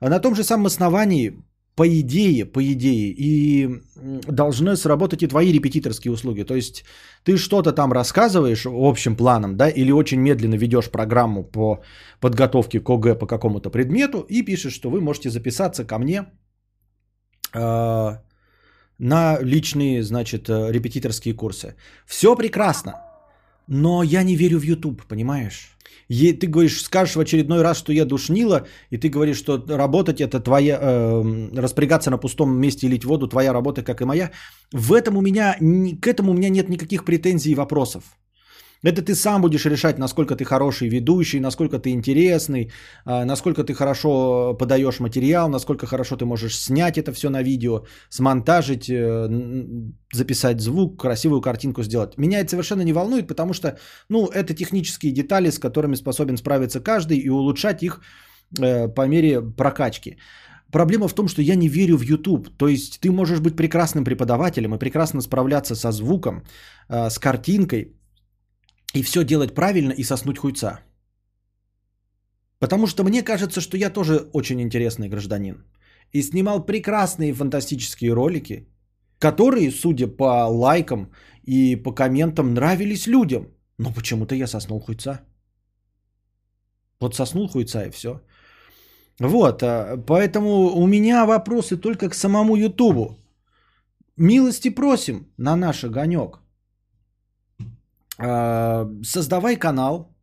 [0.00, 1.32] А На том же самом основании,
[1.80, 3.68] по идее, по идее, и
[4.28, 6.44] должны сработать и твои репетиторские услуги.
[6.44, 6.84] То есть
[7.24, 11.82] ты что-то там рассказываешь общим планом, да, или очень медленно ведешь программу по
[12.20, 16.24] подготовке к ОГЭ по какому-то предмету и пишешь, что вы можете записаться ко мне
[17.54, 18.18] э,
[18.98, 21.76] на личные, значит, э, репетиторские курсы.
[22.06, 22.92] Все прекрасно,
[23.70, 25.70] но я не верю в YouTube, понимаешь?
[26.08, 30.20] Е- ты говоришь, скажешь в очередной раз, что я душнила, и ты говоришь, что работать
[30.20, 34.32] это твоя, э, распрягаться на пустом месте и лить воду, твоя работа, как и моя.
[34.72, 35.56] В этом у меня,
[36.00, 38.02] к этому у меня нет никаких претензий и вопросов.
[38.82, 42.70] Это ты сам будешь решать, насколько ты хороший ведущий, насколько ты интересный,
[43.04, 47.84] а, насколько ты хорошо подаешь материал, насколько хорошо ты можешь снять это все на видео,
[48.08, 49.28] смонтажить, э,
[50.14, 52.16] записать звук, красивую картинку сделать.
[52.16, 53.78] Меня это совершенно не волнует, потому что,
[54.08, 58.00] ну, это технические детали, с которыми способен справиться каждый и улучшать их
[58.58, 60.16] э, по мере прокачки.
[60.72, 62.48] Проблема в том, что я не верю в YouTube.
[62.56, 66.44] То есть ты можешь быть прекрасным преподавателем и прекрасно справляться со звуком,
[66.88, 67.99] э, с картинкой,
[68.94, 70.80] и все делать правильно и соснуть хуйца.
[72.58, 75.64] Потому что мне кажется, что я тоже очень интересный гражданин.
[76.12, 78.68] И снимал прекрасные фантастические ролики,
[79.18, 81.10] которые, судя по лайкам
[81.42, 83.46] и по комментам, нравились людям.
[83.78, 85.20] Но почему-то я соснул хуйца.
[87.00, 88.20] Вот соснул хуйца и все.
[89.20, 93.18] Вот, а, поэтому у меня вопросы только к самому Ютубу.
[94.16, 96.39] Милости просим на наш огонек.
[98.20, 100.16] А, Создавай канал,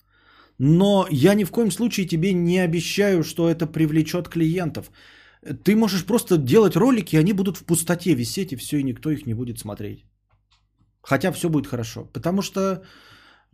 [0.59, 4.91] но я ни в коем случае тебе не обещаю, что это привлечет клиентов.
[5.63, 9.09] Ты можешь просто делать ролики, и они будут в пустоте висеть, и все, и никто
[9.09, 10.05] их не будет смотреть.
[11.01, 12.05] Хотя все будет хорошо.
[12.13, 12.83] Потому что,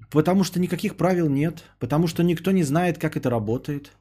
[0.09, 1.63] потому что никаких правил нет.
[1.79, 3.91] Потому что никто не знает, как это работает.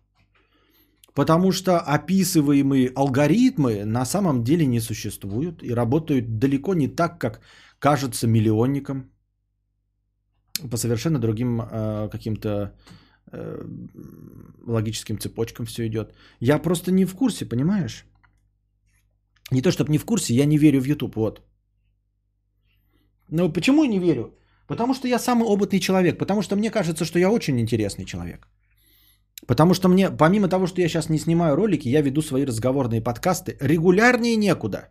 [1.14, 7.40] Потому что описываемые алгоритмы на самом деле не существуют и работают далеко не так, как
[7.78, 9.11] кажется миллионникам.
[10.70, 12.74] По совершенно другим э, каким-то
[13.32, 13.62] э,
[14.66, 16.14] логическим цепочкам все идет.
[16.40, 18.04] Я просто не в курсе, понимаешь?
[19.50, 21.42] Не то, чтобы не в курсе, я не верю в YouTube, вот.
[23.28, 24.34] Ну, почему не верю?
[24.66, 28.48] Потому что я самый опытный человек, потому что мне кажется, что я очень интересный человек.
[29.46, 33.00] Потому что мне, помимо того, что я сейчас не снимаю ролики, я веду свои разговорные
[33.00, 34.88] подкасты регулярнее некуда.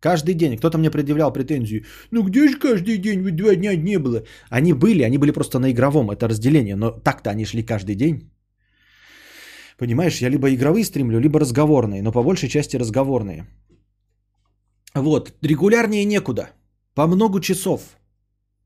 [0.00, 0.56] Каждый день.
[0.56, 1.84] Кто-то мне предъявлял претензии.
[2.10, 3.22] Ну где же каждый день?
[3.22, 4.22] Ведь два дня не было.
[4.50, 6.10] Они были, они были просто на игровом.
[6.10, 6.76] Это разделение.
[6.76, 8.30] Но так-то они шли каждый день.
[9.78, 12.02] Понимаешь, я либо игровые стримлю, либо разговорные.
[12.02, 13.46] Но по большей части разговорные.
[14.94, 15.32] Вот.
[15.42, 16.50] Регулярнее некуда.
[16.94, 17.80] По много часов.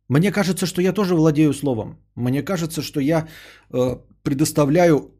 [0.08, 1.96] Мне кажется, что я тоже владею словом.
[2.16, 3.28] Мне кажется, что я
[3.72, 5.14] э, предоставляю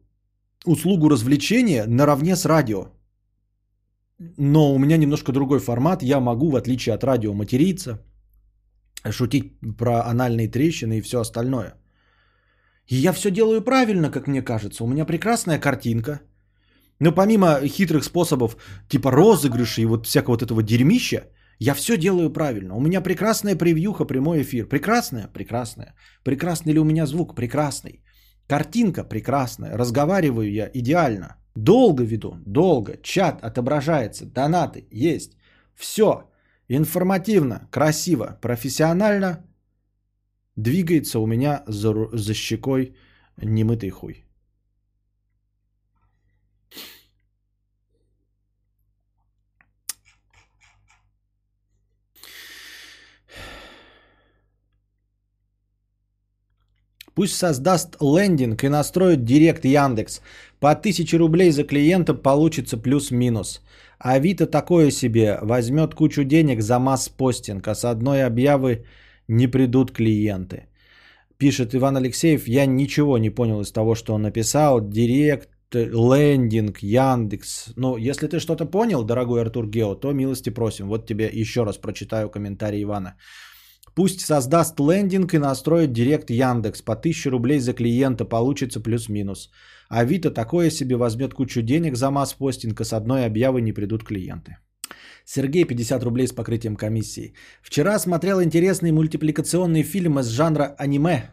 [0.65, 2.87] услугу развлечения наравне с радио.
[4.37, 6.03] Но у меня немножко другой формат.
[6.03, 7.99] Я могу, в отличие от радио, материться,
[9.09, 11.73] шутить про анальные трещины и все остальное.
[12.87, 14.83] И я все делаю правильно, как мне кажется.
[14.83, 16.21] У меня прекрасная картинка.
[16.99, 18.57] Но помимо хитрых способов,
[18.89, 21.23] типа розыгрышей и вот всякого вот этого дерьмища,
[21.59, 22.75] я все делаю правильно.
[22.75, 24.67] У меня прекрасная превьюха, прямой эфир.
[24.67, 25.27] Прекрасная?
[25.33, 25.95] Прекрасная.
[26.23, 27.35] Прекрасный ли у меня звук?
[27.35, 28.03] Прекрасный.
[28.47, 29.77] Картинка прекрасная.
[29.77, 31.40] Разговариваю я идеально.
[31.55, 32.97] Долго веду, долго.
[33.03, 35.37] Чат отображается, донаты есть.
[35.75, 36.29] Все
[36.67, 39.45] информативно, красиво, профессионально
[40.55, 42.95] двигается у меня за, за щекой
[43.37, 44.25] немытый хуй.
[57.13, 60.21] Пусть создаст лендинг и настроит директ Яндекс.
[60.61, 63.61] По 1000 рублей за клиента получится плюс-минус.
[63.97, 65.39] Авито такое себе.
[65.41, 68.85] Возьмет кучу денег за масс-постинг, а с одной объявы
[69.27, 70.67] не придут клиенты.
[71.37, 74.81] Пишет Иван Алексеев, я ничего не понял из того, что он написал.
[74.81, 77.73] Директ, лендинг, Яндекс.
[77.75, 80.87] Ну, если ты что-то понял, дорогой Артур Гео, то милости просим.
[80.87, 83.15] Вот тебе еще раз прочитаю комментарий Ивана.
[83.95, 86.83] Пусть создаст лендинг и настроит директ Яндекс.
[86.83, 89.49] По 1000 рублей за клиента получится плюс-минус.
[89.91, 94.57] Авито такое себе возьмет кучу денег за масс-постинг, а с одной объявы не придут клиенты.
[95.25, 97.33] Сергей, 50 рублей с покрытием комиссии.
[97.61, 101.31] Вчера смотрел интересный мультипликационный фильм из жанра аниме.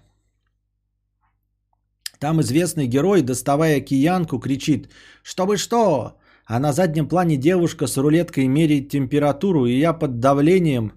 [2.18, 4.88] Там известный герой, доставая киянку, кричит
[5.22, 10.92] «Чтобы что?», а на заднем плане девушка с рулеткой меряет температуру, и я под давлением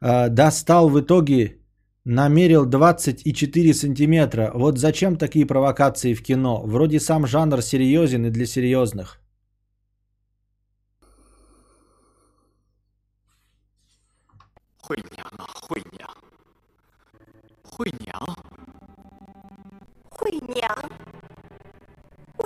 [0.00, 1.58] э, достал в итоге,
[2.06, 4.52] намерил 24 сантиметра.
[4.54, 6.62] Вот зачем такие провокации в кино?
[6.62, 9.20] Вроде сам жанр серьезен и для серьезных.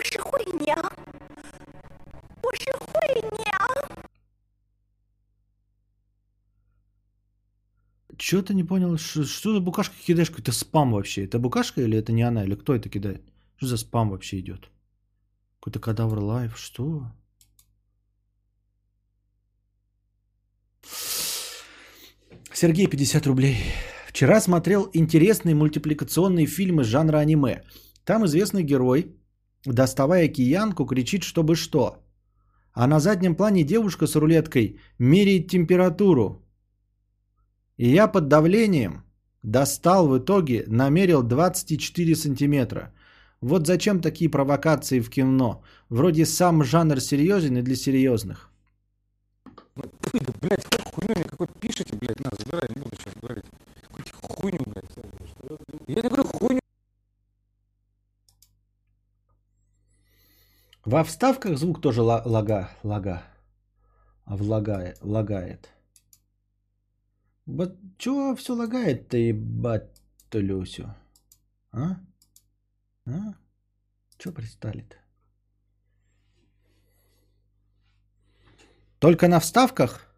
[0.03, 0.50] Чё
[8.43, 8.97] ты не понял?
[8.99, 10.31] Ш- Что за букашка кидаешь?
[10.39, 11.25] Это спам вообще.
[11.25, 12.45] Это букашка или это не она?
[12.45, 13.23] Или кто это кидает?
[13.57, 14.71] Что за спам вообще идет?
[15.61, 16.59] Какой-то кадавр live.
[16.59, 17.03] Что?
[22.53, 23.57] Сергей, 50 рублей.
[24.09, 27.63] Вчера смотрел интересные мультипликационные фильмы жанра аниме.
[28.05, 29.15] Там известный герой,
[29.65, 31.97] доставая киянку, кричит, чтобы что.
[32.73, 36.43] А на заднем плане девушка с рулеткой меряет температуру.
[37.81, 39.05] И я под давлением
[39.43, 42.93] достал в итоге, намерил 24 сантиметра.
[43.41, 45.63] Вот зачем такие провокации в кино.
[45.89, 48.51] Вроде сам жанр серьезен и для серьезных.
[50.43, 53.45] Блядь, хуйню какой пишете, блядь, на, забирай, не буду сейчас говорить.
[53.83, 54.05] Какую
[54.37, 55.89] хуйню, блядь.
[55.89, 56.61] Я не говорю хуйню.
[60.85, 63.23] Во вставках звук тоже ла- лага, лага,
[64.27, 65.71] влагает, лагает.
[67.57, 70.03] Вот чего все лагает-то, ебать,
[70.33, 70.95] Люсю?
[71.73, 71.97] А?
[73.07, 73.35] А?
[74.19, 74.97] Че пристали-то?
[79.01, 80.15] Только на вставках?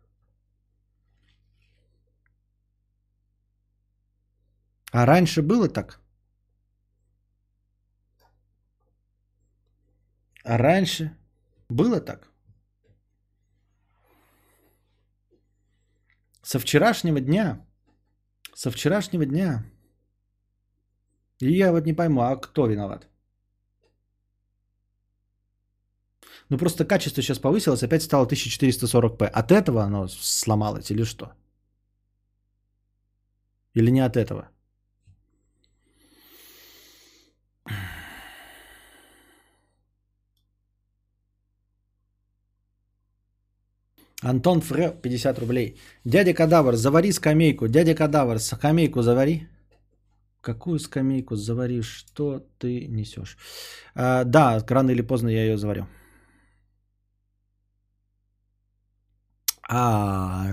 [4.93, 6.01] А раньше было так?
[10.45, 11.17] А раньше
[11.71, 12.32] было так?
[16.43, 17.65] Со вчерашнего дня,
[18.55, 19.65] со вчерашнего дня,
[21.41, 23.09] и я вот не пойму, а кто виноват?
[26.49, 29.25] Ну просто качество сейчас повысилось, опять стало 1440p.
[29.27, 31.33] От этого оно сломалось или что?
[33.75, 34.51] Или не от этого?
[44.23, 45.77] Антон Фре, 50 рублей.
[46.05, 47.69] Дядя Кадавр, завари скамейку.
[47.69, 49.49] Дядя Кадавр, скамейку завари.
[50.41, 51.83] Какую скамейку завари?
[51.83, 53.37] Что ты несешь?
[53.95, 55.87] А, да, рано или поздно я ее заварю.
[59.69, 60.47] А...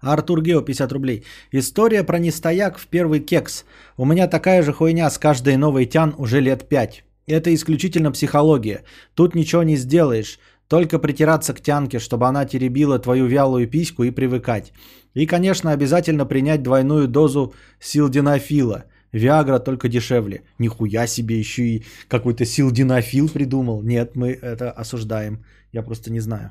[0.00, 1.24] Артур Гео, 50 рублей.
[1.52, 3.64] История про нестояк в первый кекс.
[3.96, 7.04] У меня такая же хуйня с каждой новой тян уже лет 5.
[7.26, 8.84] Это исключительно психология.
[9.14, 10.38] Тут ничего не сделаешь.
[10.74, 14.72] Только притираться к тянке, чтобы она теребила твою вялую письку и привыкать.
[15.14, 18.84] И, конечно, обязательно принять двойную дозу силденафила.
[19.12, 20.42] Виагра только дешевле.
[20.58, 23.82] Нихуя себе еще и какой-то силденафил придумал.
[23.82, 25.44] Нет, мы это осуждаем.
[25.72, 26.50] Я просто не знаю.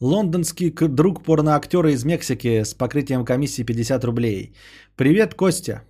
[0.00, 4.52] Лондонский друг порноактера из Мексики с покрытием комиссии 50 рублей.
[4.96, 5.82] Привет, Костя.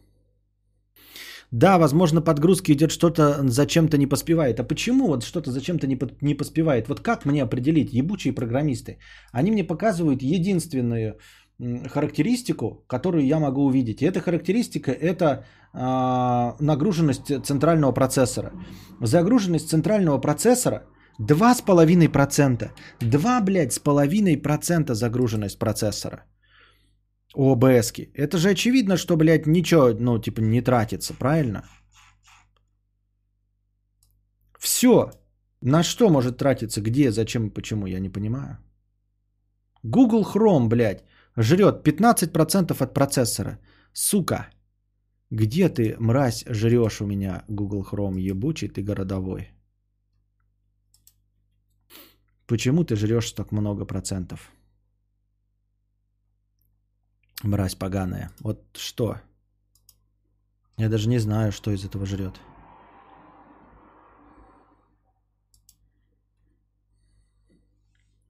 [1.53, 4.59] Да, возможно, подгрузки идет что-то зачем-то не поспевает.
[4.59, 6.89] А почему вот что-то зачем-то не, под- не поспевает?
[6.89, 8.99] Вот как мне определить, ебучие программисты?
[9.31, 11.19] Они мне показывают единственную
[11.89, 14.03] характеристику, которую я могу увидеть.
[14.03, 18.51] И эта характеристика– это а, нагруженность центрального процессора.
[19.01, 20.83] Загруженность центрального процессора
[21.20, 22.70] 2,5%.
[23.01, 26.24] 2, блядь, с половиной процента загруженность процессора
[27.37, 28.11] ОБС-ки.
[28.15, 31.63] Это же очевидно, что, блядь, ничего, ну, типа, не тратится, правильно?
[34.59, 35.11] Все.
[35.61, 38.59] На что может тратиться, где, зачем почему, я не понимаю.
[39.83, 41.05] Google Chrome, блядь,
[41.37, 43.59] жрет 15% от процессора.
[43.93, 44.49] Сука.
[45.31, 49.51] Где ты, мразь, жрешь у меня Google Chrome ебучий, ты городовой?
[52.47, 54.56] Почему ты жрешь так много процентов?
[57.43, 58.31] Мразь поганая.
[58.41, 59.21] Вот что?
[60.79, 62.41] Я даже не знаю, что из этого жрет.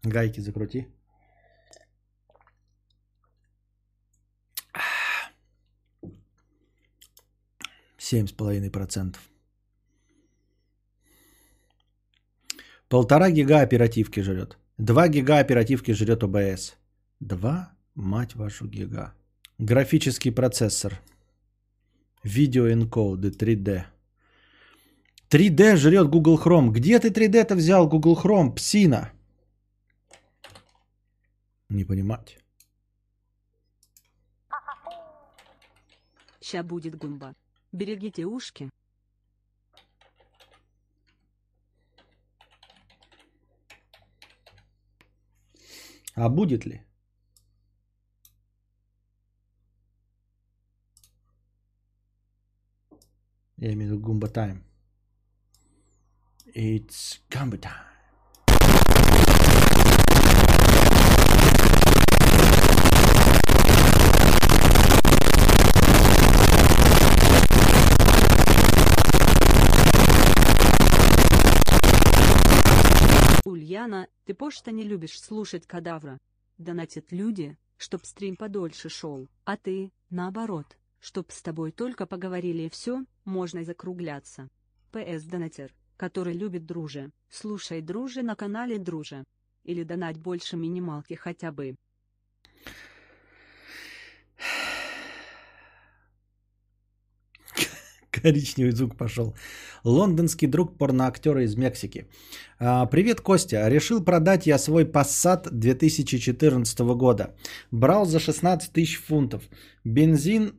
[0.03, 0.87] Гайки закрути.
[7.99, 9.21] Семь с половиной процентов.
[12.89, 14.57] Полтора гига оперативки жрет.
[14.79, 16.77] Два гига оперативки жрет ОБС.
[17.19, 19.15] Два, мать вашу, гига.
[19.59, 21.01] Графический процессор.
[22.23, 23.85] Видеоэнкоды 3D.
[25.31, 26.71] 3D жрет Google Chrome.
[26.71, 29.13] Где ты 3D-то взял Google Chrome, псина?
[31.69, 32.39] Не понимать.
[36.41, 37.35] Ща будет гумба.
[37.73, 38.71] Берегите ушки.
[46.15, 46.83] А будет ли?
[53.67, 54.63] Я имею в виду Гумба Тайм.
[56.55, 57.73] It's Gumba Time.
[73.45, 76.19] Ульяна, ты почта не любишь слушать кадавра.
[76.57, 82.69] Донатят люди, чтоб стрим подольше шел, а ты, наоборот, чтоб с тобой только поговорили и
[82.69, 84.49] все, можно закругляться.
[84.93, 89.25] ПС Донатер, который любит друже, слушай друже на канале друже.
[89.65, 91.75] Или донать больше минималки хотя бы.
[98.11, 99.35] Коричневый звук пошел.
[99.85, 102.09] Лондонский друг порноактера из Мексики.
[102.59, 103.69] А, Привет, Костя.
[103.69, 107.35] Решил продать я свой Passat 2014 года.
[107.71, 109.43] Брал за 16 тысяч фунтов.
[109.85, 110.55] Бензин,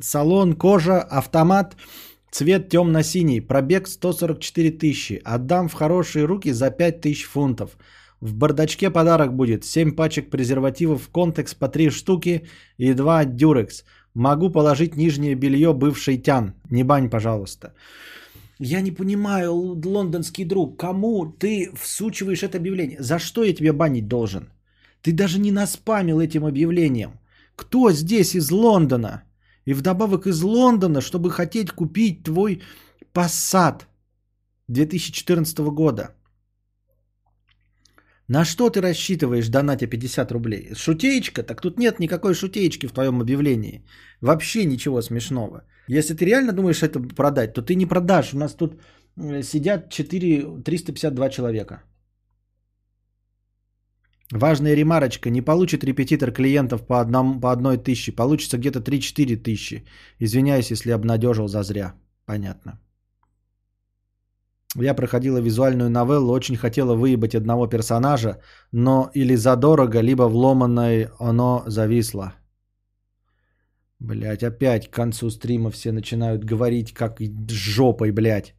[0.00, 1.76] салон, кожа, автомат,
[2.30, 3.40] цвет темно-синий.
[3.40, 5.20] Пробег 144 тысячи.
[5.24, 7.76] Отдам в хорошие руки за 5 тысяч фунтов.
[8.20, 12.48] В бардачке подарок будет 7 пачек презервативов Контекс по 3 штуки
[12.78, 13.84] и 2 Дюрекс.
[14.14, 16.54] Могу положить нижнее белье бывший тян.
[16.70, 17.74] Не бань, пожалуйста.
[18.58, 22.96] Я не понимаю, лондонский друг, кому ты всучиваешь это объявление?
[23.00, 24.50] За что я тебе банить должен?
[25.00, 27.20] Ты даже не наспамил этим объявлением.
[27.54, 29.22] Кто здесь из Лондона?
[29.68, 32.62] И вдобавок из Лондона, чтобы хотеть купить твой
[33.12, 33.82] Passat
[34.68, 36.14] 2014 года.
[38.28, 40.74] На что ты рассчитываешь, донатя 50 рублей?
[40.74, 41.42] Шутеечка?
[41.42, 43.84] Так тут нет никакой шутеечки в твоем объявлении.
[44.22, 45.60] Вообще ничего смешного.
[45.88, 48.32] Если ты реально думаешь это продать, то ты не продашь.
[48.32, 48.80] У нас тут
[49.16, 51.82] э, сидят 4, 352 человека.
[54.32, 55.30] Важная ремарочка.
[55.30, 58.12] Не получит репетитор клиентов по, одному, по одной тысяче.
[58.12, 59.84] Получится где-то 3-4 тысячи.
[60.20, 61.94] Извиняюсь, если обнадежил зазря.
[62.26, 62.78] Понятно.
[64.76, 68.38] Я проходила визуальную новеллу, очень хотела выебать одного персонажа,
[68.70, 72.34] но или задорого, либо вломанное оно зависло.
[73.98, 77.18] Блять, опять к концу стрима все начинают говорить как
[77.50, 78.54] жопой, блять.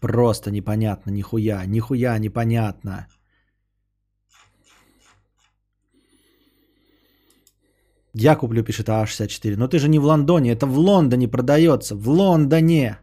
[0.00, 3.06] Просто непонятно, нихуя, нихуя непонятно.
[8.14, 9.56] Я куплю, пишет А64.
[9.56, 11.94] Но ты же не в Лондоне, это в Лондоне продается.
[11.94, 12.98] В Лондоне.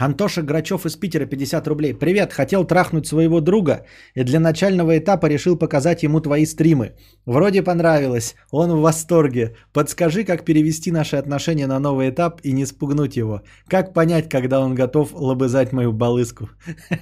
[0.00, 1.92] Антоша Грачев из Питера 50 рублей.
[1.92, 6.94] Привет, хотел трахнуть своего друга и для начального этапа решил показать ему твои стримы.
[7.26, 9.56] Вроде понравилось, он в восторге.
[9.74, 13.42] Подскажи, как перевести наши отношения на новый этап и не спугнуть его.
[13.68, 16.48] Как понять, когда он готов лобызать мою балыску?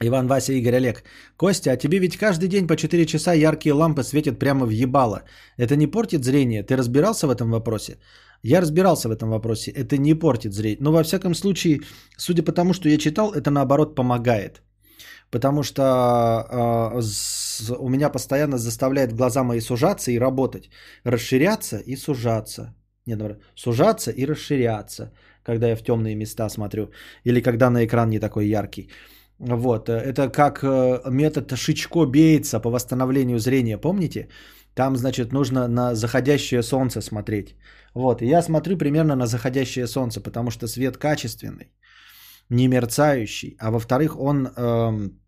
[0.00, 1.02] Иван, Вася, Игорь, Олег.
[1.36, 5.22] Костя, а тебе ведь каждый день по 4 часа яркие лампы светят прямо в ебало.
[5.56, 6.62] Это не портит зрение?
[6.62, 7.98] Ты разбирался в этом вопросе?
[8.42, 9.72] Я разбирался в этом вопросе.
[9.72, 10.78] Это не портит зрение.
[10.80, 11.80] Но во всяком случае,
[12.16, 14.62] судя по тому, что я читал, это наоборот помогает.
[15.30, 20.70] Потому что э, у меня постоянно заставляет глаза мои сужаться и работать.
[21.04, 22.74] Расширяться и сужаться.
[23.06, 25.12] Нет, наоборот, сужаться и расширяться,
[25.42, 26.90] когда я в темные места смотрю.
[27.24, 28.90] Или когда на экран не такой яркий.
[29.40, 34.28] Вот, э, это как э, метод Шичко-Бейтса по восстановлению зрения, помните?
[34.74, 37.56] Там, значит, нужно на заходящее солнце смотреть.
[37.94, 41.72] Вот, я смотрю примерно на заходящее солнце, потому что свет качественный,
[42.50, 45.20] не мерцающий, а во-вторых, он эм,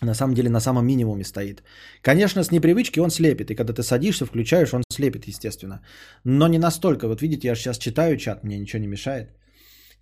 [0.00, 1.62] на самом деле на самом минимуме стоит.
[2.02, 5.80] Конечно, с непривычки он слепит, и когда ты садишься, включаешь, он слепит, естественно.
[6.24, 7.08] Но не настолько.
[7.08, 9.30] Вот видите, я сейчас читаю чат, мне ничего не мешает.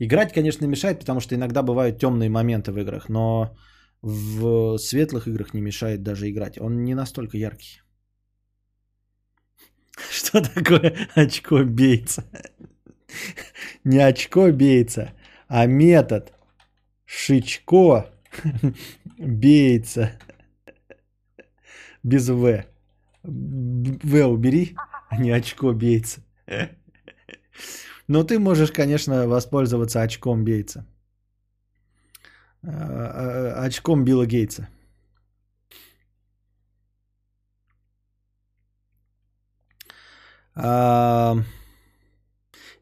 [0.01, 3.55] Играть, конечно, мешает, потому что иногда бывают темные моменты в играх, но
[4.01, 6.59] в светлых играх не мешает даже играть.
[6.59, 7.82] Он не настолько яркий.
[10.10, 12.24] Что такое очко бейца?
[13.85, 15.12] Не очко бейца,
[15.48, 16.32] а метод
[17.05, 18.10] Шичко
[19.18, 20.12] бейца.
[22.02, 22.64] Без В.
[23.22, 24.77] В убери,
[25.10, 26.20] а не очко бейца.
[28.11, 30.85] Но ты можешь, конечно, воспользоваться очком Бейтса.
[32.62, 34.69] А, а, Очком Билла Гейтса.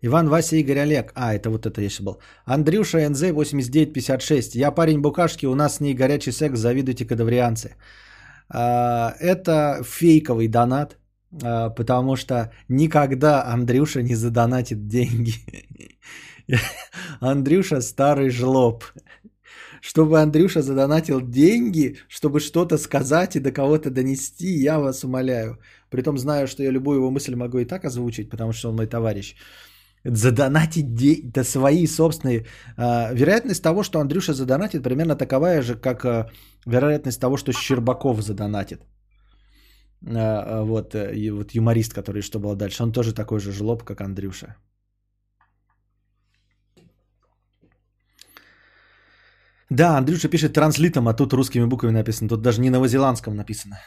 [0.00, 1.12] Иван, Вася, Игорь, Олег.
[1.14, 2.18] А, это вот это еще был.
[2.46, 4.54] Андрюша НЗ 8956.
[4.54, 7.76] Я парень букашки, у нас с ней горячий секс, завидуйте кадаврианцы.
[8.48, 10.96] А, Это фейковый донат,
[11.30, 15.34] потому что никогда Андрюша не задонатит деньги.
[17.20, 18.84] Андрюша старый жлоб.
[19.80, 25.58] Чтобы Андрюша задонатил деньги, чтобы что-то сказать и до кого-то донести, я вас умоляю.
[25.90, 28.86] Притом знаю, что я любую его мысль могу и так озвучить, потому что он мой
[28.86, 29.36] товарищ.
[30.04, 32.46] Задонатить деньги, это свои собственные.
[32.76, 36.30] А, вероятность того, что Андрюша задонатит, примерно таковая же, как а,
[36.66, 38.82] вероятность того, что Щербаков задонатит.
[40.06, 43.52] А, а, Вот, э, и вот юморист, который что было дальше, он тоже такой же
[43.52, 44.56] жлоб, как Андрюша.
[49.70, 52.28] Да, Андрюша пишет транслитом, а тут русскими буквами написано.
[52.28, 53.78] Тут даже не новозеландском написано.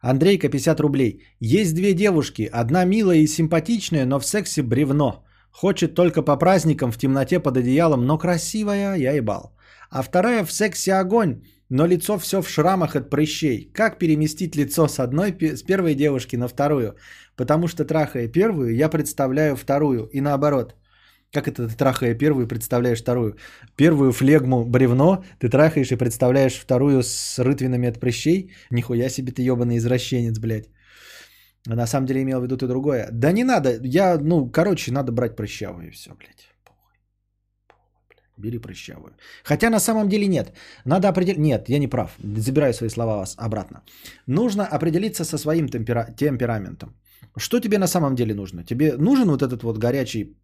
[0.00, 1.22] Андрейка, 50 рублей.
[1.40, 2.50] Есть две девушки.
[2.52, 5.24] Одна милая и симпатичная, но в сексе бревно.
[5.50, 9.56] Хочет только по праздникам в темноте под одеялом, но красивая, я ебал.
[9.90, 11.42] А вторая в сексе огонь,
[11.74, 13.68] но лицо все в шрамах от прыщей.
[13.72, 16.94] Как переместить лицо с одной, с первой девушки на вторую?
[17.36, 20.08] Потому что трахая первую, я представляю вторую.
[20.12, 20.74] И наоборот.
[21.32, 23.36] Как это ты трахая первую, представляешь вторую?
[23.76, 28.52] Первую флегму бревно, ты трахаешь и представляешь вторую с рытвинами от прыщей?
[28.70, 30.68] Нихуя себе ты ебаный извращенец, блядь.
[31.68, 33.08] А На самом деле имел в виду ты другое.
[33.10, 36.53] Да не надо, я, ну, короче, надо брать прыщавую и все, блядь.
[38.36, 39.12] Бери прыщавую.
[39.44, 40.52] Хотя на самом деле нет.
[40.84, 41.38] Надо определить...
[41.38, 42.10] Нет, я не прав.
[42.36, 43.82] Забираю свои слова вас обратно.
[44.26, 46.12] Нужно определиться со своим темпера...
[46.16, 46.88] темпераментом.
[47.38, 48.64] Что тебе на самом деле нужно?
[48.64, 50.36] Тебе нужен вот этот вот горячий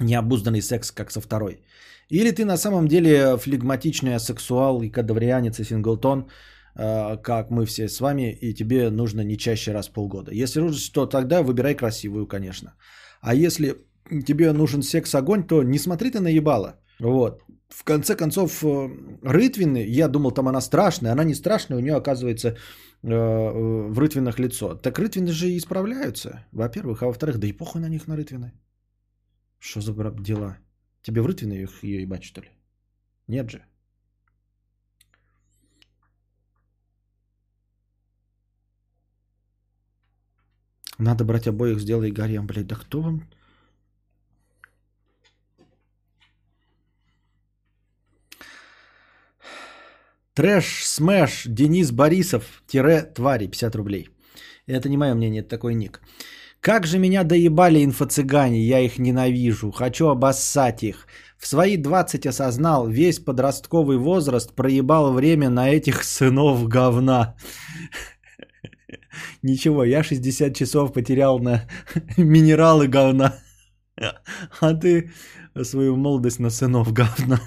[0.00, 1.60] необузданный секс, как со второй?
[2.08, 6.28] Или ты на самом деле флегматичный асексуал и кадаврианец и синглтон,
[6.76, 10.30] э, как мы все с вами, и тебе нужно не чаще раз в полгода.
[10.32, 12.74] Если нужно, то тогда выбирай красивую, конечно.
[13.20, 13.74] А если
[14.26, 16.80] тебе нужен секс-огонь, то не смотри ты на ебало.
[17.00, 17.42] Вот.
[17.68, 18.88] В конце концов, э,
[19.22, 22.54] рытвины, я думал, там она страшная, она не страшная, у нее оказывается э,
[23.02, 24.74] э, в рытвинах лицо.
[24.74, 28.52] Так рытвины же исправляются, во-первых, а во-вторых, да и похуй на них на рытвины.
[29.58, 30.58] Что за дела?
[31.02, 32.48] Тебе в рытвины их ее ебать, что ли?
[33.28, 33.62] Нет же.
[40.98, 42.66] Надо брать обоих, сделай гарем, блядь.
[42.66, 43.22] Да кто вам...
[50.36, 54.10] Трэш, смэш, Денис Борисов, тире, твари, 50 рублей.
[54.66, 56.02] Это не мое мнение, это такой ник.
[56.60, 61.06] Как же меня доебали инфо-цыгане, я их ненавижу, хочу обоссать их.
[61.38, 67.34] В свои 20 осознал, весь подростковый возраст проебал время на этих сынов говна.
[69.42, 71.62] Ничего, я 60 часов потерял на
[72.18, 73.38] минералы говна.
[74.60, 75.10] А ты
[75.62, 77.40] свою молодость на сынов говна.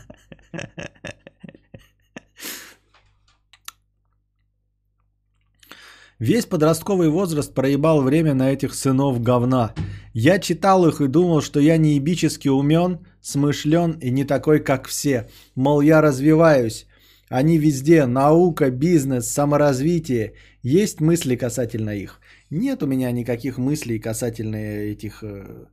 [6.20, 9.74] Весь подростковый возраст проебал время на этих сынов говна.
[10.14, 15.30] Я читал их и думал, что я неебически умен, смышлен и не такой, как все.
[15.56, 16.88] Мол, я развиваюсь.
[17.30, 18.06] Они везде.
[18.06, 20.34] Наука, бизнес, саморазвитие.
[20.62, 22.20] Есть мысли касательно их?
[22.50, 25.68] Нет у меня никаких мыслей касательно этих э,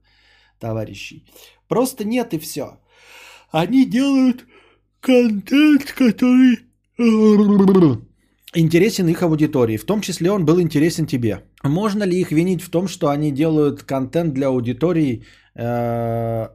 [0.61, 1.25] товарищей.
[1.67, 2.79] Просто нет и все.
[3.51, 4.45] Они делают
[5.01, 6.61] контент, который
[8.55, 9.77] интересен их аудитории.
[9.77, 11.43] В том числе он был интересен тебе.
[11.63, 15.25] Можно ли их винить в том, что они делают контент для аудитории
[15.55, 16.49] э,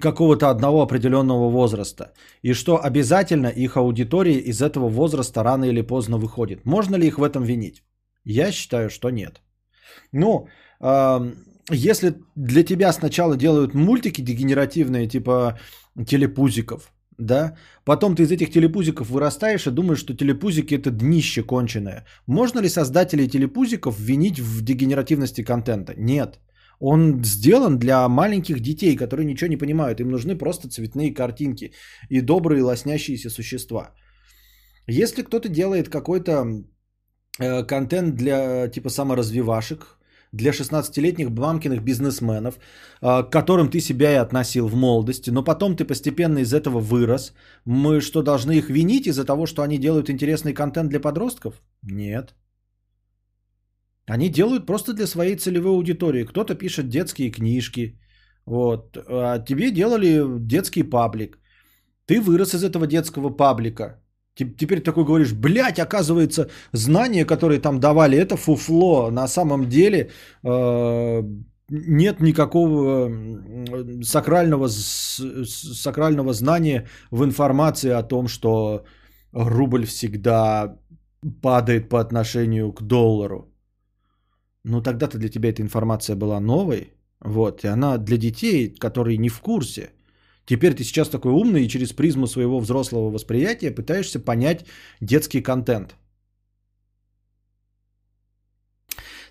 [0.00, 2.12] какого-то одного определенного возраста?
[2.42, 6.64] И что обязательно их аудитория из этого возраста рано или поздно выходит?
[6.64, 7.82] Можно ли их в этом винить?
[8.24, 9.42] Я считаю, что нет.
[10.12, 10.48] Ну,
[10.80, 11.32] э,
[11.70, 15.58] если для тебя сначала делают мультики дегенеративные, типа
[16.06, 22.04] телепузиков, да, потом ты из этих телепузиков вырастаешь и думаешь, что телепузики это днище конченое.
[22.26, 25.94] Можно ли создателей телепузиков винить в дегенеративности контента?
[25.96, 26.38] Нет.
[26.80, 30.00] Он сделан для маленьких детей, которые ничего не понимают.
[30.00, 31.72] Им нужны просто цветные картинки
[32.08, 33.94] и добрые лоснящиеся существа.
[34.86, 36.46] Если кто-то делает какой-то
[37.40, 39.97] э, контент для типа саморазвивашек,
[40.32, 42.58] для 16-летних мамкиных бизнесменов,
[43.00, 46.80] а, к которым ты себя и относил в молодости, но потом ты постепенно из этого
[46.80, 47.32] вырос.
[47.64, 51.62] Мы что, должны их винить из-за того, что они делают интересный контент для подростков?
[51.82, 52.34] Нет.
[54.06, 56.24] Они делают просто для своей целевой аудитории.
[56.24, 57.98] Кто-то пишет детские книжки,
[58.48, 58.96] вот.
[58.96, 61.38] А тебе делали детский паблик.
[62.06, 64.00] Ты вырос из этого детского паблика.
[64.38, 69.10] Теперь такой говоришь, блядь, оказывается, знания, которые там давали, это фуфло.
[69.10, 70.10] На самом деле
[70.44, 71.22] э,
[71.70, 73.10] нет никакого
[74.02, 78.84] сакрального, сакрального знания в информации о том, что
[79.32, 80.76] рубль всегда
[81.42, 83.52] падает по отношению к доллару.
[84.64, 86.92] Ну тогда-то для тебя эта информация была новой.
[87.20, 89.90] Вот, и она для детей, которые не в курсе–
[90.48, 94.64] Теперь ты сейчас такой умный и через призму своего взрослого восприятия пытаешься понять
[95.00, 95.94] детский контент.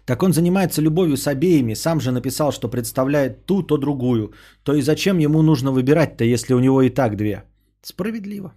[0.05, 4.31] Так он занимается любовью с обеими, сам же написал, что представляет ту, то другую.
[4.63, 7.43] То и зачем ему нужно выбирать-то, если у него и так две?
[7.81, 8.53] Справедливо.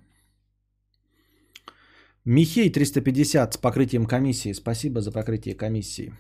[2.27, 4.53] Михей 350 с покрытием комиссии.
[4.53, 6.13] Спасибо за покрытие комиссии.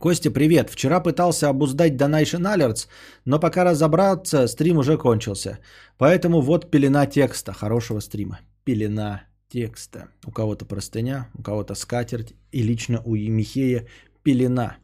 [0.00, 0.70] Костя, привет.
[0.70, 2.88] Вчера пытался обуздать Donation Alerts,
[3.26, 5.58] но пока разобраться, стрим уже кончился.
[5.98, 7.52] Поэтому вот пелена текста.
[7.52, 8.40] Хорошего стрима.
[8.64, 10.08] Пелена текста.
[10.26, 12.34] У кого-то простыня, у кого-то скатерть.
[12.52, 13.86] И лично у Михея
[14.22, 14.76] пелена.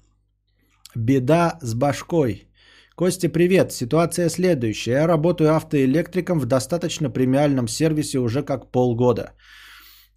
[0.94, 2.48] Беда с башкой.
[2.94, 3.72] Костя, привет.
[3.72, 4.92] Ситуация следующая.
[4.92, 9.32] Я работаю автоэлектриком в достаточно премиальном сервисе уже как полгода.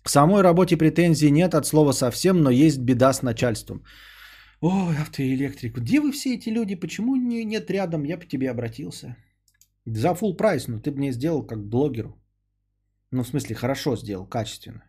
[0.04, 3.84] К самой работе претензий нет от слова совсем, но есть беда с начальством.
[4.62, 5.80] Ой, автоэлектрик.
[5.80, 6.76] Где вы все эти люди?
[6.76, 8.04] Почему не, нет рядом?
[8.04, 9.18] Я бы тебе обратился.
[9.86, 12.16] За full прайс, но ты бы мне сделал как блогеру.
[13.10, 14.84] Ну, в смысле, хорошо сделал, качественно.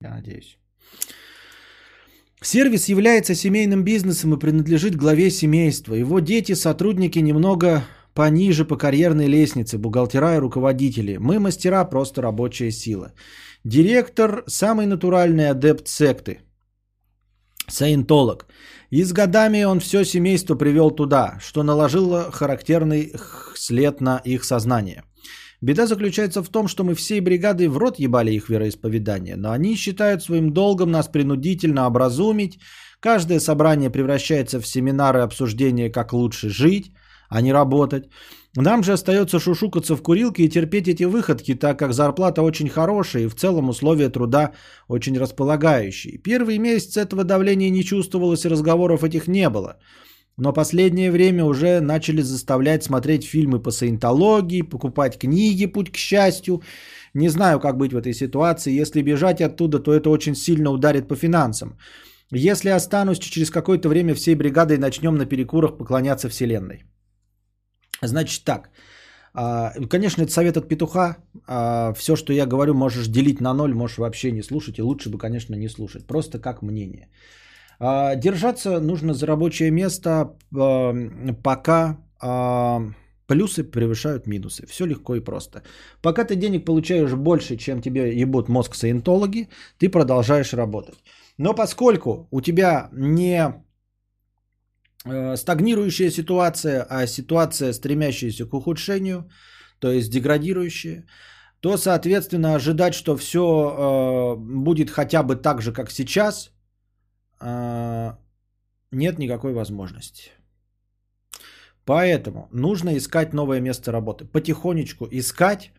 [0.00, 0.58] Я надеюсь.
[2.40, 5.94] Сервис является семейным бизнесом и принадлежит главе семейства.
[5.94, 11.18] Его дети, сотрудники немного пониже по карьерной лестнице, бухгалтера и руководители.
[11.18, 13.12] Мы мастера, просто рабочая сила.
[13.62, 16.40] Директор– самый натуральный адепт секты–
[17.72, 18.46] Саентолог.
[18.90, 23.12] И с годами он все семейство привел туда, что наложило характерный
[23.54, 25.02] след на их сознание.
[25.62, 29.76] Беда заключается в том, что мы всей бригадой в рот ебали их вероисповедание, но они
[29.76, 32.58] считают своим долгом нас принудительно образумить.
[33.00, 36.92] Каждое собрание превращается в семинары обсуждения, как лучше жить,
[37.30, 38.04] а не работать.
[38.56, 43.24] Нам же остается шушукаться в курилке и терпеть эти выходки, так как зарплата очень хорошая
[43.24, 44.52] и в целом условия труда
[44.88, 46.18] очень располагающие.
[46.18, 49.78] Первый месяц этого давления не чувствовалось и разговоров этих не было.
[50.36, 56.62] Но последнее время уже начали заставлять смотреть фильмы по саентологии, покупать книги «Путь к счастью».
[57.14, 58.80] Не знаю, как быть в этой ситуации.
[58.80, 61.78] Если бежать оттуда, то это очень сильно ударит по финансам.
[62.30, 66.84] Если останусь, через какое-то время всей бригадой начнем на перекурах поклоняться Вселенной.
[68.02, 68.70] Значит так,
[69.34, 71.16] а, конечно, это совет от петуха.
[71.46, 74.78] А, Все, что я говорю, можешь делить на ноль, можешь вообще не слушать.
[74.78, 76.06] И лучше бы, конечно, не слушать.
[76.06, 77.08] Просто как мнение.
[77.78, 80.36] А, держаться нужно за рабочее место,
[81.42, 81.98] пока
[83.26, 84.66] плюсы превышают минусы.
[84.66, 85.62] Все легко и просто.
[86.02, 89.48] Пока ты денег получаешь больше, чем тебе ебут мозг саентологи,
[89.78, 91.02] ты продолжаешь работать.
[91.38, 93.54] Но поскольку у тебя не
[95.36, 99.28] стагнирующая ситуация, а ситуация, стремящаяся к ухудшению,
[99.78, 101.04] то есть деградирующая,
[101.60, 106.50] то, соответственно, ожидать, что все э, будет хотя бы так же, как сейчас,
[107.40, 108.12] э,
[108.92, 110.30] нет никакой возможности.
[111.84, 114.24] Поэтому нужно искать новое место работы.
[114.24, 115.72] Потихонечку искать,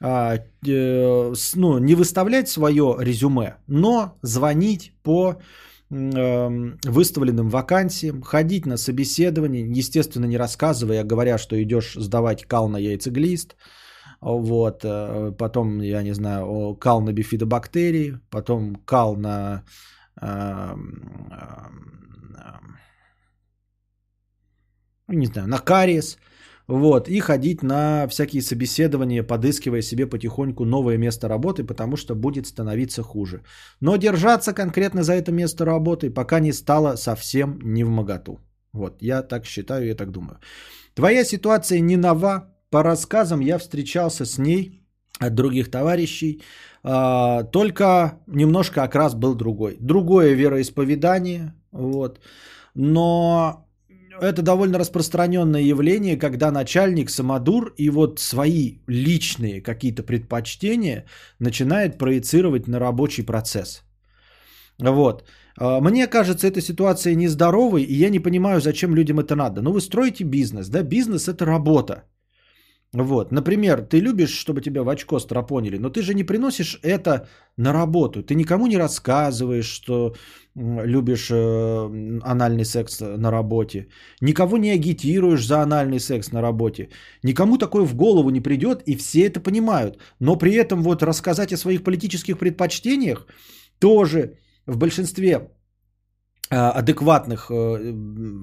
[0.00, 5.36] э, э, с- ну, не выставлять свое резюме, но звонить по э,
[5.90, 12.78] выставленным вакансиям, ходить на собеседование, естественно, не рассказывая, а говоря, что идешь сдавать кал на
[12.78, 13.56] яйцеглист,
[14.20, 19.64] вот, э, потом, я не знаю, кал на бифидобактерии, потом кал на
[20.20, 22.78] эм, эм, эм,
[25.08, 26.18] ну, не знаю, на кариес,
[26.68, 32.46] вот, и ходить на всякие собеседования, подыскивая себе потихоньку новое место работы, потому что будет
[32.46, 33.42] становиться хуже.
[33.80, 38.38] Но держаться конкретно за это место работы пока не стало совсем не в моготу.
[38.72, 40.38] Вот, я так считаю, я так думаю.
[40.94, 42.50] Твоя ситуация не нова.
[42.70, 44.80] По рассказам я встречался с ней
[45.20, 46.42] от других товарищей.
[46.82, 49.76] а, Только немножко окрас был другой.
[49.80, 51.52] Другое вероисповедание.
[51.72, 52.20] Вот.
[52.74, 53.63] Но
[54.20, 61.04] это довольно распространенное явление, когда начальник самодур и вот свои личные какие-то предпочтения
[61.40, 63.82] начинает проецировать на рабочий процесс.
[64.78, 65.24] Вот.
[65.58, 69.62] А, Мне кажется, эта ситуация нездоровой, и я не понимаю, зачем людям это надо.
[69.62, 70.82] Ну, вы строите бизнес, да?
[70.82, 72.04] Бизнес– это работа.
[72.94, 77.26] Вот, например, ты любишь, чтобы тебя в очко стропонили, но ты же не приносишь это
[77.56, 78.22] на работу.
[78.22, 80.14] Ты никому не рассказываешь, что
[80.54, 83.88] любишь э, анальный секс на работе.
[84.20, 86.88] Никого не агитируешь за анальный секс на работе.
[87.24, 89.98] Никому такое в голову не придет, и все это понимают.
[90.20, 93.26] Но при этом вот рассказать о своих политических предпочтениях
[93.80, 95.50] тоже в большинстве
[96.50, 97.92] э, адекватных, э,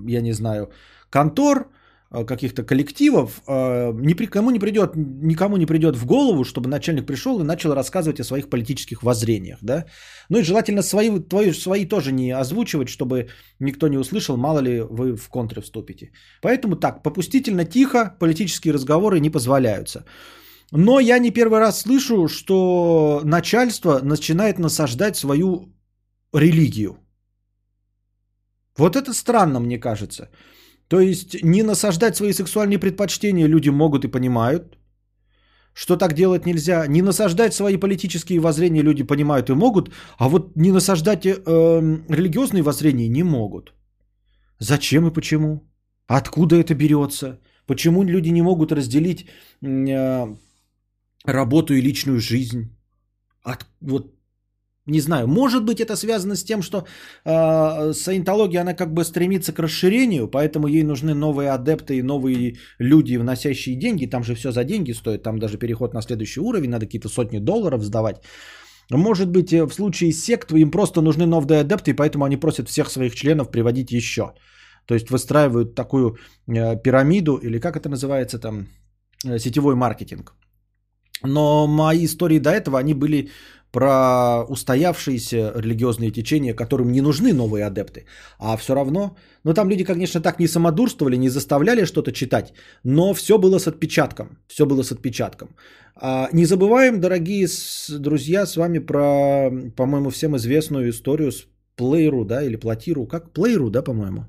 [0.08, 0.72] я не знаю,
[1.10, 1.70] контор,
[2.12, 7.40] каких-то коллективов, э, ни кому не придет, никому не придет в голову, чтобы начальник пришел
[7.40, 9.86] и начал рассказывать о своих политических воззрениях, да.
[10.30, 13.30] Ну и желательно свои, твои, свои тоже не озвучивать, чтобы
[13.60, 16.12] никто не услышал, мало ли вы в контре вступите.
[16.42, 20.04] Поэтому так, попустительно, тихо, политические разговоры не позволяются.
[20.72, 25.74] Но я не первый раз слышу, что начальство начинает насаждать свою
[26.34, 26.98] религию.
[28.78, 30.30] Вот это странно, мне кажется.
[30.92, 34.78] То есть не насаждать свои сексуальные предпочтения люди могут и понимают,
[35.74, 36.86] что так делать нельзя.
[36.88, 41.34] Не насаждать свои политические воззрения люди понимают и могут, а вот не насаждать э,
[42.10, 43.74] религиозные воззрения не могут.
[44.60, 45.62] Зачем и почему?
[46.08, 47.40] Откуда это берется?
[47.68, 49.30] Почему люди не могут разделить
[49.62, 50.36] э,
[51.26, 52.76] работу и личную жизнь?
[53.44, 54.14] От, вот
[54.88, 56.86] не знаю, может быть это связано с тем, что
[57.26, 62.56] э, саентология, она как бы стремится к расширению, поэтому ей нужны новые адепты и новые
[62.80, 64.10] люди, вносящие деньги.
[64.10, 67.40] Там же все за деньги стоит, там даже переход на следующий уровень, надо какие-то сотни
[67.40, 68.22] долларов сдавать.
[68.90, 72.68] Может быть, э, в случае сект им просто нужны новые адепты, и поэтому они просят
[72.70, 74.34] всех своих членов приводить еще.
[74.88, 76.18] То есть выстраивают такую
[76.48, 78.68] э, пирамиду, или как это называется там,
[79.26, 80.34] э, сетевой маркетинг.
[81.24, 83.30] Но мои истории до этого, они были
[83.72, 88.06] про устоявшиеся религиозные течения, которым не нужны новые адепты.
[88.40, 92.54] А все равно, ну там люди, конечно, так не самодурствовали, не заставляли что-то читать,
[92.84, 94.38] но все было с отпечатком.
[94.48, 95.56] Все было с отпечатком.
[95.96, 97.48] А, не забываем, дорогие
[98.00, 103.08] друзья, с вами про, по-моему, всем известную историю с Плейру, да, или Платиру.
[103.08, 103.34] Как?
[103.34, 104.26] Плейру, да, по-моему.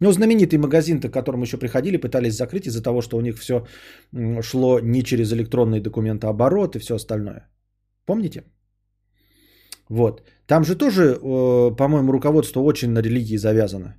[0.00, 3.66] Ну, знаменитый магазин, к которому еще приходили, пытались закрыть из-за того, что у них все
[4.42, 7.48] шло не через электронные документооборот и все остальное.
[8.06, 8.44] Помните?
[9.90, 10.22] Вот.
[10.46, 13.96] Там же тоже, э, по-моему, руководство очень на религии завязано.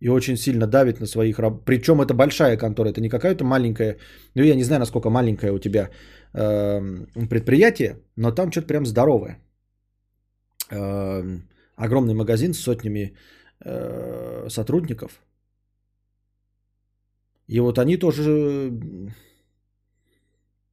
[0.00, 1.64] И очень сильно давит на своих раб.
[1.64, 3.98] Причем это большая контора, это не какая-то маленькая,
[4.34, 5.90] ну я не знаю, насколько маленькое у тебя
[6.32, 6.80] э,
[7.28, 9.38] предприятие, но там что-то прям здоровое.
[10.70, 11.38] Э,
[11.76, 13.14] огромный магазин с сотнями
[13.64, 15.20] э, сотрудников.
[17.48, 18.72] И вот они тоже,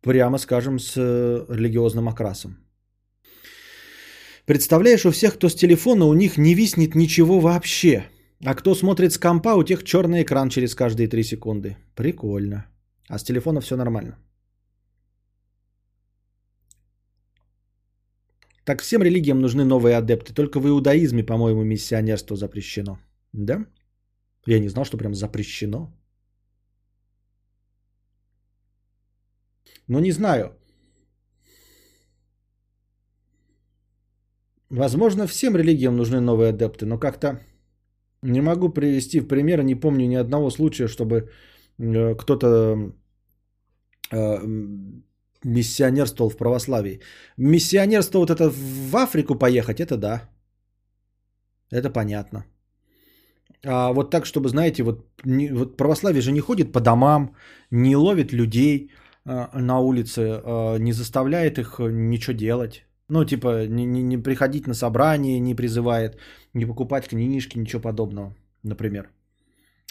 [0.02, 0.96] прямо скажем, с
[1.50, 2.71] религиозным окрасом.
[4.52, 8.04] Представляешь, у всех, кто с телефона, у них не виснет ничего вообще.
[8.44, 11.78] А кто смотрит с компа, у тех черный экран через каждые 3 секунды.
[11.96, 12.66] Прикольно.
[13.08, 14.18] А с телефона все нормально.
[18.66, 20.34] Так всем религиям нужны новые адепты.
[20.34, 23.00] Только в иудаизме, по-моему, миссионерство запрещено.
[23.32, 23.66] Да?
[24.46, 25.94] Я не знал, что прям запрещено.
[29.88, 30.58] Ну, не знаю.
[34.72, 37.40] Возможно, всем религиям нужны новые адепты, но как-то
[38.24, 41.30] не могу привести в пример, не помню ни одного случая, чтобы
[41.78, 42.94] э, кто-то
[44.12, 44.38] э,
[45.44, 47.02] миссионерствовал в православии.
[47.38, 50.30] Миссионерство вот это в Африку поехать, это да.
[51.70, 52.46] Это понятно.
[53.66, 57.36] А вот так, чтобы, знаете, вот, не, вот православие же не ходит по домам,
[57.72, 58.92] не ловит людей
[59.26, 62.86] э, на улице, э, не заставляет их ничего делать.
[63.14, 66.18] Ну, типа, не, не, не приходить на собрание, не призывает,
[66.54, 68.34] не покупать книжки, ничего подобного,
[68.64, 69.10] например.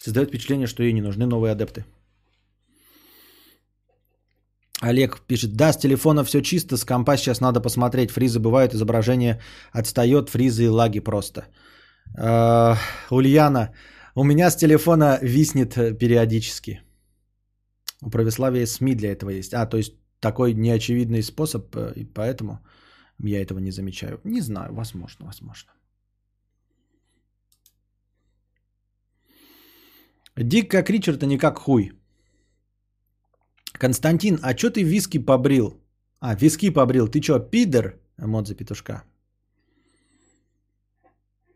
[0.02, 1.84] Создает впечатление, что ей не нужны новые адепты.
[4.80, 9.38] Олег пишет, да, с телефона все чисто, с компа сейчас надо посмотреть, фризы бывают, изображение
[9.72, 11.44] отстает, фризы и лаги просто.
[12.18, 12.76] Э,
[13.10, 13.74] Ульяна,
[14.14, 16.80] у меня с телефона виснет э, периодически.
[18.02, 19.52] У православия СМИ для этого есть.
[19.52, 22.60] А, то есть такой неочевидный способ, э, и поэтому
[23.22, 24.20] я этого не замечаю.
[24.24, 25.72] Не знаю, возможно, возможно.
[30.36, 31.92] Дик как Ричард, а не как хуй.
[33.72, 35.80] Константин, а чё ты виски побрил?
[36.20, 37.08] А, виски побрил.
[37.08, 37.98] Ты чё, пидор?
[38.18, 39.04] Эмодзи петушка.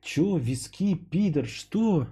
[0.03, 2.07] Чё, виски, пидор, что?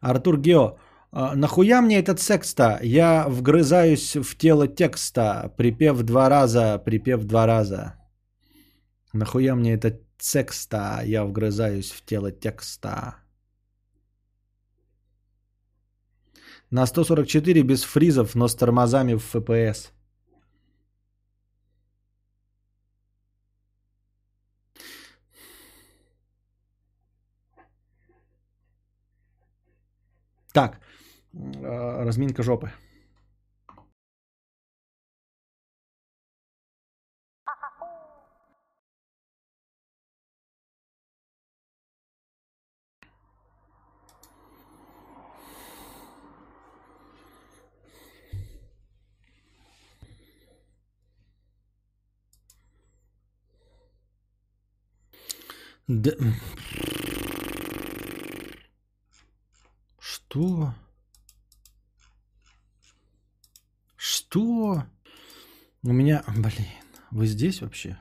[0.00, 0.78] Артур Гео,
[1.14, 2.80] нахуя мне этот секс-то?
[2.82, 7.94] Я вгрызаюсь в тело текста, припев два раза, припев два раза.
[9.12, 11.02] Нахуя мне этот секс-то?
[11.04, 13.16] Я вгрызаюсь в тело текста.
[16.70, 19.92] На 144 без фризов, но с тормозами в FPS.
[30.52, 30.80] Так,
[31.34, 32.70] разминка жопы.
[55.86, 56.12] Да...
[59.98, 60.74] Что?
[64.34, 64.82] Что?
[65.84, 66.24] У меня...
[66.26, 66.66] Блин,
[67.12, 67.96] вы здесь вообще?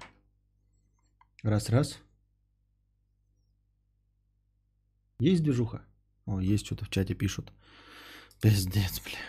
[1.44, 2.00] Раз-раз.
[5.20, 5.86] Есть движуха?
[6.26, 7.54] О, есть что-то в чате пишут.
[8.42, 9.20] Пиздец, блядь.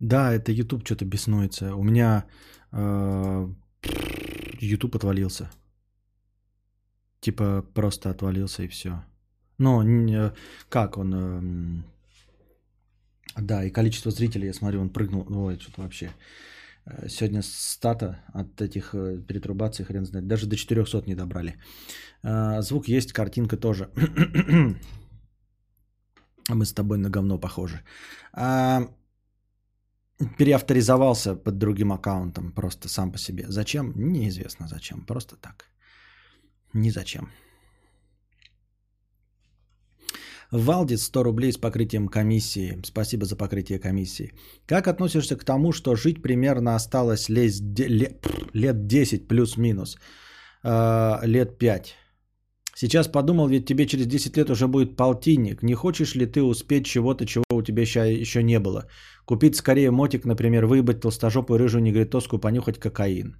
[0.00, 1.76] Да, это YouTube что-то беснуется.
[1.76, 2.26] У меня
[2.72, 3.48] э,
[4.58, 5.48] YouTube отвалился.
[7.20, 9.04] Типа просто отвалился и все.
[9.58, 10.32] Ну, не,
[10.68, 11.14] как он...
[11.14, 11.82] Э,
[13.36, 15.26] да, и количество зрителей, я смотрю, он прыгнул.
[15.30, 16.10] Ой, что-то вообще.
[16.86, 21.56] Э, сегодня стата от этих э, перетрубаций, хрен знает, даже до 400 не добрали.
[22.22, 23.90] Э, звук есть, картинка тоже.
[26.48, 27.80] Мы с тобой на говно похожи.
[28.32, 28.88] А,
[30.38, 33.44] переавторизовался под другим аккаунтом, просто сам по себе.
[33.48, 33.92] Зачем?
[33.96, 35.66] Неизвестно зачем, просто так.
[36.74, 37.30] Ни зачем.
[40.52, 42.78] Валдис 100 рублей с покрытием комиссии.
[42.84, 44.32] Спасибо за покрытие комиссии.
[44.66, 49.96] Как относишься к тому, что жить примерно осталось лет, лет 10 плюс-минус?
[50.62, 51.94] Э, лет 5.
[52.74, 55.62] Сейчас подумал, ведь тебе через 10 лет уже будет полтинник.
[55.62, 58.84] Не хочешь ли ты успеть чего-то, чего у тебя еще не было?
[59.24, 63.36] Купить скорее мотик, например, выебать толстожопую рыжую негритоску, понюхать кокаин.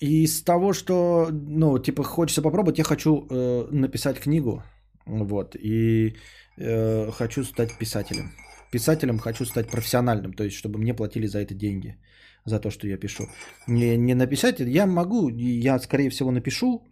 [0.00, 4.62] И из того, что, ну, типа, хочется попробовать, я хочу э, написать книгу,
[5.06, 6.14] вот, и
[6.56, 8.32] э, хочу стать писателем.
[8.70, 11.96] Писателем хочу стать профессиональным, то есть, чтобы мне платили за это деньги,
[12.44, 13.24] за то, что я пишу.
[13.66, 16.82] Не, не написать, я могу, я, скорее всего, напишу,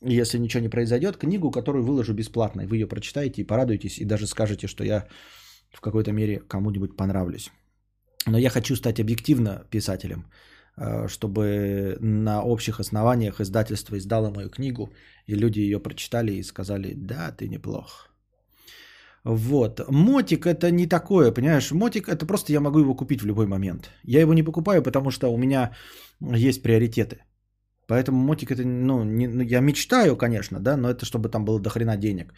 [0.00, 2.66] если ничего не произойдет, книгу, которую выложу бесплатно.
[2.66, 5.06] Вы ее прочитаете и порадуетесь, и даже скажете, что я
[5.72, 7.50] в какой-то мере кому-нибудь понравлюсь.
[8.26, 10.24] Но я хочу стать объективно писателем.
[10.82, 14.92] Э, чтобы на общих основаниях издательство издало мою книгу,
[15.28, 18.08] и люди ее прочитали и сказали, да, ты неплох.
[19.24, 19.80] Вот.
[19.88, 21.70] Мотик это не такое, понимаешь?
[21.70, 23.90] Мотик это просто я могу его купить в любой момент.
[24.02, 25.70] Я его не покупаю, потому что у меня
[26.20, 27.16] есть приоритеты.
[27.86, 31.60] Поэтому мотик это, ну, не, ну я мечтаю, конечно, да, но это чтобы там было
[31.60, 32.34] дохрена денег.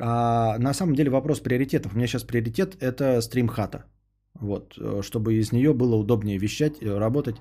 [0.00, 1.92] А на самом деле вопрос приоритетов.
[1.92, 3.84] У меня сейчас приоритет это стримхата.
[4.40, 7.36] Вот, э, чтобы из нее было удобнее вещать, э, работать,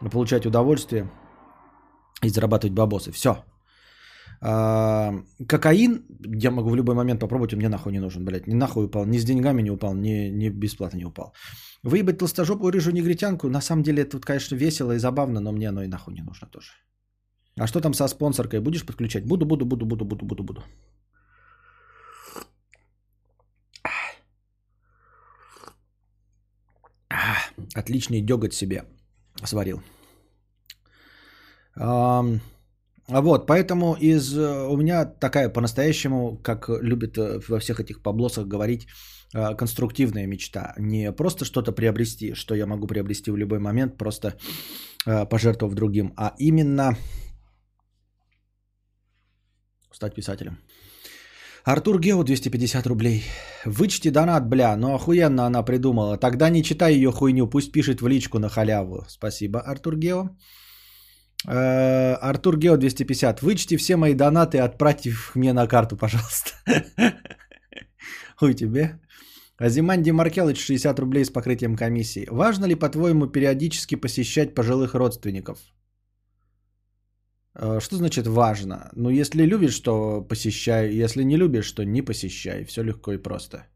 [0.00, 1.10] получать удовольствие
[2.22, 3.12] и зарабатывать бабосы.
[3.12, 3.44] Все.
[4.40, 5.12] А,
[5.48, 6.04] кокаин,
[6.42, 8.46] я могу в любой момент попробовать, мне нахуй не нужен, блядь.
[8.46, 11.32] Ни нахуй упал, ни с деньгами не упал, ни, ни бесплатно не упал.
[11.82, 15.82] Выебать толстожопую рыжую негритянку, на самом деле это, конечно, весело и забавно, но мне оно
[15.82, 16.72] и нахуй не нужно тоже.
[17.56, 18.60] А что там со спонсоркой?
[18.60, 19.26] Будешь подключать?
[19.26, 20.62] Буду, буду, буду, буду, буду, буду, буду.
[27.74, 28.84] Отличный деготь себе
[29.44, 29.82] сварил.
[31.76, 32.40] Ам,
[33.08, 38.46] Вот, поэтому из э, у меня такая по-настоящему, как любят э, во всех этих поблосах
[38.46, 38.86] говорить,
[39.34, 40.74] э, конструктивная мечта.
[40.78, 44.34] Не просто что-то приобрести, что я могу приобрести в любой момент, просто
[45.30, 46.96] пожертвовав другим, а именно
[49.92, 50.58] стать писателем.
[51.70, 53.22] Артур Гео 250 рублей.
[53.66, 56.16] Вычти донат, бля, ну охуенно она придумала.
[56.16, 59.04] Тогда не читай ее хуйню, пусть пишет в личку на халяву.
[59.08, 60.30] Спасибо, Артур Гео.
[61.46, 63.42] Э, Артур Гео 250.
[63.42, 66.52] Вычти все мои донаты и отправьте их мне на карту, пожалуйста.
[68.36, 68.98] Хуй тебе.
[69.58, 72.28] Азиманди Маркелыч 60 рублей с покрытием комиссии.
[72.30, 75.58] Важно ли, по-твоему, периодически посещать пожилых родственников?
[77.58, 78.90] Э, Что значит важно?
[78.96, 81.04] Ну, если любишь, то посещай.
[81.04, 82.64] Если не любишь, то не посещай.
[82.64, 83.66] Все легко и просто.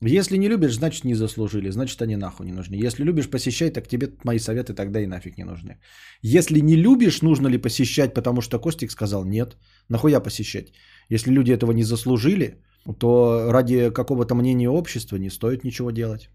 [0.00, 1.70] Если не любишь, значит не заслужили.
[1.70, 2.86] Значит они нахуй не нужны.
[2.86, 5.78] Если любишь посещай, так тебе мои советы тогда и нафиг не нужны.
[6.22, 9.56] Если не любишь, нужно ли посещать, потому что Костик сказал нет.
[9.88, 10.72] Нахуя посещать?
[11.10, 12.62] Если люди этого не заслужили,
[12.98, 16.30] то ради какого-то мнения общества не стоит ничего делать.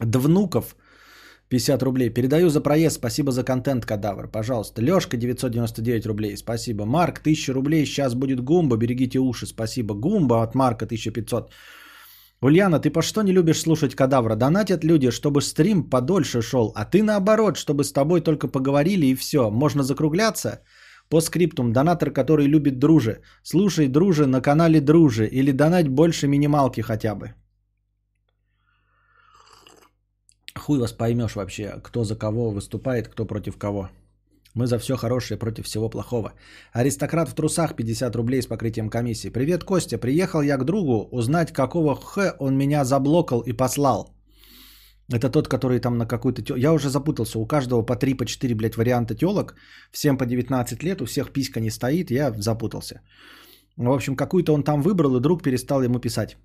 [0.00, 0.76] Двнуков
[1.48, 2.10] 50 рублей.
[2.10, 2.96] Передаю за проезд.
[2.96, 4.28] Спасибо за контент, кадавр.
[4.28, 4.82] Пожалуйста.
[4.82, 6.36] Лешка 999 рублей.
[6.36, 6.84] Спасибо.
[6.84, 7.86] Марк 1000 рублей.
[7.86, 8.76] Сейчас будет Гумба.
[8.76, 9.46] Берегите уши.
[9.46, 9.94] Спасибо.
[9.94, 11.50] Гумба от Марка 1500.
[12.42, 14.36] Ульяна, ты по что не любишь слушать кадавра?
[14.36, 19.14] Донатят люди, чтобы стрим подольше шел, а ты наоборот, чтобы с тобой только поговорили и
[19.14, 19.50] все.
[19.50, 20.60] Можно закругляться?
[21.08, 23.20] По скриптум, донатор, который любит дружи.
[23.42, 25.26] Слушай, дружи, на канале дружи.
[25.26, 27.34] Или донать больше минималки хотя бы.
[30.58, 33.88] Хуй вас поймешь вообще, кто за кого выступает, кто против кого.
[34.54, 36.32] Мы за все хорошее против всего плохого.
[36.72, 39.28] Аристократ в трусах 50 рублей с покрытием комиссии.
[39.28, 39.98] Привет, Костя.
[39.98, 44.14] Приехал я к другу узнать, какого х он меня заблокал и послал.
[45.12, 46.42] Это тот, который там на какую-то...
[46.42, 47.38] тё- Я уже запутался.
[47.38, 49.54] У каждого по 3, по 4, блядь, варианта телок.
[49.92, 52.10] Всем по 19 лет, у всех писька не стоит.
[52.10, 53.02] Я запутался.
[53.76, 56.36] В общем, какую-то он там выбрал, и друг перестал ему писать.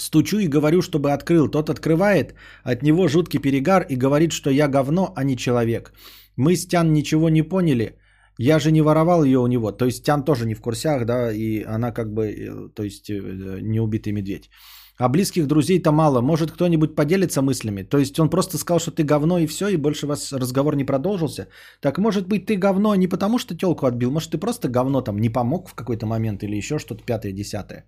[0.00, 1.48] Стучу и говорю, чтобы открыл.
[1.48, 5.92] Тот открывает, от него жуткий перегар и говорит, что я говно, а не человек.
[6.36, 7.98] Мы с Тян ничего не поняли.
[8.38, 9.72] Я же не воровал ее у него.
[9.72, 13.10] То есть Тян тоже не в курсях, да, и она как бы, э, то есть
[13.10, 14.50] э, не убитый медведь.
[14.98, 16.20] А близких друзей-то мало.
[16.20, 17.82] Может кто-нибудь поделится мыслями?
[17.82, 20.76] То есть он просто сказал, что ты говно и все, и больше у вас разговор
[20.76, 21.48] не продолжился.
[21.80, 25.18] Так может быть ты говно не потому, что телку отбил, может ты просто говно там
[25.18, 27.84] не помог в какой-то момент или еще что-то пятое, десятое.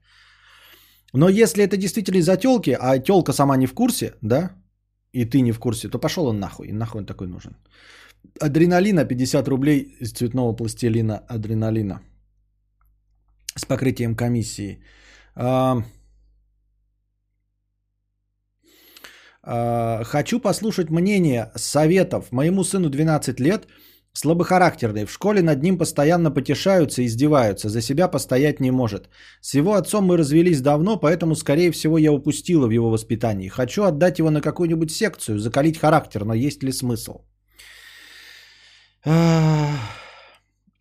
[1.12, 4.50] Но если это действительно из-за телки, а телка сама не в курсе, да,
[5.12, 6.68] и ты не в курсе, то пошел он нахуй.
[6.68, 7.56] И нахуй он такой нужен.
[8.40, 12.00] Адреналина 50 рублей из цветного пластилина адреналина.
[13.56, 14.82] С покрытием комиссии.
[15.34, 15.82] А,
[19.42, 22.30] а, Хочу послушать мнение, советов.
[22.30, 23.66] Моему сыну 12 лет,
[24.12, 25.04] слабохарактерный.
[25.04, 27.68] В школе над ним постоянно потешаются издеваются.
[27.68, 29.08] За себя постоять не может.
[29.40, 33.48] С его отцом мы развелись давно, поэтому, скорее всего, я упустила в его воспитании.
[33.48, 37.20] Хочу отдать его на какую-нибудь секцию, закалить характер, но есть ли смысл?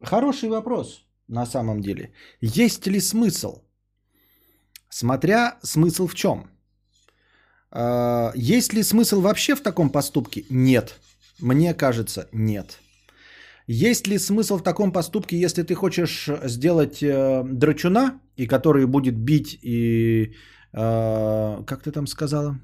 [0.01, 2.11] Хороший вопрос, на самом деле.
[2.41, 3.61] Есть ли смысл?
[4.89, 6.49] Смотря смысл в чем.
[7.71, 10.45] А, Есть ли смысл вообще в таком поступке?
[10.49, 10.99] Нет.
[11.39, 12.79] Мне кажется, нет.
[13.71, 19.15] Есть ли смысл в таком поступке, если ты хочешь сделать э, драчуна, и который будет
[19.15, 20.33] бить и...
[20.73, 22.59] э, как ты там сказала?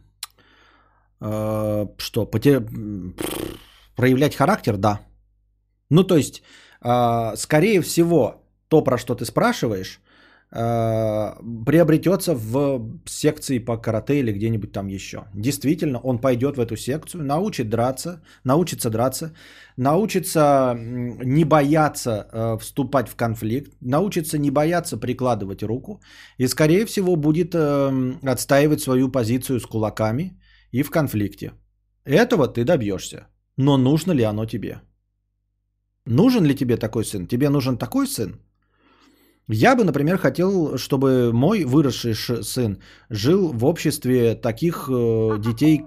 [1.22, 2.66] Э, что, поте-
[3.96, 4.78] проявлять характер?
[4.78, 5.00] Да.
[5.92, 6.42] Ну, то есть,
[6.82, 10.00] э, скорее всего, то, про что ты спрашиваешь,
[10.56, 15.26] приобретется в секции по карате или где-нибудь там еще.
[15.34, 19.34] Действительно, он пойдет в эту секцию, научит драться, научится драться,
[19.78, 26.00] научится не бояться э, вступать в конфликт, научится не бояться прикладывать руку
[26.38, 30.40] и, скорее всего, будет э, отстаивать свою позицию с кулаками
[30.72, 31.52] и в конфликте.
[32.06, 33.28] Этого ты добьешься.
[33.58, 34.82] Но нужно ли оно тебе?
[36.06, 37.28] Нужен ли тебе такой сын?
[37.28, 38.40] Тебе нужен такой сын?
[39.48, 42.78] Я бы, например, хотел, чтобы мой выросший сын
[43.10, 45.86] жил в обществе таких э, детей,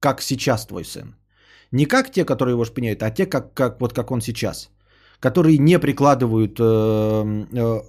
[0.00, 1.16] как сейчас твой сын.
[1.72, 4.70] Не как те, которые его шпиняют, а те, как, как, вот как он сейчас.
[5.20, 6.64] Которые не прикладывают э,
[7.52, 7.82] э,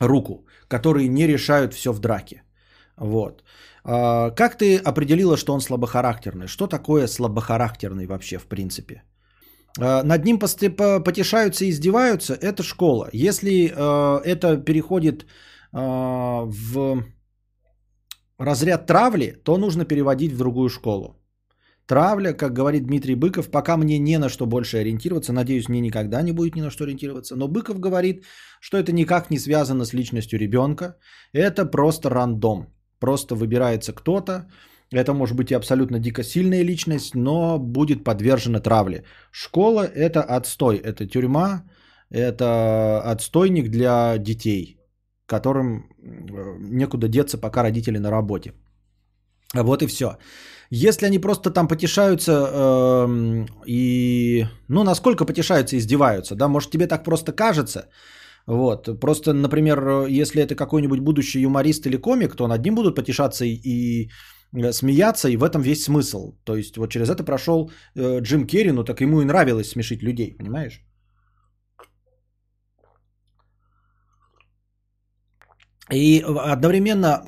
[0.00, 2.42] руку, которые не решают все в драке.
[2.96, 3.42] Вот.
[3.84, 6.46] А, Как ты определила, что он слабохарактерный?
[6.46, 9.02] Что такое слабохарактерный вообще в принципе?
[9.80, 13.08] А, Над ним потешаются и издеваются, это школа.
[13.12, 15.26] Если э, это переходит э,
[15.72, 17.04] в
[18.38, 21.20] разряд травли, то нужно переводить в другую школу.
[21.86, 26.22] Травля, как говорит Дмитрий Быков, пока мне не на что больше ориентироваться, надеюсь, мне никогда
[26.22, 28.24] не будет ни на что ориентироваться, но Быков говорит,
[28.60, 30.96] что это никак не связано с личностью ребенка,
[31.34, 34.46] это просто рандом, просто выбирается кто-то,
[34.92, 39.04] это может быть и абсолютно дико сильная личность, но будет подвержена травле.
[39.30, 41.64] Школа– это отстой, это тюрьма,
[42.10, 44.78] это отстойник для детей,
[45.26, 48.52] которым э, некуда деться, пока родители на работе.
[49.54, 50.18] Вот и все.
[50.70, 57.04] Если они просто там потешаются эм, и, ну, насколько потешаются, издеваются, да, может тебе так
[57.04, 57.88] просто кажется,
[58.46, 63.44] вот, просто, например, если это какой-нибудь будущий юморист или комик, то над ним будут потешаться
[63.44, 64.08] и, и, э,
[64.72, 66.34] смеяться, и в этом весь смысл.
[66.44, 70.02] То есть вот через это прошел э, Джим Керри, ну так ему и нравилось смешить
[70.02, 70.80] людей, понимаешь?
[75.92, 77.24] И одновременно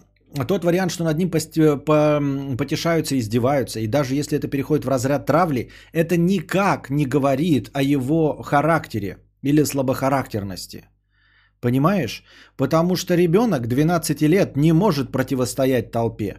[0.48, 5.26] тот вариант, что над ним потешаются и издеваются, и даже если это переходит в разряд
[5.26, 10.88] травли, это никак не говорит о его характере или слабохарактерности.
[11.60, 12.24] Понимаешь?
[12.56, 16.36] Потому что ребенок 12 лет не может противостоять толпе.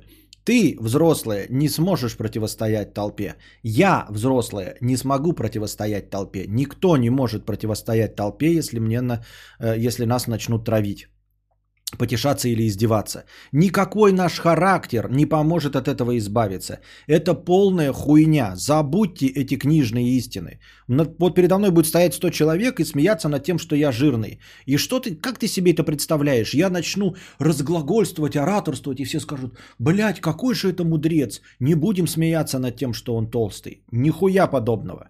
[0.48, 3.36] Ты, взрослая, не сможешь противостоять толпе.
[3.64, 6.46] Я, взрослая, не смогу противостоять толпе.
[6.48, 9.26] Никто не может противостоять толпе, если, мне на,
[9.60, 11.10] э, если нас начнут травить
[11.98, 13.24] потешаться или издеваться.
[13.54, 16.80] Никакой наш характер не поможет от этого избавиться.
[17.08, 18.56] Это полная хуйня.
[18.56, 20.60] Забудьте эти книжные истины.
[20.88, 24.40] Вот передо мной будет стоять 100 человек и смеяться над тем, что я жирный.
[24.66, 26.54] И что ты, как ты себе это представляешь?
[26.54, 31.42] Я начну разглагольствовать, ораторствовать, и все скажут, блядь, какой же это мудрец.
[31.60, 33.84] Не будем смеяться над тем, что он толстый.
[33.92, 35.10] Нихуя подобного.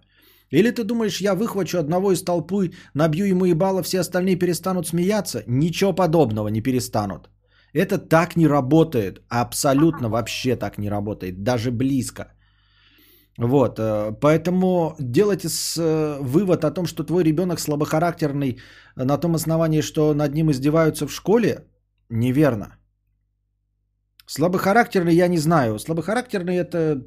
[0.50, 5.42] Или ты думаешь, я выхвачу одного из толпы, набью ему ебало, все остальные перестанут смеяться?
[5.46, 7.28] Ничего подобного не перестанут.
[7.74, 9.20] Это так не работает.
[9.28, 11.42] Абсолютно вообще так не работает.
[11.42, 12.32] Даже близко.
[13.38, 18.58] Вот, э, поэтому делайте э, вывод о том, что твой ребенок слабохарактерный
[18.96, 21.64] э, на том основании, что над ним издеваются в школе,
[22.10, 22.77] неверно.
[24.28, 25.78] Слабохарактерный я не знаю.
[25.78, 27.02] Слабохарактерный это,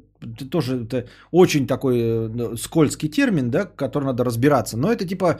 [0.50, 4.76] тоже это очень такой э, скользкий термин, да, который надо разбираться.
[4.76, 5.38] Но это типа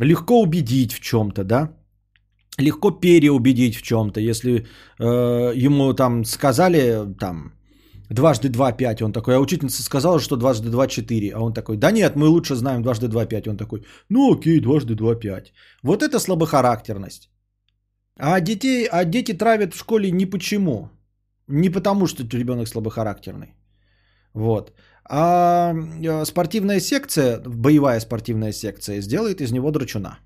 [0.00, 1.68] легко убедить в чем-то, да.
[2.58, 4.20] Легко переубедить в чем-то.
[4.20, 4.66] Если
[4.98, 7.52] э, ему там сказали там
[8.10, 11.76] дважды два пять, он такой, а учительница сказала, что дважды два четыре, а он такой,
[11.76, 15.52] да нет, мы лучше знаем дважды два пять, он такой, ну окей, дважды два пять.
[15.82, 17.28] Вот это слабохарактерность.
[18.18, 20.90] А детей, а дети травят в школе не почему.
[21.48, 23.54] Не потому, что ребенок слабохарактерный.
[24.34, 24.72] Вот.
[25.10, 30.18] А э, спортивная секция, боевая спортивная секция, сделает из него драчуна.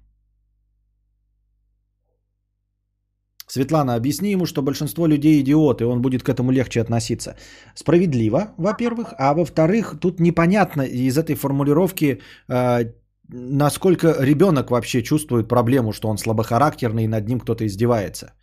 [3.47, 7.36] Светлана, объясни ему, что большинство людей идиоты, он будет к этому легче относиться.
[7.74, 12.93] Справедливо, во-первых, а во-вторых, тут непонятно из этой формулировки, э,
[13.33, 18.35] насколько ребенок вообще чувствует проблему, что он слабохарактерный и над ним кто-то издевается.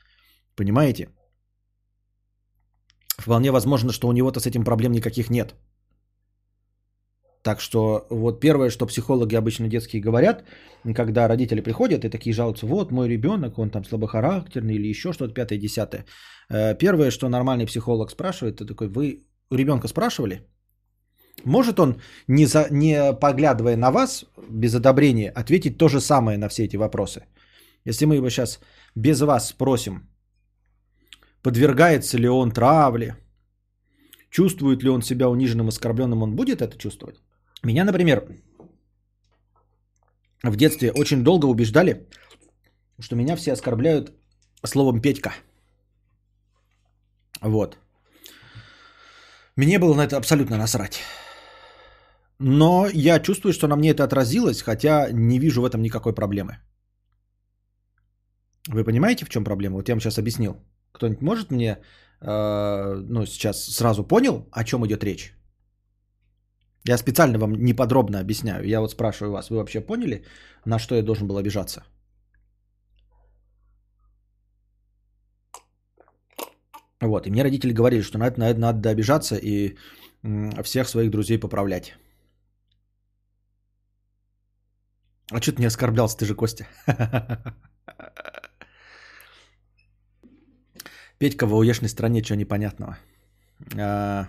[0.56, 1.08] Понимаете?
[3.18, 5.56] Вполне возможно, что у него-то с этим проблем никаких нет.
[7.44, 10.44] Так что вот первое, что психологи обычно детские говорят,
[10.96, 15.34] когда родители приходят и такие жалуются, вот мой ребенок, он там слабохарактерный или еще что-то,
[15.34, 16.06] пятое, десятое.
[16.50, 20.42] Э, Первое, что нормальный психолог спрашивает, это такой, вы у ребенка спрашивали?
[21.46, 26.50] Может он, не, за, не поглядывая на вас, без одобрения, ответить то же самое на
[26.50, 27.26] все эти вопросы?
[27.86, 28.60] Если мы его сейчас
[28.96, 30.10] без вас спросим,
[31.42, 33.16] подвергается ли он травле,
[34.30, 37.22] чувствует ли он себя униженным, оскорбленным, он будет это чувствовать?
[37.64, 38.24] Меня, например,
[40.44, 42.08] в детстве очень долго убеждали,
[43.00, 44.12] что меня все оскорбляют
[44.64, 45.34] словом Петька.
[47.42, 47.78] Вот.
[49.56, 51.00] Мне было на это абсолютно насрать.
[52.40, 56.60] Но я чувствую, что на мне это отразилось, хотя не вижу в этом никакой проблемы.
[58.68, 59.76] Вы понимаете, в чем проблема?
[59.76, 60.56] Вот я вам сейчас объяснил.
[60.94, 61.78] Кто-нибудь может мне,
[62.22, 65.34] э, ну, сейчас сразу понял, о чем идет речь?
[66.88, 68.66] Я специально вам неподробно объясняю.
[68.66, 70.24] Я вот спрашиваю вас, вы вообще поняли,
[70.66, 71.84] на что я должен был обижаться?
[77.02, 79.76] Вот, и мне родители говорили, что на это, на это надо обижаться и
[80.64, 81.98] всех своих друзей поправлять.
[85.32, 86.66] А что ты не оскорблялся, ты же Костя?
[91.20, 92.98] Петька в ауешной стране, что непонятного?
[93.78, 94.28] А,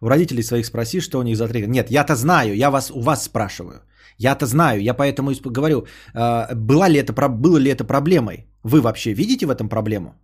[0.00, 1.68] У родителей своих спроси, что у них за триггер.
[1.68, 3.82] Нет, я-то знаю, я вас, у вас спрашиваю.
[4.16, 8.46] Я-то знаю, я поэтому и говорю, а, была ли это, было ли это проблемой?
[8.62, 10.14] Вы вообще видите в этом проблему?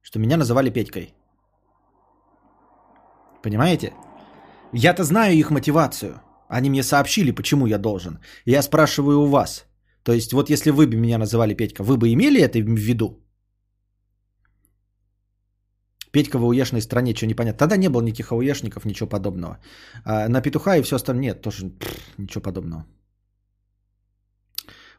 [0.00, 1.14] Что меня называли Петькой?
[3.42, 3.92] Понимаете?
[4.72, 6.20] Я-то знаю их мотивацию.
[6.52, 8.18] Они мне сообщили, почему я должен.
[8.44, 9.64] Я спрашиваю у вас.
[10.04, 13.06] То есть, вот если вы бы меня называли Петька, вы бы имели это в виду?
[16.12, 17.58] Петька в ауешной стране, что непонятно.
[17.58, 19.58] Тогда не было никаких ауешников, ничего подобного.
[20.04, 22.84] А на петуха и все остальное нет, тоже пф, ничего подобного.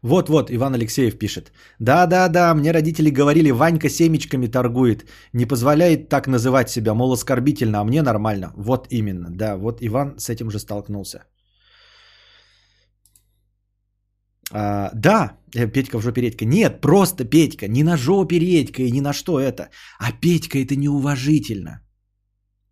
[0.02, 1.52] Вот-вот, Иван Алексеев пишет.
[1.80, 5.06] Да-да-да, мне родители говорили, Ванька семечками торгует.
[5.34, 8.54] Не позволяет так называть себя, мол, оскорбительно, а мне нормально.
[8.56, 11.20] Вот именно, да, вот Иван с этим же столкнулся.
[14.56, 16.46] А, да, э, Петька в жопе редька.
[16.46, 19.70] Нет, просто Петька, не на жопе редька и ни на что это.
[20.00, 21.82] А Петька это неуважительно.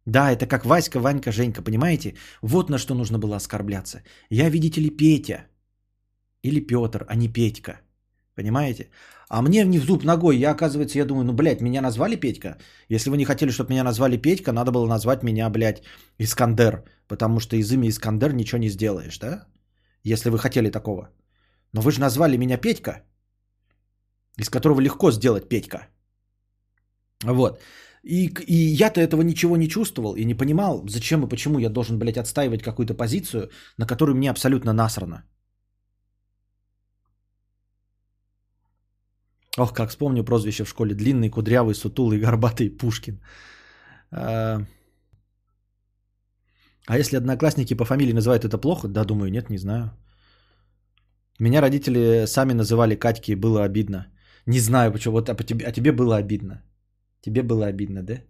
[0.05, 2.15] Да, это как Васька, Ванька, Женька, понимаете?
[2.41, 4.03] Вот на что нужно было оскорбляться.
[4.29, 5.47] Я, видите ли, Петя.
[6.43, 7.81] Или Петр, а не Петька.
[8.35, 8.89] Понимаете?
[9.29, 12.57] А мне в зуб ногой, я, оказывается, я думаю, ну, блядь, меня назвали Петька?
[12.89, 15.83] Если вы не хотели, чтобы меня назвали Петька, надо было назвать меня, блядь,
[16.19, 16.83] Искандер.
[17.07, 19.45] Потому что из имя Искандер ничего не сделаешь, да?
[20.03, 21.09] Если вы хотели такого.
[21.73, 23.03] Но вы же назвали меня Петька,
[24.37, 25.87] из которого легко сделать Петька.
[27.23, 27.61] Вот.
[28.03, 31.99] И, и я-то этого ничего не чувствовал и не понимал, зачем и почему я должен,
[31.99, 35.23] блядь, отстаивать какую-то позицию, на которую мне абсолютно насрано.
[39.57, 40.95] Ох, как вспомню прозвище в школе.
[40.95, 43.21] Длинный, кудрявый, сутулый, горбатый Пушкин.
[44.11, 44.65] А
[46.87, 48.87] а если одноклассники по фамилии называют это плохо?
[48.87, 49.91] Да, думаю, нет, не знаю.
[51.41, 54.05] Меня родители сами называли Катьки, было обидно.
[54.45, 56.61] Не знаю почему, вот, а, по тебе, а тебе было обидно.
[57.21, 58.21] Тебе было обидно, да?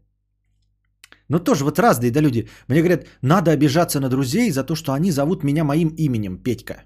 [1.28, 2.48] Ну тоже вот разные, да, люди.
[2.70, 6.86] Мне говорят, надо обижаться на друзей за то, что они зовут меня моим именем, Петька.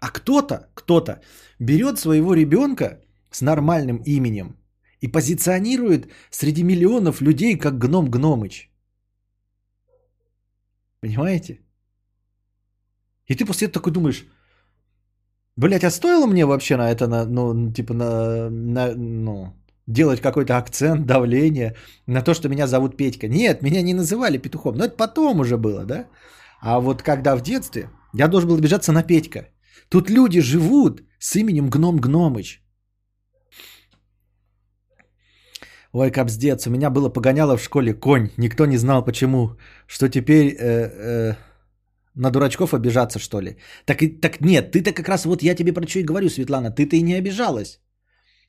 [0.00, 1.20] А кто-то, кто-то
[1.58, 3.00] берет своего ребенка
[3.30, 4.56] с нормальным именем
[5.02, 8.70] и позиционирует среди миллионов людей как гном Гномыч.
[11.00, 11.60] Понимаете?
[13.26, 14.24] И ты после этого такой думаешь,
[15.56, 19.52] блять, а стоило мне вообще на это, на, ну, типа, на, на, ну,
[19.86, 21.74] делать какой-то акцент, давление
[22.06, 23.28] на то, что меня зовут Петька?
[23.28, 26.06] Нет, меня не называли петухом, но это потом уже было, да?
[26.60, 29.48] А вот когда в детстве, я должен был обижаться на Петька.
[29.88, 32.62] Тут люди живут с именем Гном Гномыч.
[35.92, 38.30] Ой, капздец, у меня было погоняло в школе конь.
[38.36, 39.56] Никто не знал почему.
[39.86, 41.34] Что теперь э, э,
[42.16, 43.56] на дурачков обижаться, что ли?
[43.84, 46.70] Так, и- так нет, ты-то как раз, вот я тебе про что и говорю, Светлана,
[46.70, 47.80] ты-то и не обижалась.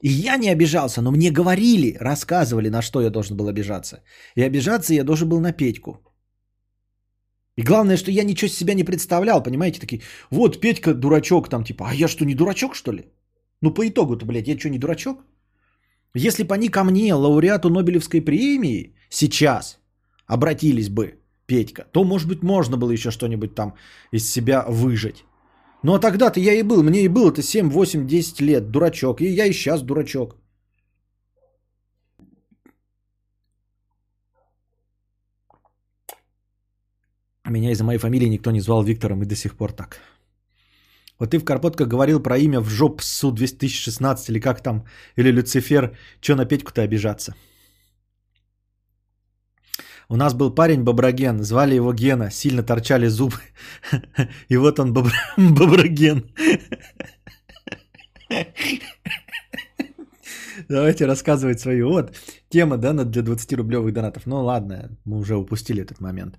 [0.01, 4.03] И я не обижался, но мне говорили, рассказывали, на что я должен был обижаться.
[4.35, 5.99] И обижаться я должен был на Петьку.
[7.57, 11.87] И главное, что я ничего себя не представлял, понимаете, такие, вот Петька дурачок там, типа,
[11.89, 13.03] а я что, не дурачок, что ли?
[13.61, 15.23] Ну, по итогу-то, блядь, я что, не дурачок?
[16.13, 19.79] Если бы они ко мне, лауреату Нобелевской премии, сейчас
[20.27, 23.73] обратились бы, Петька, то, может быть, можно было еще что-нибудь там
[24.11, 25.25] из себя выжить.
[25.83, 29.25] Ну, а тогда-то я и был, мне и было-то 7, 8, 10 лет, дурачок, и
[29.25, 30.35] я и сейчас дурачок.
[37.49, 40.01] Меня из-за моей фамилии никто не звал Виктором и до сих пор так.
[41.19, 45.31] Вот ты в Карпотках говорил про имя в жоп Су 2016 или как там, или
[45.31, 47.33] Люцифер, что на Петьку-то обижаться.
[50.09, 53.35] У нас был парень Боброген, звали его Гена, сильно торчали зубы.
[54.49, 55.11] И вот он Бобр...
[55.37, 56.23] Боброген.
[60.69, 61.89] Давайте рассказывать свою.
[61.89, 62.15] Вот
[62.49, 64.25] тема, да, для 20-рублевых донатов.
[64.25, 66.37] Ну ладно, мы уже упустили этот момент.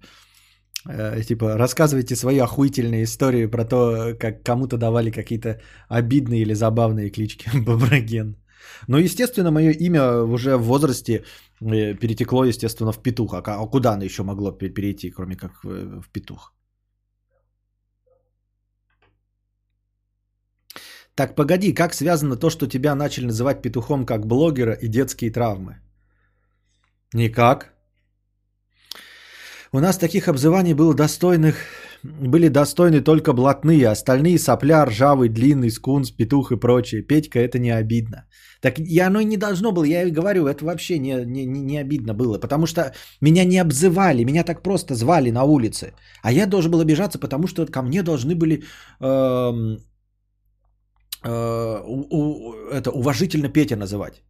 [0.89, 7.11] Э, Типа, рассказывайте свои охуительные истории про то, как кому-то давали какие-то обидные или забавные
[7.11, 7.51] клички.
[7.55, 8.37] Боброген.
[8.89, 11.25] Ну, естественно, мое имя уже в возрасте
[11.61, 13.35] э, перетекло, естественно, в петух.
[13.35, 16.53] А а куда оно еще могло пе- перейти, кроме как в петух?
[21.15, 25.77] Так, погоди, как связано то, что тебя начали называть петухом как блогера и детские травмы?
[27.15, 27.78] Никак.
[29.73, 31.57] У нас таких обзываний было достойных,
[32.03, 37.03] были достойны только блатные, остальные сопля, ржавый, длинный, скунс, петух и прочее.
[37.03, 38.25] Петька это не обидно.
[38.63, 41.79] Так и оно и не должно было, я и говорю, это вообще не, не, не,
[41.79, 45.93] обидно было, потому что меня не обзывали, меня так просто звали на улице.
[46.23, 48.63] А я должен был обижаться, потому что ко мне должны были
[49.01, 49.79] эм,
[51.25, 54.23] э, у- у- это, уважительно Петя называть.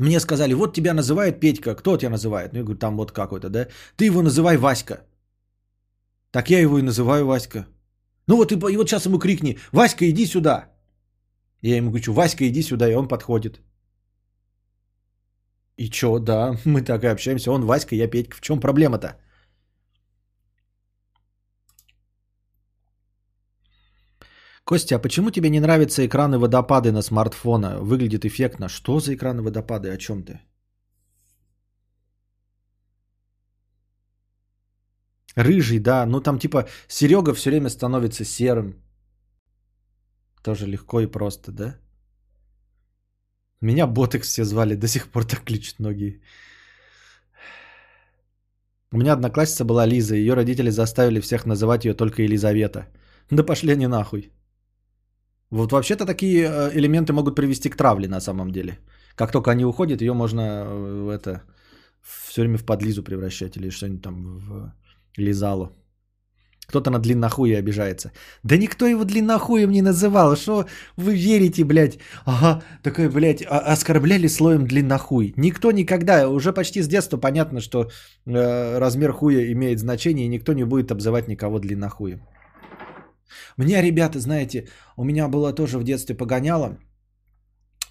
[0.00, 2.52] Мне сказали, вот тебя называет Петька, кто тебя называет?
[2.52, 3.66] Ну, я говорю, там вот какой-то, да?
[3.96, 5.00] Ты его называй Васька.
[6.30, 7.66] Так я его и называю Васька.
[8.26, 10.70] Ну вот и, и вот сейчас ему крикни, Васька, иди сюда.
[11.62, 13.60] Я ему говорю, Васька, иди сюда, и он подходит.
[15.76, 17.52] И чё, да, мы так и общаемся.
[17.52, 18.36] Он Васька, я Петька.
[18.36, 19.08] В чем проблема-то?
[24.70, 27.78] Костя, а почему тебе не нравятся экраны водопады на смартфона?
[27.80, 28.68] Выглядит эффектно.
[28.68, 29.90] Что за экраны водопады?
[29.90, 30.40] О чем ты?
[35.34, 36.06] Рыжий, да.
[36.06, 38.74] Ну там типа Серега все время становится серым.
[40.44, 41.76] Тоже легко и просто, да?
[43.60, 46.22] Меня Ботекс все звали, до сих пор так кличут многие.
[48.92, 52.86] У меня одноклассница была Лиза, ее родители заставили всех называть ее только Елизавета.
[53.30, 54.30] Да пошли они нахуй.
[55.50, 58.78] Вот вообще-то такие э, элементы могут привести к травле на самом деле.
[59.16, 61.42] Как только они уходят, ее можно э, в это
[62.02, 64.72] все время в подлизу превращать или что-нибудь там в
[65.16, 65.70] лизалу.
[66.70, 68.12] Кто-то на длиннохуе обижается.
[68.44, 70.36] Да никто его длиннохуем не называл.
[70.36, 70.66] Что
[70.96, 71.98] вы верите, блядь?
[72.24, 75.34] Ага, такой, блядь, а- оскорбляли слоем длиннохуй.
[75.36, 77.90] Никто никогда, уже почти с детства понятно, что
[78.26, 82.20] э, размер хуя имеет значение, и никто не будет обзывать никого длиннохуем.
[83.56, 86.78] Мне, ребята, знаете, у меня было тоже в детстве погоняло.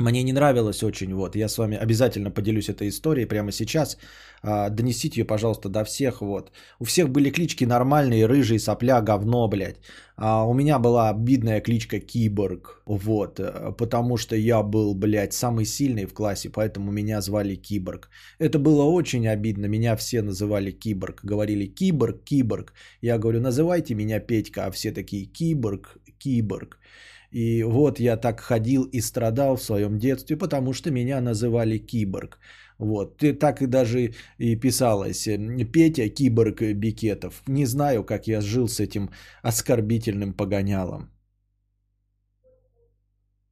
[0.01, 3.97] Мне не нравилось очень, вот, я с вами обязательно поделюсь этой историей прямо сейчас.
[4.41, 6.51] А, донесите ее, пожалуйста, до всех, вот.
[6.79, 9.81] У всех были клички нормальные, рыжие, сопля, говно, блядь.
[10.15, 15.65] А у меня была обидная кличка Киборг, вот, э, потому что я был, блядь, самый
[15.65, 18.09] сильный в классе, поэтому меня звали Киборг.
[18.39, 22.73] Это было очень обидно, меня все называли Киборг, говорили Киборг, Киборг.
[23.01, 26.78] Я говорю, называйте меня Петька, а все такие Киборг, Киборг.
[27.30, 32.38] И вот я так ходил и страдал в своем детстве, потому что меня называли Киборг.
[32.78, 37.42] Вот, и так и даже и писалось э, Петя Киборг Бикетов.
[37.46, 39.10] Не знаю, как я жил с этим
[39.42, 41.10] оскорбительным погонялом.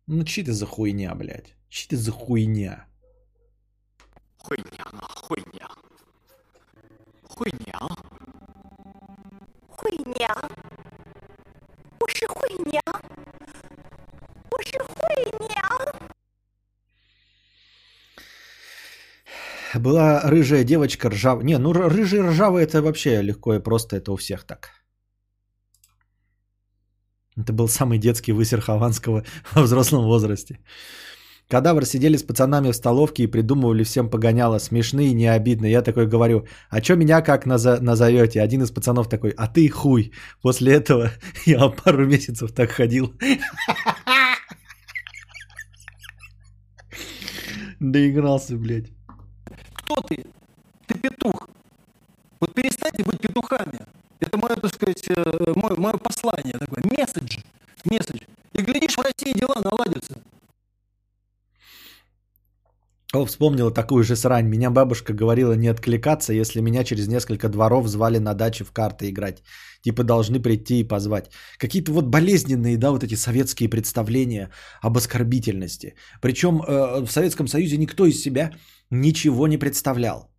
[0.06, 1.54] Ну, че ты за хуйня, блядь?
[1.68, 2.86] Че ты за хуйня?
[4.38, 4.84] Хуйня,
[5.26, 5.68] хуйня.
[7.22, 7.78] Хуйня.
[9.68, 10.34] Хуйня.
[12.02, 12.82] 我是慧娘，
[14.56, 15.52] 我是慧娘。
[19.74, 21.44] Была рыжая девочка ржавая.
[21.44, 24.70] Не, ну р- рыжий ржавый это вообще легко и просто, это у всех так.
[27.38, 30.58] Это был самый детский высер Хованского во взрослом возрасте.
[31.48, 34.58] Кадавр сидели с пацанами в столовке и придумывали всем погоняло.
[34.58, 35.66] Смешные и не обидно.
[35.66, 38.42] Я такой говорю, а что меня как наза- назовете?
[38.42, 40.12] Один из пацанов такой, а ты хуй.
[40.42, 41.10] После этого
[41.46, 43.14] я пару месяцев так ходил.
[47.79, 48.91] Доигрался, блядь.
[49.73, 50.25] Кто ты?
[50.87, 51.49] Ты петух.
[52.39, 53.79] Вот перестаньте быть петухами.
[54.19, 56.83] Это мое, так сказать, э, мое, мое послание такое.
[56.83, 57.39] Месседж.
[57.85, 58.21] Месседж.
[58.53, 60.21] И глядишь, в России дела наладятся.
[63.17, 64.47] О, вспомнила такую же срань.
[64.47, 69.09] Меня бабушка говорила не откликаться, если меня через несколько дворов звали на даче в карты
[69.09, 69.41] играть.
[69.81, 71.31] Типа должны прийти и позвать.
[71.57, 75.95] Какие-то вот болезненные, да, вот эти советские представления об оскорбительности.
[76.21, 78.51] Причем э, в Советском Союзе никто из себя
[78.91, 80.36] ничего не представлял.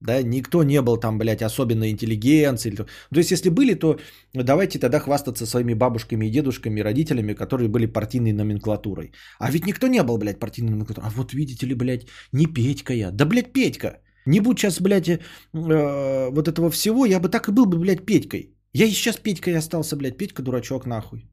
[0.00, 2.72] Да, никто не был там, блядь, особенно интеллигенцией.
[2.74, 3.98] или то- есть, если были, то
[4.34, 9.12] давайте тогда хвастаться своими бабушками и дедушками, родителями, которые были партийной номенклатурой.
[9.40, 11.08] А ведь никто не был, блядь, партийной номенклатурой.
[11.08, 13.10] А вот видите ли, блядь, не Петька я.
[13.10, 14.00] Да, блядь, Петька.
[14.26, 15.18] Не будь сейчас, блядь, э,
[15.54, 18.54] э, вот этого всего, я бы так и был бы, блядь, Петькой.
[18.74, 21.28] Я и сейчас Петькой остался, блядь, Петька дурачок нахуй.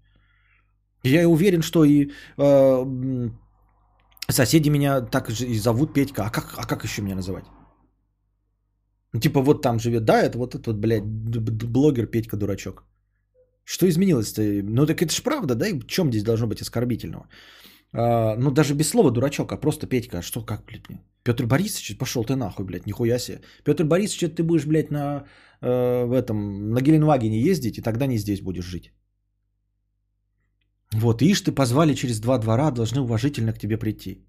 [1.04, 3.30] Я и уверен, что и э,
[4.30, 6.24] соседи меня так же и зовут Петька.
[6.26, 7.46] А как, а как еще меня называть?
[9.16, 12.84] Ну, Типа вот там живет, да, это вот этот, блядь, блогер Петька Дурачок.
[13.64, 14.42] Что изменилось-то?
[14.42, 15.68] Ну так это ж правда, да?
[15.68, 17.28] И в чем здесь должно быть оскорбительного?
[17.94, 20.18] А, ну даже без слова дурачок, а просто Петька.
[20.18, 20.84] А что, как, блядь?
[21.24, 23.40] Петр Борисович, пошел ты нахуй, блядь, нихуя себе.
[23.64, 25.24] Петр Борисович, ты будешь, блядь, на,
[25.62, 28.92] э, в этом, на Геленвагене ездить, и тогда не здесь будешь жить.
[30.94, 34.25] Вот, ишь, ты позвали через два двора, должны уважительно к тебе прийти.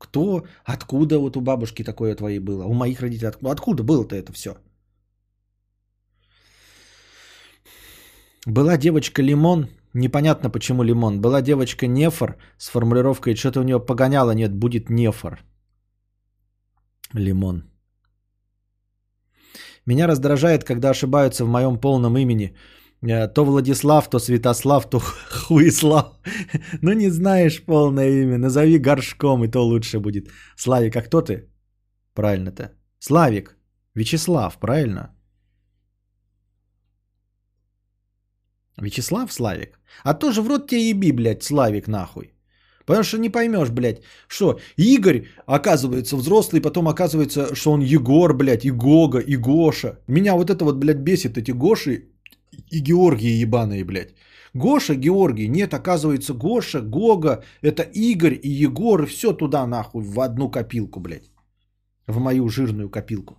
[0.00, 4.16] Кто, откуда вот у бабушки такое твоей было, у моих родителей, откуда, ну, откуда было-то
[4.16, 4.56] это все?
[8.46, 14.30] Была девочка Лимон, непонятно почему Лимон, была девочка Нефор с формулировкой, что-то у нее погоняло,
[14.34, 15.38] нет, будет Нефор.
[17.12, 17.64] Лимон.
[19.86, 22.56] Меня раздражает, когда ошибаются в моем полном имени–
[23.02, 25.00] Э, То Владислав, то Святослав, то
[25.48, 26.18] Хуислав.
[26.82, 30.28] Ну не знаешь полное имя, назови горшком, и то лучше будет.
[30.56, 31.48] Славик, а кто ты?
[32.14, 32.72] Правильно-то.
[32.98, 33.56] Славик.
[33.94, 35.10] Вячеслав, правильно?
[38.80, 39.78] Вячеслав Славик?
[40.04, 42.34] А тоже в рот тебе еби, блядь, Славик нахуй.
[42.86, 48.64] Потому что не поймешь, блядь, что Игорь, оказывается, взрослый, потом оказывается, что он Егор, блядь,
[48.64, 49.98] и Гога, и Гоша.
[50.08, 52.10] Меня вот это вот, блядь, бесит, эти Гоши
[52.70, 54.14] и Георгии ебаные, блядь.
[54.54, 60.50] Гоша, Георгий, нет, оказывается, Гоша, Гога, это Игорь и Егор, все туда нахуй, в одну
[60.50, 61.30] копилку, блядь.
[62.06, 63.34] В мою жирную копилку.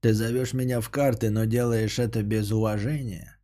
[0.00, 3.36] Ты зовешь меня в карты, но делаешь это без уважения.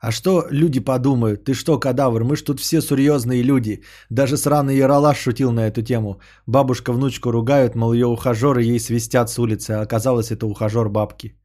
[0.00, 1.44] А что люди подумают?
[1.44, 2.24] Ты что, кадавр?
[2.24, 3.82] Мы ж тут все серьезные люди.
[4.10, 6.20] Даже сраный Яралаш шутил на эту тему.
[6.46, 11.38] Бабушка внучку ругают, мол, ее ухажеры ей свистят с улицы, а оказалось это ухажер бабки.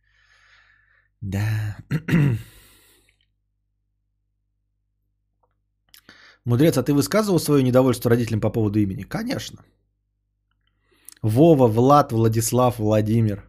[1.22, 1.78] Да.
[6.46, 9.04] Мудрец, а ты высказывал свое недовольство родителям по поводу имени?
[9.04, 9.60] Конечно.
[11.22, 13.44] Вова, Влад, Владислав, Владимир.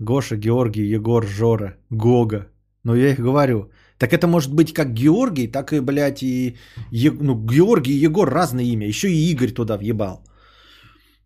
[0.00, 2.48] Гоша, Георгий, Егор, Жора, Гога.
[2.84, 3.70] Ну, я их говорю.
[3.98, 6.56] Так это может быть как Георгий, так и, блядь, и...
[6.90, 8.86] Е- Ну, Георгий и Егор разное имя.
[8.88, 10.24] Еще и Игорь туда въебал.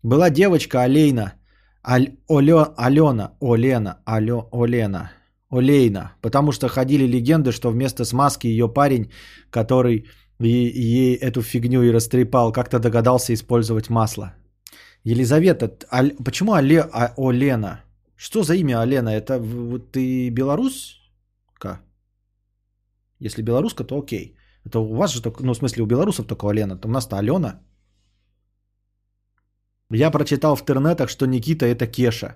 [0.03, 1.33] Была девочка Олейна.
[1.83, 3.31] Аль- Олё- Алена.
[3.41, 3.97] Олена.
[4.05, 5.11] Алё- Олена.
[5.49, 6.13] Олейна.
[6.21, 9.11] Потому что ходили легенды, что вместо смазки ее парень,
[9.49, 10.05] который
[10.39, 14.33] ей эту фигню и растрепал, как-то догадался использовать масло.
[15.03, 17.83] Елизавета, Аль- почему Оле, а, Олена?
[18.15, 19.09] Что за имя Олена?
[19.09, 21.81] Это вот ты белоруска?
[23.19, 24.35] Если белоруска, то окей.
[24.65, 27.17] Это у вас же только, ну в смысле у белорусов только Олена, то у нас-то
[27.17, 27.61] Алена.
[29.89, 32.35] Я прочитал в интернетах, что Никита это Кеша.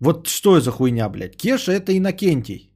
[0.00, 1.36] Вот что за хуйня, блядь?
[1.36, 2.70] Кеша это Иннокентий.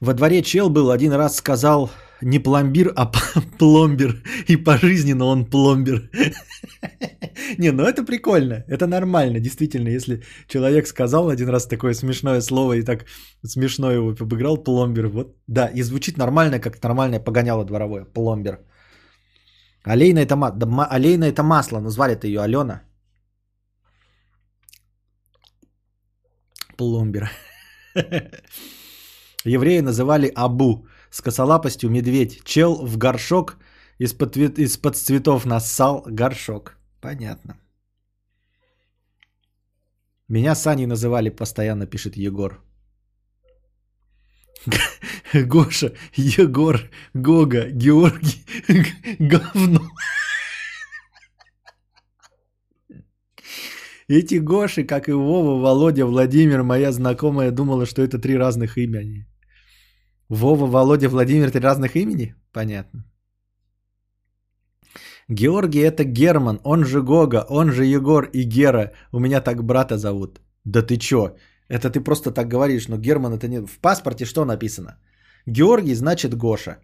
[0.00, 1.90] Во дворе чел был, один раз сказал
[2.22, 3.10] не пломбир, а
[3.58, 4.22] пломбир.
[4.48, 6.10] И пожизненно он пломбир.
[7.58, 12.74] Не, ну это прикольно, это нормально, действительно, если человек сказал один раз такое смешное слово
[12.74, 13.06] и так
[13.46, 18.58] смешно его обыграл, пломбир, вот, да, и звучит нормально, как нормальное погоняло дворовое, пломбир.
[19.84, 22.82] Олейна это, да, ма- олейна это масло, назвали-то ее Алена.
[26.76, 27.30] Пломбир.
[29.44, 32.44] Евреи называли Абу с косолапостью медведь.
[32.44, 33.56] Чел в горшок
[33.98, 36.76] из-под, из-под цветов нассал горшок.
[37.00, 37.54] Понятно.
[40.28, 42.67] Меня Саней называли постоянно, пишет Егор.
[45.34, 46.80] Гоша, Егор,
[47.14, 48.44] Гога, Георгий,
[49.18, 49.80] говно.
[54.08, 59.26] Эти Гоши, как и Вова, Володя, Владимир, моя знакомая думала, что это три разных имени.
[60.30, 62.34] Вова, Володя, Владимир, три разных имени?
[62.52, 63.04] Понятно.
[65.28, 68.92] Георгий это Герман, он же Гога, он же Егор и Гера.
[69.12, 70.40] У меня так брата зовут.
[70.64, 71.36] Да ты чё?
[71.68, 73.66] Это ты просто так говоришь, но Герман это не...
[73.66, 74.98] В паспорте что написано?
[75.46, 76.78] Георгий значит Гоша.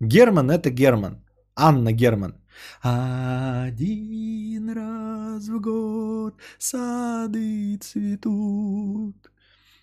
[0.00, 1.24] Герман это Герман.
[1.56, 2.34] Анна Герман.
[2.82, 9.30] Один раз в год сады цветут,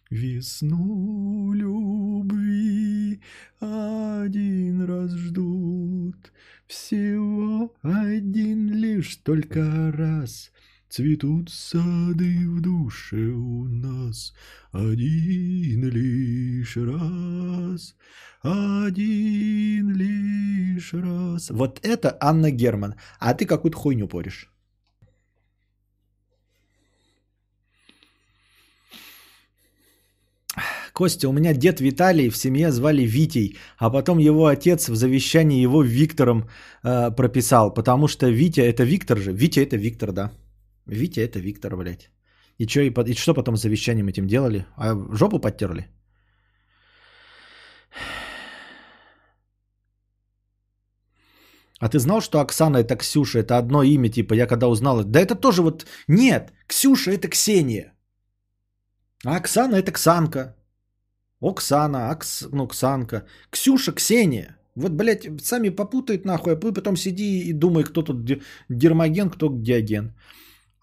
[0.10, 3.20] Весну любви
[3.60, 6.32] один раз ждут.
[6.68, 10.52] Всего один лишь только раз
[10.96, 14.34] Цветут сады в душе у нас
[14.72, 17.96] Один лишь раз
[18.42, 24.50] Один лишь раз Вот это Анна Герман А ты какую-то хуйню поришь
[30.94, 35.62] Костя, у меня дед Виталий в семье звали Витей, а потом его отец в завещании
[35.62, 36.48] его Виктором
[36.84, 39.34] э, прописал, потому что Витя это Виктор же.
[39.34, 40.32] Витя это Виктор, да.
[40.88, 42.10] Витя это Виктор, блядь.
[42.58, 44.66] И, чё, и, и что потом с завещанием этим делали?
[44.78, 45.88] А жопу подтерли?
[51.80, 55.20] А ты знал, что Оксана это Ксюша, это одно имя, типа, я когда узнал, да
[55.20, 57.94] это тоже вот, нет, Ксюша это Ксения,
[59.26, 60.56] а Оксана это Ксанка,
[61.42, 64.58] Оксана, Акс, ну, Ксанка, Ксюша, Ксения.
[64.76, 68.26] Вот, блядь, сами попутают нахуй, а потом сиди и думай, кто тут
[68.70, 70.14] дермоген, кто диаген.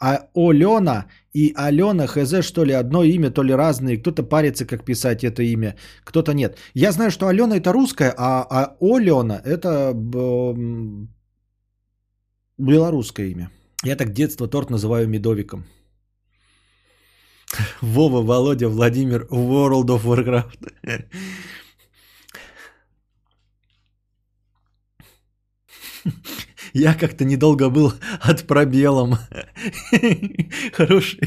[0.05, 3.99] А Олена и Алена ХЗ, что ли, одно имя, то ли разные.
[3.99, 6.59] Кто-то парится, как писать это имя, кто-то нет.
[6.75, 9.95] Я знаю, что Алена это русская, а, а Олена это
[12.59, 13.51] белорусское имя.
[13.85, 15.65] Я так детство торт называю медовиком.
[17.81, 20.69] Вова, Володя, Владимир, World of Warcraft.
[26.75, 29.17] Я как-то недолго был от пробелом.
[30.73, 31.21] Хороший.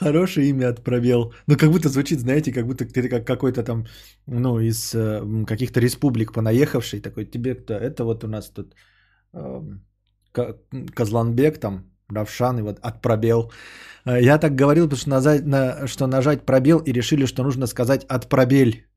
[0.00, 1.32] Хорошее имя от пробел.
[1.46, 3.86] Ну, как будто звучит, знаете, как будто ты как какой-то там,
[4.26, 7.00] ну, из э, каких-то республик понаехавший.
[7.00, 7.74] Такой, тебе кто?
[7.74, 8.74] Это вот у нас тут
[9.34, 9.60] э,
[10.94, 13.52] Козланбек, там, Равшан, и вот от пробел.
[14.06, 17.66] Э, я так говорил, потому что, нажать, на, что нажать пробел, и решили, что нужно
[17.66, 18.89] сказать от пробель.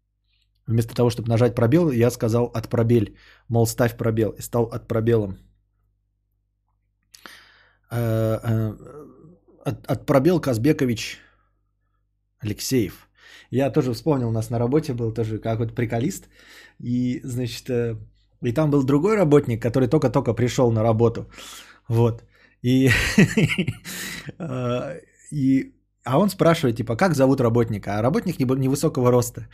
[0.67, 3.17] Вместо того, чтобы нажать пробел, я сказал от пробель.
[3.49, 4.31] Мол, ставь пробел.
[4.31, 5.37] И стал от пробелом.
[7.91, 8.73] Э, э,
[9.65, 11.19] от, от пробел Казбекович
[12.39, 13.09] Алексеев.
[13.51, 16.29] Я тоже вспомнил, у нас на работе был тоже какой-то приколист.
[16.79, 17.97] И, значит, э,
[18.41, 21.29] и там был другой работник, который только-только пришел на работу.
[21.89, 22.23] Вот.
[22.63, 22.89] И,
[25.31, 25.75] и,
[26.05, 27.97] а он спрашивает, типа, как зовут работника?
[27.97, 29.47] А работник невысокого роста.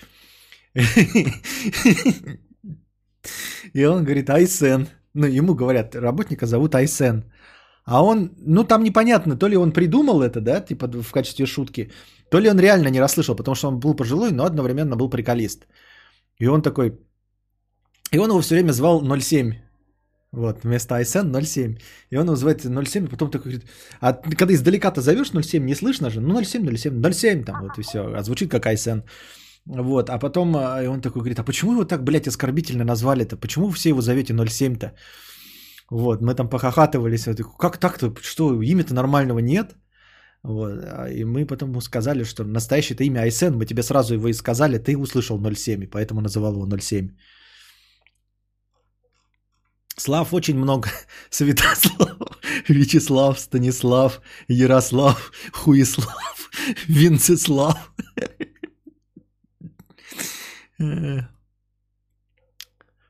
[3.73, 4.87] И он говорит, Айсен.
[5.13, 7.23] Ну, ему говорят, работника зовут Айсен.
[7.85, 11.91] А он, ну там непонятно, то ли он придумал это, да, типа в качестве шутки,
[12.29, 15.67] то ли он реально не расслышал, потому что он был пожилой, но одновременно был приколист.
[16.37, 16.99] И он такой,
[18.11, 19.53] и он его все время звал 07.
[20.31, 21.77] Вот, вместо Айсен 07.
[22.11, 25.75] И он его называет 07, и потом такой говорит, а когда издалека-то зовешь 07, не
[25.75, 26.21] слышно же?
[26.21, 29.03] Ну 07, 07, 07 там вот и все, а звучит как Айсен.
[29.69, 33.37] Вот, а потом а, он такой говорит, а почему его так, блядь, оскорбительно назвали-то?
[33.37, 34.93] Почему все его зовете 07-то?
[35.91, 39.75] Вот, мы там похохатывались, вот, как так-то, что имя-то нормального нет?
[40.43, 44.27] Вот, а, и мы потом ему сказали, что настоящее-то имя Айсен, мы тебе сразу его
[44.27, 47.09] и сказали, ты услышал 07, и поэтому называл его 07.
[49.97, 50.89] Слав очень много.
[51.29, 52.17] Святослав,
[52.67, 56.49] Вячеслав, Станислав, Ярослав, Хуислав,
[56.87, 57.77] Винцеслав.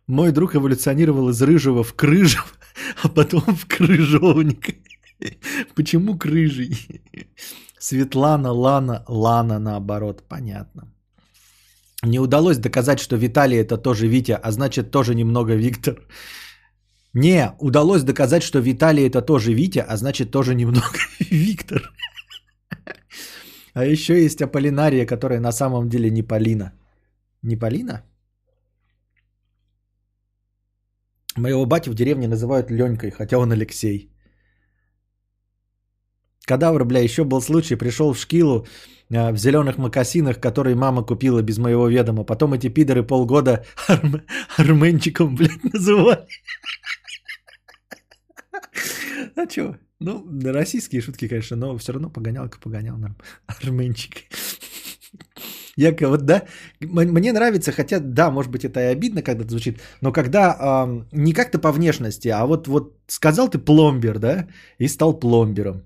[0.08, 2.58] Мой друг эволюционировал из рыжего в крыжев,
[3.04, 4.76] а потом в крыжовник.
[5.76, 7.02] Почему крыжий?
[7.80, 10.92] Светлана, Лана, Лана наоборот, понятно.
[12.04, 15.96] Не удалось доказать, что Виталий это тоже Витя, а значит тоже немного Виктор.
[17.14, 21.82] Не, удалось доказать, что Виталий это тоже Витя, а значит тоже немного Виктор.
[23.74, 26.72] А еще есть Аполлинария, которая на самом деле не Полина.
[27.44, 28.04] Не Полина?
[31.38, 34.12] Моего батю в деревне называют Ленькой, хотя он Алексей.
[36.46, 38.66] Кадавр, бля, еще был случай, пришел в шкилу
[39.10, 42.24] э, в зеленых макасинах, которые мама купила без моего ведома.
[42.26, 44.22] Потом эти пидоры полгода арм...
[44.58, 46.28] арменчиком, блядь, называли.
[49.36, 49.76] А чё?
[50.00, 53.16] Ну, российские шутки, конечно, но все равно погонял, как погонял нам.
[53.48, 54.24] Арменчик.
[55.80, 56.44] Я вот, да,
[56.82, 61.06] мне нравится, хотя, да, может быть, это и обидно, когда это звучит, но когда э,
[61.14, 65.84] не как-то по внешности, а вот, вот сказал ты пломбер, да, и стал пломбером.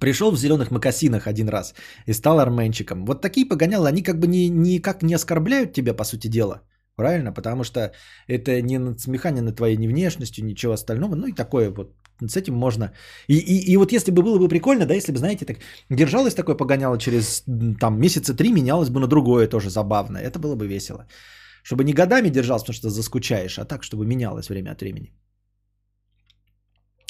[0.00, 1.74] Пришел в зеленых макасинах один раз
[2.06, 3.04] и стал арменчиком.
[3.04, 6.60] Вот такие погонялы, они как бы ни, никак не оскорбляют тебя, по сути дела.
[6.96, 7.32] Правильно?
[7.32, 7.80] Потому что
[8.28, 11.16] это не надсмехание на твоей невнешностью, ничего остального.
[11.16, 11.96] Ну и такое вот
[12.28, 12.92] с этим можно.
[13.28, 15.56] И, и, и вот если бы было бы прикольно, да, если бы, знаете, так
[15.90, 17.44] держалось такое погоняло через
[17.80, 20.18] там месяца три, менялось бы на другое тоже забавно.
[20.18, 21.06] Это было бы весело.
[21.64, 25.12] Чтобы не годами держалось, потому что заскучаешь, а так, чтобы менялось время от времени.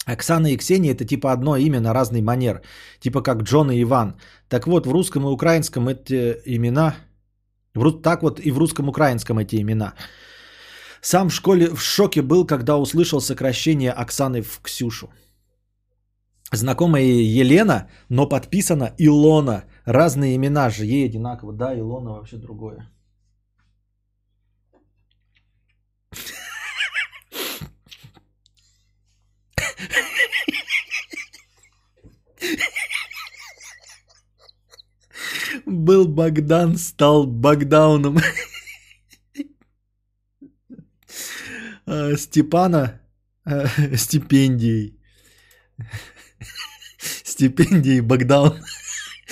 [0.05, 2.63] Оксана и Ксения это типа одно имя на разный манер.
[3.01, 4.15] Типа как Джон и Иван.
[4.49, 6.95] Так вот, в русском и украинском эти имена...
[8.03, 9.95] Так вот и в русском и украинском эти имена.
[11.05, 15.11] Сам в школе в шоке был, когда услышал сокращение Оксаны в Ксюшу.
[16.53, 19.65] Знакомая Елена, но подписана Илона.
[19.85, 21.53] Разные имена же ей одинаково.
[21.53, 22.89] Да, Илона вообще другое.
[35.67, 38.19] Был Богдан, стал Богдауном.
[42.17, 43.01] Степана
[43.97, 44.99] стипендией.
[47.25, 48.55] Стипендией Богдаун.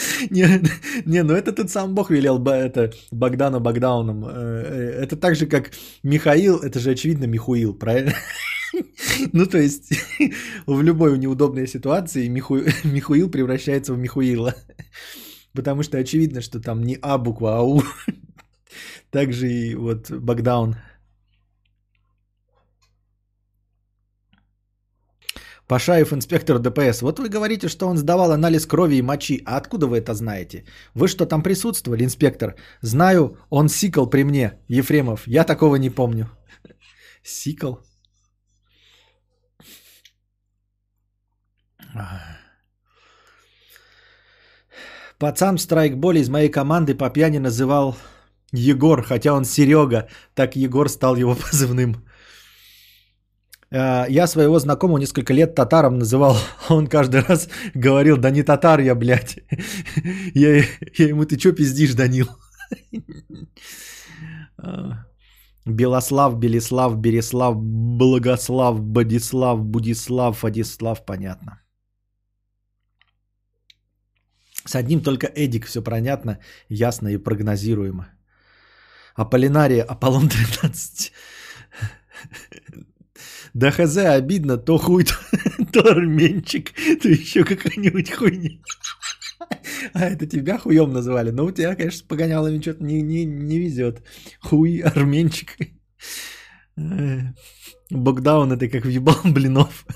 [0.31, 0.63] Не,
[1.05, 4.25] не, ну это тут сам Бог велел это Богдана Богдауном.
[4.27, 5.73] Э, это так же, как
[6.03, 8.15] Михаил, это же очевидно Михуил, правильно?
[9.33, 9.93] Ну, то есть,
[10.67, 12.59] в любой неудобной ситуации Миху...
[12.85, 14.55] Михуил превращается в Михуила.
[15.53, 17.83] Потому что очевидно, что там не А буква, а У.
[19.11, 20.77] Также и вот Бакдаун.
[25.71, 27.01] Пашаев, инспектор ДПС.
[27.01, 29.41] Вот вы говорите, что он сдавал анализ крови и мочи.
[29.47, 30.65] А откуда вы это знаете?
[30.95, 32.57] Вы что, там присутствовали, инспектор?
[32.83, 35.29] Знаю, он сикал при мне, Ефремов.
[35.29, 36.27] Я такого не помню.
[37.23, 37.79] Сикал?
[45.19, 47.97] Пацан в страйкболе из моей команды по пьяни называл
[48.51, 50.09] Егор, хотя он Серега.
[50.35, 51.95] Так Егор стал его позывным.
[53.73, 56.37] Э, Я своего знакомого несколько лет татаром называл.
[56.69, 59.39] Он каждый раз говорил, да не татар я, блядь.
[60.35, 60.65] Я,
[60.99, 62.29] я ему, ты чё пиздишь, Данил?
[64.63, 64.91] Э,
[65.67, 71.61] Белослав, Белислав, Береслав, Благослав, Бодислав, Будислав, Адислав, понятно.
[74.67, 78.09] С одним только Эдик все понятно, ясно и прогнозируемо.
[79.17, 81.13] Аполлинария, Аполлон 13.
[83.55, 85.15] Да хз, обидно, то хуй, то,
[85.73, 86.73] то арменчик,
[87.03, 88.59] то еще какая-нибудь хуйня.
[89.95, 91.31] А это тебя хуем называли.
[91.31, 94.03] Ну, у тебя, конечно, с погонялами что-то не, не, не везет.
[94.41, 95.57] Хуй, арменчик.
[97.91, 99.87] Богдаун это как въебал блинов.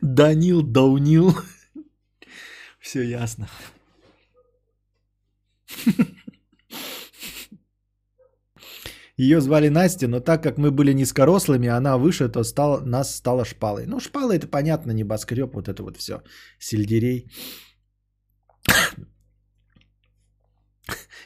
[0.00, 1.36] Данил, Даунил.
[2.80, 3.48] Все ясно.
[9.18, 13.44] Ее звали Настя, но так как мы были низкорослыми, она выше, то стал, нас стала
[13.46, 13.86] шпалой.
[13.86, 16.20] Ну, шпала это понятно, небоскреб, вот это вот все.
[16.58, 17.30] Сельдерей.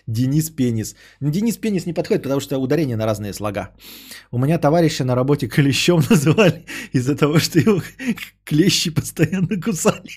[0.07, 0.95] Денис Пенис.
[1.21, 3.75] Денис Пенис не подходит, потому что ударение на разные слога.
[4.31, 7.83] У меня товарища на работе клещом называли из-за того, что его
[8.45, 10.11] клещи постоянно кусали.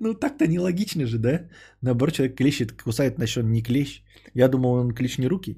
[0.00, 1.48] Ну, так-то нелогично же, да?
[1.82, 4.02] Наоборот, человек клещет, кусает, значит, он не клещ.
[4.34, 5.56] Я думал, он клещ не руки.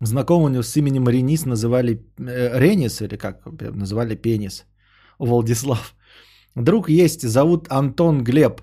[0.00, 3.44] Него с именем Ренис называли э, Ренис, или как
[3.74, 4.66] называли Пенис.
[5.18, 5.94] Владислав.
[6.54, 8.60] Друг есть, зовут Антон Глеб.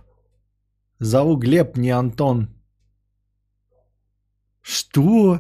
[0.99, 2.47] Зову Глеб, не Антон.
[4.61, 5.39] Что?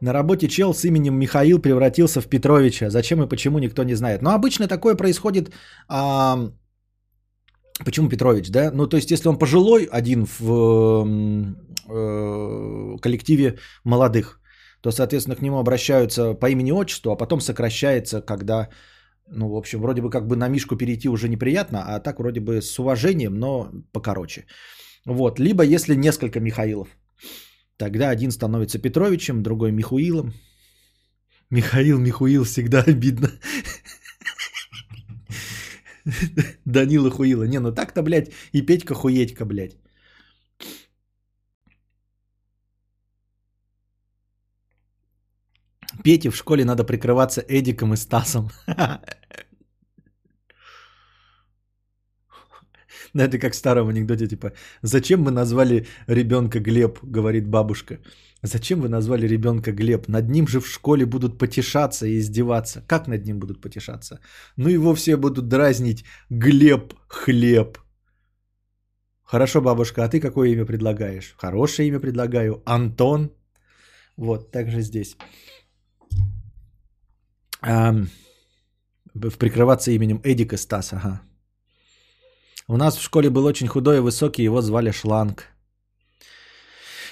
[0.00, 2.90] На работе чел с именем Михаил превратился в Петровича.
[2.90, 4.22] Зачем и почему никто не знает.
[4.22, 5.50] Но обычно такое происходит...
[5.88, 6.50] А...
[7.84, 8.70] Почему Петрович, да?
[8.72, 11.04] Ну, то есть, если он пожилой один в
[11.88, 14.40] э, коллективе молодых,
[14.80, 18.68] то, соответственно, к нему обращаются по имени-отчеству, а потом сокращается, когда,
[19.26, 22.40] ну, в общем, вроде бы как бы на Мишку перейти уже неприятно, а так вроде
[22.40, 24.46] бы с уважением, но покороче.
[25.06, 26.88] Вот, либо если несколько Михаилов.
[27.76, 30.32] Тогда один становится Петровичем, другой Михуилом.
[31.50, 33.30] Михаил, Михуил всегда обидно.
[36.64, 37.44] Данила Хуила.
[37.44, 39.76] Не, ну так-то, блядь, и Петька Хуетька, блядь.
[46.02, 48.50] Пете в школе надо прикрываться Эдиком и Стасом.
[53.18, 54.52] Это как в старом анекдоте, типа,
[54.82, 57.98] зачем мы назвали ребенка Глеб, говорит бабушка.
[58.42, 60.08] Зачем вы назвали ребенка Глеб?
[60.08, 62.82] Над ним же в школе будут потешаться и издеваться.
[62.86, 64.18] Как над ним будут потешаться?
[64.56, 67.78] Ну его все будут дразнить Глеб Хлеб.
[69.22, 71.34] Хорошо, бабушка, а ты какое имя предлагаешь?
[71.38, 72.62] Хорошее имя предлагаю.
[72.66, 73.30] Антон.
[74.16, 75.16] Вот, также здесь.
[77.60, 78.08] Ам,
[79.38, 81.22] прикрываться именем Эдика Стас, ага.
[82.66, 85.54] У нас в школе был очень худой и высокий, его звали Шланг.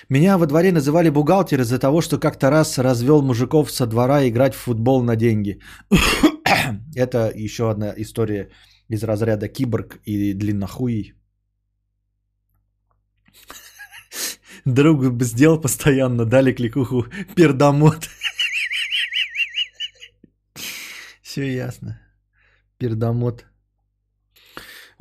[0.08, 4.54] Меня во дворе называли бухгалтер из-за того, что как-то раз развел мужиков со двора играть
[4.54, 5.60] в футбол на деньги.
[6.96, 8.50] Это еще одна история
[8.88, 11.14] из разряда киборг и длиннохуй.
[14.64, 17.04] Друг сделал постоянно, дали кликуху
[17.36, 18.08] пердомот.
[21.22, 22.00] Все ясно.
[22.78, 23.51] Пердомот.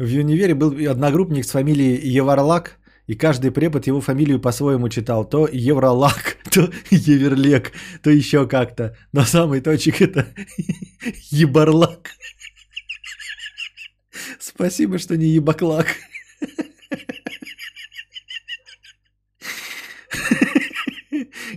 [0.01, 5.29] В универе был одногруппник с фамилией Еварлак, и каждый препод его фамилию по-своему читал.
[5.29, 7.71] То Евролак, то Еверлек,
[8.01, 8.97] то еще как-то.
[9.13, 10.25] Но самый точек это
[11.29, 12.09] Ебарлак.
[14.39, 15.85] Спасибо, что не Ебаклак.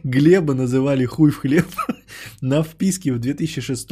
[0.03, 1.65] Глеба называли хуй в хлеб.
[2.45, 3.89] На вписке в 2006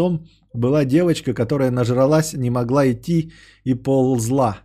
[0.53, 3.33] была девочка, которая нажралась, не могла идти
[3.65, 4.59] и ползла.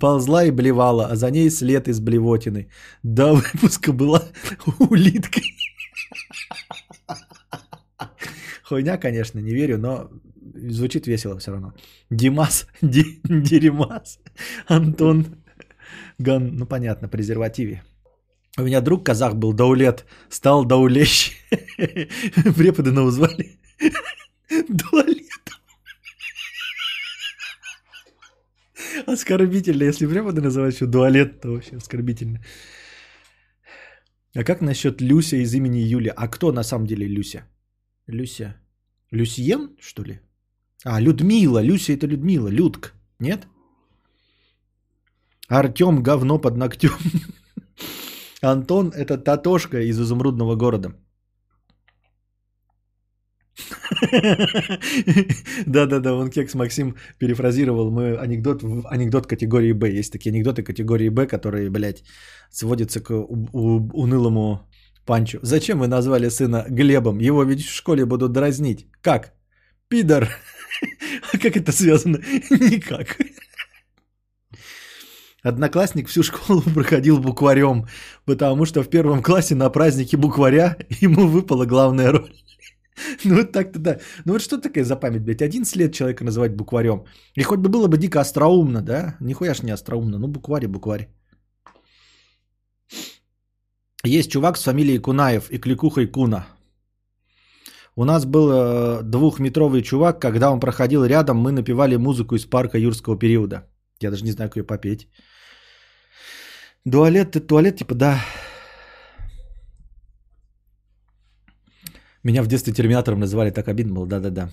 [0.00, 2.66] ползла и блевала, а за ней след из блевотины.
[3.04, 4.20] До выпуска была
[4.80, 5.44] улиткой.
[8.64, 10.10] Хуйня, конечно, не верю, но
[10.70, 11.72] звучит весело все равно.
[12.10, 14.18] Димас, Ди- Диримас,
[14.66, 15.24] Антон
[16.18, 17.82] Ган, ну понятно, презервативе.
[18.56, 21.32] У меня друг казах был Даулет, стал Даулещ.
[22.56, 23.58] Преподы его звали
[24.68, 25.34] Дуалетом.
[29.06, 32.38] Оскорбительно, если преподы называют еще дуалет, то вообще оскорбительно.
[34.34, 36.12] А как насчет Люся из имени Юля?
[36.16, 37.44] А кто на самом деле Люся?
[38.06, 38.56] Люся.
[39.10, 40.20] Люсьен, что ли?
[40.84, 41.62] А, Людмила.
[41.62, 42.48] Люся это Людмила.
[42.48, 42.94] Людк.
[43.18, 43.46] Нет?
[45.48, 46.92] Артем говно под ногтем.
[48.44, 50.94] Антон это Татошка из изумрудного города.
[55.66, 59.90] Да-да-да, он кекс Максим перефразировал мой анекдот в анекдот категории Б.
[59.98, 62.04] Есть такие анекдоты категории Б, которые, блядь,
[62.50, 64.60] сводятся к унылому
[65.06, 65.38] панчу.
[65.42, 67.18] Зачем вы назвали сына Глебом?
[67.20, 68.86] Его ведь в школе будут дразнить.
[69.00, 69.32] Как?
[69.88, 70.28] Пидор.
[71.32, 72.18] А как это связано?
[72.50, 73.16] Никак.
[75.44, 77.86] Одноклассник всю школу проходил букварем,
[78.24, 82.32] потому что в первом классе на празднике букваря ему выпала главная роль.
[83.24, 83.98] Ну вот так-то да.
[84.24, 85.42] Ну вот что такое за память, блядь?
[85.42, 87.04] 11 лет человека называть букварем.
[87.34, 89.16] И хоть бы было бы дико остроумно, да?
[89.20, 90.18] Нихуя ж не остроумно.
[90.18, 91.08] Ну букварь букварь.
[94.04, 96.46] Есть чувак с фамилией Кунаев и кликухой Куна.
[97.96, 102.78] У нас был э, двухметровый чувак, когда он проходил рядом, мы напевали музыку из парка
[102.78, 103.68] юрского периода.
[104.00, 105.08] Я даже не знаю, как ее попеть.
[106.90, 108.20] Туалет, туалет, типа, да.
[112.22, 114.50] Меня в детстве терминатором называли, так обидно было, да-да-да.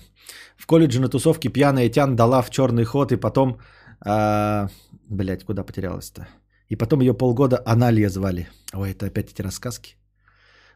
[0.56, 3.58] В колледже на тусовке пьяная Тян дала в черный ход, и потом...
[4.04, 4.68] А,
[5.08, 6.26] блять, куда потерялась-то?
[6.68, 8.48] И потом ее полгода Аналия звали.
[8.72, 9.96] Ой, это опять эти рассказки.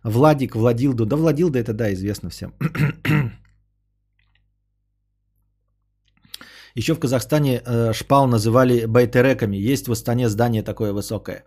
[0.05, 1.07] Владик, Владилду.
[1.07, 2.53] Да, Владилда это, да, известно всем.
[6.77, 9.57] Еще в Казахстане э, шпал называли байтереками.
[9.57, 11.45] Есть в Астане здание такое высокое.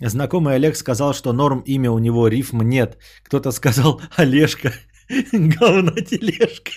[0.00, 2.98] Знакомый Олег сказал, что норм имя у него рифм нет.
[3.22, 4.72] Кто-то сказал Олежка.
[5.32, 6.72] Говно тележка.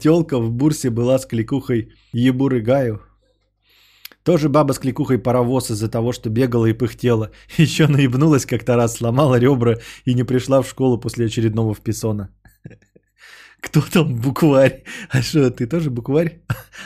[0.00, 3.00] Телка в бурсе была с кликухой Ебуры Гаю.
[4.24, 7.30] Тоже баба с кликухой паровоз из-за того, что бегала и пыхтела.
[7.58, 12.30] Еще наебнулась как-то раз, сломала ребра и не пришла в школу после очередного вписона.
[13.66, 14.84] Кто там букварь?
[15.10, 16.40] А что, ты тоже букварь?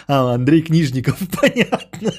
[0.06, 2.12] А, Андрей Книжников, понятно.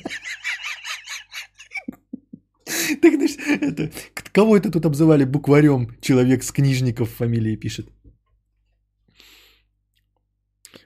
[3.01, 3.91] Так, знаешь, это,
[4.31, 5.97] кого это тут обзывали букварем?
[5.99, 7.89] Человек с Книжников фамилии пишет.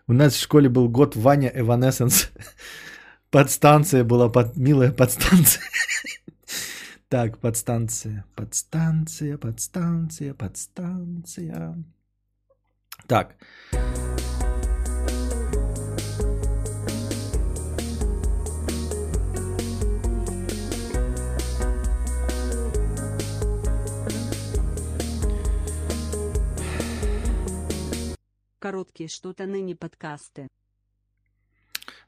[0.08, 2.30] У нас в школе был год Ваня Эванесенс.
[3.30, 5.64] Подстанция была, под, милая подстанция.
[7.10, 11.76] Так, подстанция, подстанция, подстанция, подстанция.
[13.08, 13.36] Так.
[28.60, 30.48] Короткие что-то ныне подкасты.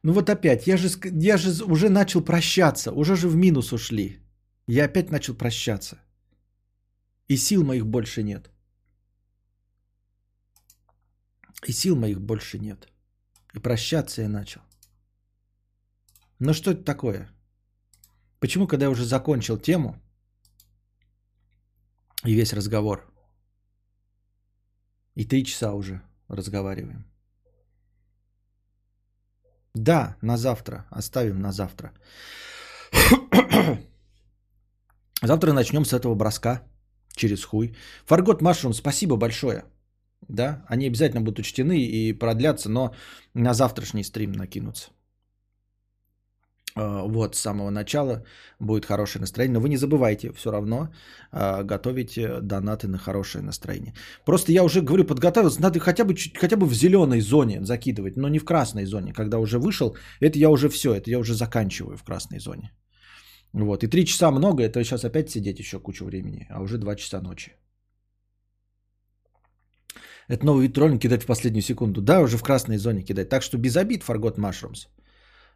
[0.01, 4.19] Ну вот опять, я же, я же уже начал прощаться, уже же в минус ушли.
[4.67, 5.99] Я опять начал прощаться.
[7.27, 8.49] И сил моих больше нет.
[11.67, 12.87] И сил моих больше нет.
[13.53, 14.61] И прощаться я начал.
[16.39, 17.29] Ну что это такое?
[18.39, 20.01] Почему, когда я уже закончил тему
[22.23, 23.05] и весь разговор,
[25.15, 27.05] и три часа уже разговариваем,
[29.73, 30.85] да, на завтра.
[30.89, 31.91] Оставим на завтра.
[35.21, 36.63] Завтра начнем с этого броска
[37.15, 37.75] через хуй.
[38.05, 39.65] Фаргот Машрум, спасибо большое.
[40.21, 42.93] Да, они обязательно будут учтены и продлятся, но
[43.33, 44.91] на завтрашний стрим накинутся.
[46.75, 48.23] А, Вот, с самого начала
[48.59, 49.53] будет хорошее настроение.
[49.53, 50.89] Но вы не забывайте все равно
[51.31, 53.93] а, готовить э, донаты на хорошее настроение.
[54.25, 58.17] Просто я уже говорю, подготовился, надо хотя бы, чуть- хотя бы в зеленой зоне закидывать,
[58.17, 59.13] но не в красной зоне.
[59.13, 62.71] Когда уже вышел, это я уже все, это я уже заканчиваю в красной зоне.
[63.53, 66.95] Вот, и три часа много, это сейчас опять сидеть еще кучу времени, а уже два
[66.95, 67.53] часа ночи.
[70.27, 72.01] Это новый вид троллинга кидать в последнюю секунду.
[72.01, 73.29] Да, уже в красной зоне кидать.
[73.29, 74.87] Так что без обид, Фаргот Машрумс.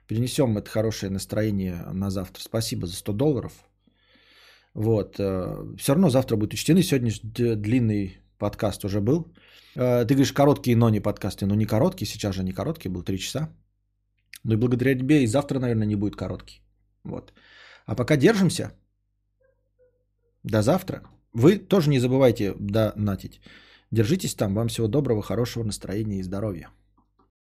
[0.08, 2.42] Перенесем это хорошее настроение на завтра.
[2.42, 3.54] Спасибо за 100 долларов.
[4.74, 5.16] Вот.
[5.16, 6.84] Все равно завтра будет учтены.
[6.84, 7.12] Сегодня
[7.56, 9.26] длинный подкаст уже был.
[9.76, 11.46] Э, Ты говоришь, короткие, но не подкасты.
[11.46, 13.50] Ну, не короткий, сейчас же не короткий, был 3 часа.
[14.44, 16.62] Ну и благодаря тебе и завтра, наверное, не будет короткий.
[17.04, 17.34] Вот.
[17.86, 18.72] А пока держимся.
[20.44, 21.02] До завтра.
[21.34, 23.42] Вы тоже не забывайте донатить.
[23.92, 24.56] Держитесь там.
[24.56, 26.70] Вам всего доброго, хорошего настроения и здоровья.